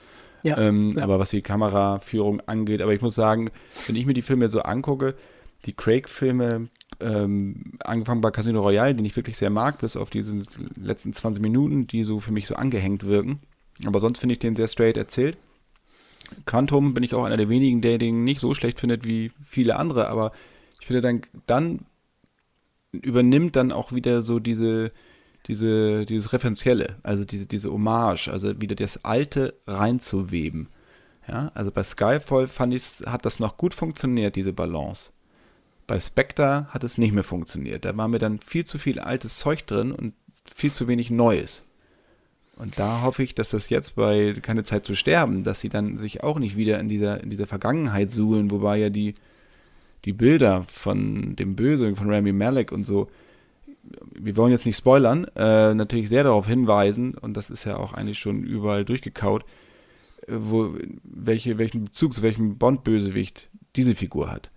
[0.42, 1.02] Ja, ähm, ja.
[1.02, 3.50] Aber was die Kameraführung angeht, aber ich muss sagen,
[3.86, 5.14] wenn ich mir die Filme so angucke,
[5.66, 6.68] die Craig-Filme,
[7.00, 10.42] ähm, angefangen bei Casino Royale, den ich wirklich sehr mag, bis auf diese
[10.76, 13.40] letzten 20 Minuten, die so für mich so angehängt wirken.
[13.86, 15.36] Aber sonst finde ich den sehr straight erzählt.
[16.46, 19.76] Quantum bin ich auch einer der wenigen, der den nicht so schlecht findet wie viele
[19.76, 20.32] andere, aber
[20.80, 21.80] ich finde dann, dann
[22.92, 24.92] übernimmt dann auch wieder so diese,
[25.46, 30.68] diese, dieses Referenzielle, also diese, diese Hommage, also wieder das Alte reinzuweben.
[31.28, 35.10] Ja, also bei Skyfall fand ich, hat das noch gut funktioniert, diese Balance.
[35.90, 37.84] Bei Spectre hat es nicht mehr funktioniert.
[37.84, 40.14] Da war mir dann viel zu viel altes Zeug drin und
[40.54, 41.64] viel zu wenig Neues.
[42.54, 45.98] Und da hoffe ich, dass das jetzt bei Keine Zeit zu sterben, dass sie dann
[45.98, 49.16] sich auch nicht wieder in dieser, in dieser Vergangenheit suhlen, wobei ja die,
[50.04, 53.10] die Bilder von dem Böse, von Rami Malek und so,
[54.14, 57.94] wir wollen jetzt nicht spoilern, äh, natürlich sehr darauf hinweisen, und das ist ja auch
[57.94, 59.42] eigentlich schon überall durchgekaut,
[60.28, 64.50] äh, wo, welche, welchen Bezug zu welchem Bond-Bösewicht diese Figur hat.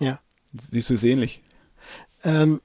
[0.00, 0.18] Ja.
[0.58, 1.42] Siehst du es ähnlich?
[2.24, 2.60] Ähm,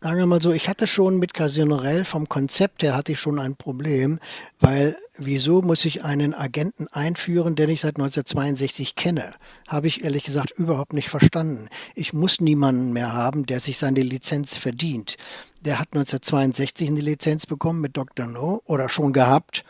[0.00, 3.20] sagen wir mal so, ich hatte schon mit Casino Rell vom Konzept her hatte ich
[3.20, 4.18] schon ein Problem,
[4.58, 9.34] weil wieso muss ich einen Agenten einführen, den ich seit 1962 kenne?
[9.68, 11.68] Habe ich ehrlich gesagt überhaupt nicht verstanden.
[11.94, 15.16] Ich muss niemanden mehr haben, der sich seine Lizenz verdient.
[15.62, 18.26] Der hat 1962 eine Lizenz bekommen mit Dr.
[18.26, 19.62] No oder schon gehabt.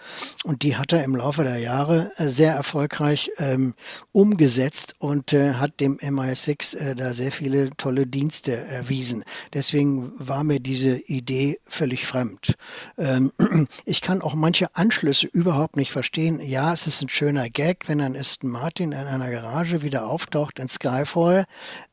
[0.44, 3.74] Und die hat er im Laufe der Jahre äh, sehr erfolgreich ähm,
[4.12, 9.24] umgesetzt und äh, hat dem MI6 äh, da sehr viele tolle Dienste erwiesen.
[9.52, 12.54] Deswegen war mir diese Idee völlig fremd.
[12.96, 13.32] Ähm,
[13.84, 16.38] ich kann auch manche Anschlüsse überhaupt nicht verstehen.
[16.40, 20.58] Ja, es ist ein schöner Gag, wenn ein Aston Martin in einer Garage wieder auftaucht
[20.58, 21.46] in Skyfall.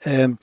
[0.04, 0.38] Ähm,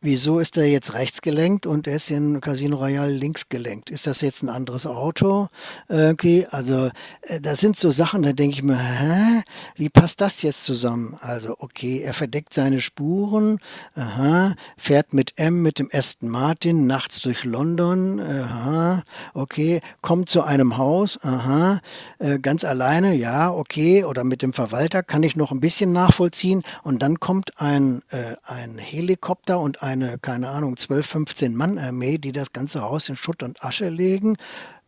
[0.00, 3.90] wieso ist er jetzt rechts gelenkt und er ist in Casino Royale links gelenkt?
[3.90, 5.48] Ist das jetzt ein anderes Auto?
[5.88, 6.90] Okay, also
[7.22, 9.42] äh, das sind so Sachen, da denke ich mir, hä,
[9.76, 11.16] wie passt das jetzt zusammen?
[11.20, 13.58] Also okay, er verdeckt seine Spuren,
[13.94, 19.02] aha, fährt mit M mit dem Aston Martin nachts durch London, aha,
[19.32, 21.80] okay, kommt zu einem Haus, aha,
[22.18, 26.62] äh, ganz alleine, ja, okay, oder mit dem Verwalter kann ich noch ein bisschen nachvollziehen
[26.82, 31.78] und dann kommt ein, äh, ein Helikopter und ein eine, keine Ahnung, 12, 15 Mann
[31.78, 34.36] Armee, die das ganze Haus in Schutt und Asche legen.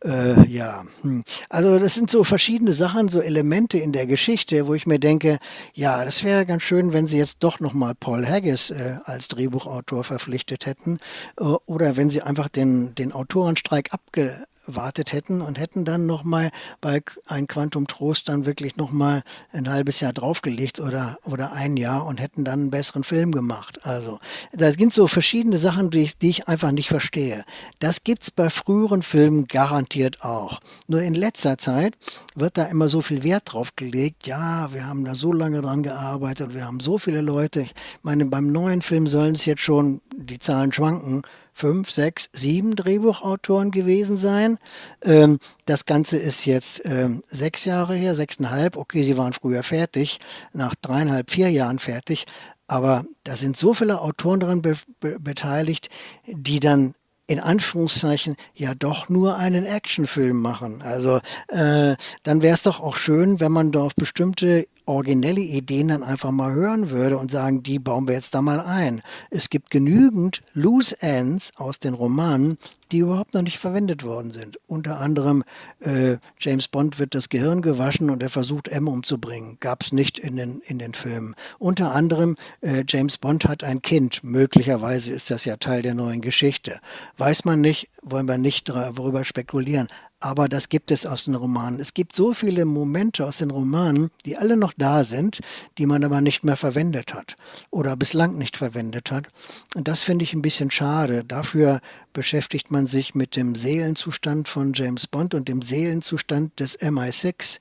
[0.03, 1.23] Äh, ja, hm.
[1.49, 5.39] also das sind so verschiedene Sachen, so Elemente in der Geschichte, wo ich mir denke,
[5.73, 10.05] ja, das wäre ganz schön, wenn sie jetzt doch nochmal Paul Haggis äh, als Drehbuchautor
[10.05, 10.99] verpflichtet hätten
[11.37, 14.45] äh, oder wenn sie einfach den, den Autorenstreik abge
[14.75, 16.51] wartet hätten und hätten dann nochmal
[16.81, 22.05] bei ein Quantum Trost dann wirklich nochmal ein halbes Jahr draufgelegt oder, oder ein Jahr
[22.05, 23.79] und hätten dann einen besseren Film gemacht.
[23.83, 24.19] Also
[24.51, 27.43] da sind so verschiedene Sachen, die ich, die ich einfach nicht verstehe.
[27.79, 30.59] Das gibt es bei früheren Filmen garantiert auch.
[30.87, 31.95] Nur in letzter Zeit
[32.35, 34.27] wird da immer so viel Wert drauf gelegt.
[34.27, 37.61] Ja, wir haben da so lange dran gearbeitet, wir haben so viele Leute.
[37.61, 37.73] Ich
[38.03, 41.23] meine, beim neuen Film sollen es jetzt schon, die Zahlen schwanken,
[41.59, 44.57] fünf, sechs, sieben Drehbuchautoren gewesen sein.
[45.03, 48.77] Ähm, das Ganze ist jetzt ähm, sechs Jahre her, sechseinhalb.
[48.77, 50.19] Okay, sie waren früher fertig,
[50.53, 52.25] nach dreieinhalb, vier Jahren fertig.
[52.67, 55.89] Aber da sind so viele Autoren daran be be beteiligt,
[56.27, 56.93] die dann
[57.29, 60.81] in Anführungszeichen ja doch nur einen Actionfilm machen.
[60.81, 65.89] Also äh, dann wäre es doch auch schön, wenn man da auf bestimmte originelle Ideen
[65.89, 69.03] dann einfach mal hören würde und sagen, die bauen wir jetzt da mal ein.
[69.29, 72.57] Es gibt genügend Loose Ends aus den Romanen,
[72.91, 74.59] die überhaupt noch nicht verwendet worden sind.
[74.67, 75.43] Unter anderem
[75.79, 79.57] äh, James Bond wird das Gehirn gewaschen und er versucht M umzubringen.
[79.59, 81.35] Gab es nicht in den, in den Filmen.
[81.57, 84.23] Unter anderem äh, James Bond hat ein Kind.
[84.23, 86.79] Möglicherweise ist das ja Teil der neuen Geschichte.
[87.17, 89.87] Weiß man nicht, wollen wir nicht darüber spekulieren.
[90.21, 91.79] Aber das gibt es aus den Romanen.
[91.79, 95.39] Es gibt so viele Momente aus den Romanen, die alle noch da sind,
[95.77, 97.37] die man aber nicht mehr verwendet hat
[97.71, 99.27] oder bislang nicht verwendet hat.
[99.75, 101.23] Und das finde ich ein bisschen schade.
[101.23, 101.79] Dafür
[102.11, 107.59] beschäftigt man sich mit dem Seelenzustand von James Bond und dem Seelenzustand des MI6.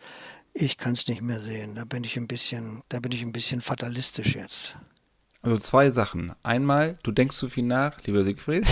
[0.52, 1.76] Ich kann es nicht mehr sehen.
[1.76, 4.76] Da bin ich ein bisschen, da bin ich ein bisschen fatalistisch jetzt.
[5.42, 6.32] Also zwei Sachen.
[6.42, 8.66] Einmal, du denkst zu viel nach, lieber Siegfried.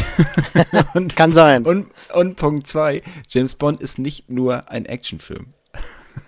[0.94, 1.64] und, Kann sein.
[1.64, 5.54] Und, und Punkt zwei, James Bond ist nicht nur ein Actionfilm.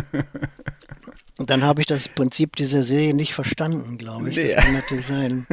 [1.40, 4.36] Und dann habe ich das Prinzip dieser Serie nicht verstanden, glaube ich.
[4.36, 5.46] Das kann natürlich sein.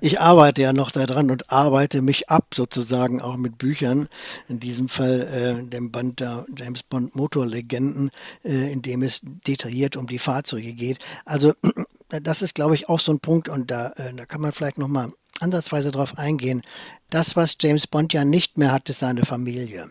[0.00, 4.08] Ich arbeite ja noch daran und arbeite mich ab, sozusagen auch mit Büchern.
[4.48, 8.10] In diesem Fall äh, dem Band der James Bond Motorlegenden,
[8.44, 10.98] äh, in dem es detailliert um die Fahrzeuge geht.
[11.24, 11.52] Also
[12.08, 14.78] das ist, glaube ich, auch so ein Punkt und da, äh, da kann man vielleicht
[14.78, 16.62] nochmal ansatzweise drauf eingehen.
[17.10, 19.88] Das, was James Bond ja nicht mehr hat, ist seine Familie.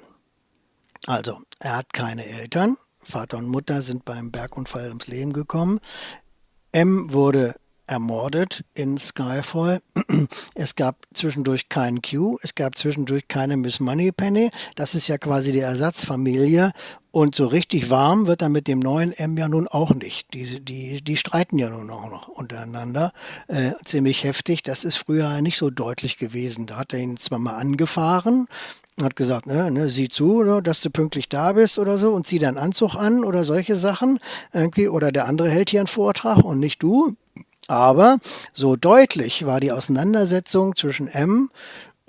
[1.07, 2.75] Also, er hat keine Eltern,
[3.09, 5.79] Vater und Mutter sind beim Bergunfall ums Leben gekommen.
[6.71, 7.55] M wurde
[7.89, 9.81] ermordet in Skyfall.
[10.55, 14.51] es gab zwischendurch keinen Q, es gab zwischendurch keine Miss Moneypenny.
[14.75, 16.71] Das ist ja quasi die Ersatzfamilie.
[17.11, 20.31] Und so richtig warm wird er mit dem neuen M ja nun auch nicht.
[20.35, 23.11] Die, die, die streiten ja nun auch noch untereinander.
[23.47, 24.61] Äh, ziemlich heftig.
[24.61, 26.67] Das ist früher nicht so deutlich gewesen.
[26.67, 28.47] Da hat er ihn zwar mal angefahren,
[29.03, 32.27] hat gesagt, ne, ne, sieh zu, ne, dass du pünktlich da bist oder so und
[32.27, 34.19] zieh deinen Anzug an oder solche Sachen.
[34.53, 37.15] Irgendwie, oder der andere hält hier einen Vortrag und nicht du.
[37.67, 38.17] Aber
[38.53, 41.51] so deutlich war die Auseinandersetzung zwischen M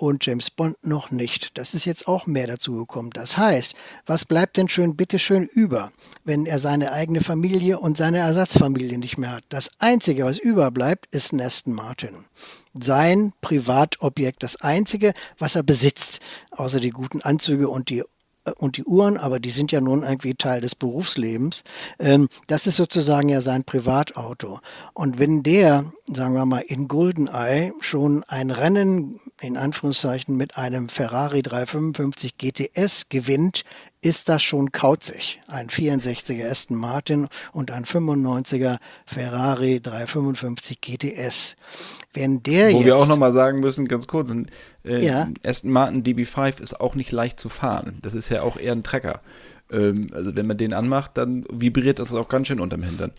[0.01, 1.57] und James Bond noch nicht.
[1.57, 3.11] Das ist jetzt auch mehr dazu gekommen.
[3.13, 5.91] Das heißt, was bleibt denn schön, bitteschön über,
[6.23, 9.43] wenn er seine eigene Familie und seine Ersatzfamilie nicht mehr hat?
[9.49, 12.25] Das Einzige, was überbleibt, ist Neston Martin.
[12.73, 16.19] Sein Privatobjekt, das Einzige, was er besitzt,
[16.51, 18.03] außer die guten Anzüge und die
[18.45, 21.63] äh, und die Uhren, aber die sind ja nun irgendwie Teil des Berufslebens.
[21.99, 24.59] Ähm, das ist sozusagen ja sein Privatauto.
[24.93, 30.89] Und wenn der, sagen wir mal, in Goldeneye schon ein Rennen in Anführungszeichen mit einem
[30.89, 33.63] Ferrari 355 GTS gewinnt,
[34.01, 35.39] ist das schon kauzig.
[35.47, 41.55] Ein 64er Aston Martin und ein 95er Ferrari 355 GTS.
[42.13, 44.33] Wenn der Wo jetzt, wir auch nochmal sagen müssen, ganz kurz,
[44.83, 45.29] äh, ja.
[45.45, 47.99] Aston Martin DB5 ist auch nicht leicht zu fahren.
[48.01, 49.21] Das ist ja auch eher ein Trecker.
[49.71, 53.11] Ähm, also wenn man den anmacht, dann vibriert das auch ganz schön unterm Hintern.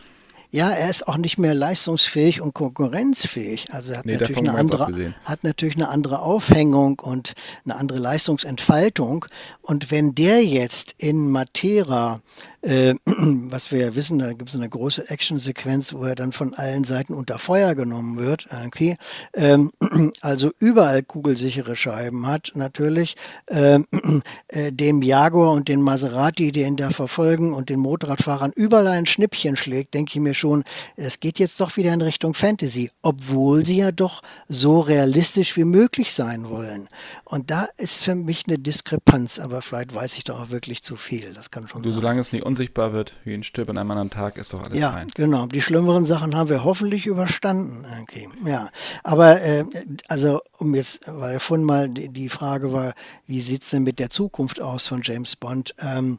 [0.54, 3.72] Ja, er ist auch nicht mehr leistungsfähig und konkurrenzfähig.
[3.72, 7.32] Also er hat, nee, natürlich, eine andere, hat natürlich eine andere Aufhängung und
[7.64, 9.24] eine andere Leistungsentfaltung.
[9.62, 12.20] Und wenn der jetzt in Matera
[12.62, 16.54] äh, was wir ja wissen, da gibt es eine große Actionsequenz, wo er dann von
[16.54, 18.48] allen Seiten unter Feuer genommen wird.
[18.66, 18.96] Okay.
[19.34, 19.72] Ähm,
[20.20, 23.16] also überall kugelsichere Scheiben hat, natürlich.
[23.48, 23.86] Ähm,
[24.48, 29.06] äh, dem Jaguar und den Maserati, die ihn da verfolgen und den Motorradfahrern überall ein
[29.06, 30.64] Schnippchen schlägt, denke ich mir schon,
[30.96, 35.64] es geht jetzt doch wieder in Richtung Fantasy, obwohl sie ja doch so realistisch wie
[35.64, 36.88] möglich sein wollen.
[37.24, 40.96] Und da ist für mich eine Diskrepanz, aber vielleicht weiß ich doch auch wirklich zu
[40.96, 41.32] viel.
[41.32, 42.00] Das kann schon du, sein.
[42.00, 44.78] Solange es nicht unsichtbar wird, wie ein Stipp an einem anderen Tag, ist doch alles
[44.78, 45.08] ja, fein.
[45.14, 45.46] genau.
[45.46, 47.86] Die schlimmeren Sachen haben wir hoffentlich überstanden.
[48.02, 48.28] Okay.
[48.44, 48.70] Ja,
[49.04, 49.64] aber äh,
[50.08, 52.94] also um jetzt, weil vorhin mal die, die Frage war,
[53.26, 55.74] wie sieht es denn mit der Zukunft aus von James Bond?
[55.78, 56.18] Ähm,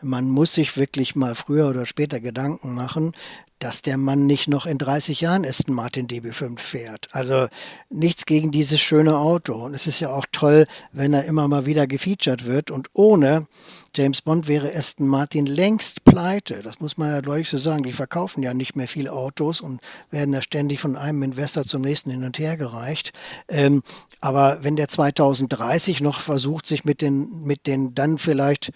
[0.00, 3.12] man muss sich wirklich mal früher oder später Gedanken machen,
[3.58, 7.08] dass der Mann nicht noch in 30 Jahren Aston Martin DB5 fährt.
[7.12, 7.48] Also
[7.90, 9.54] nichts gegen dieses schöne Auto.
[9.54, 12.70] Und es ist ja auch toll, wenn er immer mal wieder gefeatured wird.
[12.70, 13.46] Und ohne
[13.94, 16.62] James Bond wäre Aston Martin längst pleite.
[16.62, 17.82] Das muss man ja deutlich so sagen.
[17.82, 19.80] Die verkaufen ja nicht mehr viele Autos und
[20.10, 23.12] werden da ständig von einem Investor zum nächsten hin und her gereicht.
[23.48, 23.82] Ähm,
[24.20, 28.72] aber wenn der 2030 noch versucht, sich mit den, mit den dann vielleicht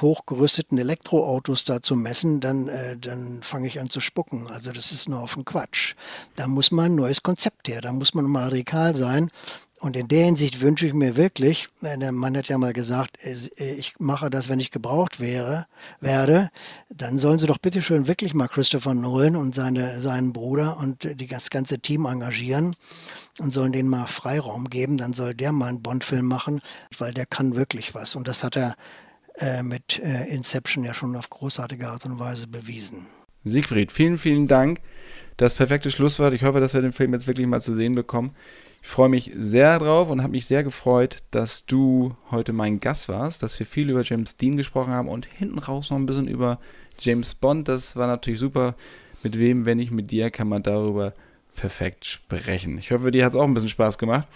[0.00, 4.46] hochgerüsteten Elektroautos da zu messen, dann, äh, dann fange ich an zu spucken.
[4.48, 5.94] Also das ist nur auf den Quatsch.
[6.36, 9.30] Da muss man ein neues Konzept her, da muss man mal radikal sein.
[9.80, 13.16] Und in der Hinsicht wünsche ich mir wirklich, äh, der Mann hat ja mal gesagt,
[13.24, 15.66] äh, ich mache das, wenn ich gebraucht wäre,
[16.00, 16.50] werde,
[16.90, 21.08] dann sollen sie doch bitte schön wirklich mal Christopher Nolan und seine, seinen Bruder und
[21.30, 22.76] das ganze Team engagieren
[23.38, 24.98] und sollen denen mal Freiraum geben.
[24.98, 26.60] Dann soll der mal einen Bond-Film machen,
[26.98, 28.16] weil der kann wirklich was.
[28.16, 28.76] Und das hat er
[29.40, 33.06] äh, mit äh, Inception ja schon auf großartige Art und Weise bewiesen.
[33.44, 34.80] Siegfried, vielen, vielen Dank.
[35.36, 36.34] Das perfekte Schlusswort.
[36.34, 38.34] Ich hoffe, dass wir den Film jetzt wirklich mal zu sehen bekommen.
[38.82, 43.08] Ich freue mich sehr drauf und habe mich sehr gefreut, dass du heute mein Gast
[43.08, 46.28] warst, dass wir viel über James Dean gesprochen haben und hinten raus noch ein bisschen
[46.28, 46.58] über
[46.98, 47.68] James Bond.
[47.68, 48.74] Das war natürlich super.
[49.22, 51.12] Mit wem, wenn nicht mit dir, kann man darüber
[51.56, 52.78] perfekt sprechen.
[52.78, 54.26] Ich hoffe, dir hat es auch ein bisschen Spaß gemacht.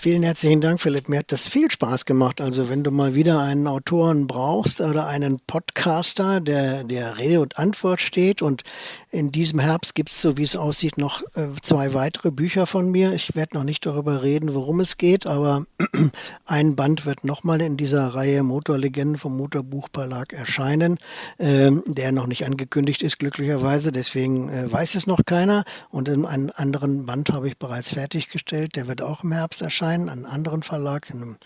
[0.00, 1.08] Vielen herzlichen Dank, Philipp.
[1.08, 2.40] Mir hat das viel Spaß gemacht.
[2.40, 7.58] Also wenn du mal wieder einen Autoren brauchst oder einen Podcaster, der der Rede und
[7.58, 8.62] Antwort steht und
[9.10, 12.90] in diesem Herbst gibt es, so wie es aussieht, noch äh, zwei weitere Bücher von
[12.90, 13.14] mir.
[13.14, 15.64] Ich werde noch nicht darüber reden, worum es geht, aber
[16.44, 20.98] ein Band wird nochmal in dieser Reihe Motorlegenden vom Motorbuchverlag erscheinen,
[21.38, 23.92] ähm, der noch nicht angekündigt ist, glücklicherweise.
[23.92, 25.64] Deswegen äh, weiß es noch keiner.
[25.88, 28.76] Und einen anderen Band habe ich bereits fertiggestellt.
[28.76, 31.36] Der wird auch im Herbst erscheinen, einen anderen Verlag, in einem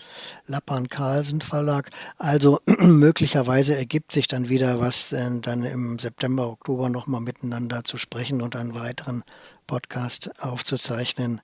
[0.47, 1.91] Lappan Carlsen Verlag.
[2.17, 7.83] Also möglicherweise ergibt sich dann wieder was äh, dann im September, Oktober nochmal miteinander miteinander
[7.83, 9.23] zu sprechen und einen weiteren
[9.67, 11.39] Podcast aufzuzeichnen.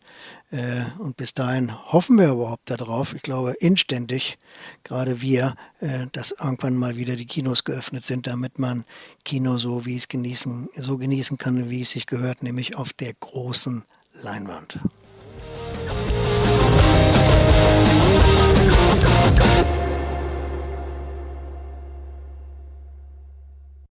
[0.52, 4.40] Äh, und bis dahin hoffen wir überhaupt darauf, ich glaube inständig,
[4.84, 8.86] gerade wir, äh, dass irgendwann mal wieder die Kinos geöffnet sind, damit man
[9.24, 13.14] Kino so, wie es genießen, so genießen kann, wie es sich gehört, nämlich auf der
[13.14, 14.80] großen Leinwand.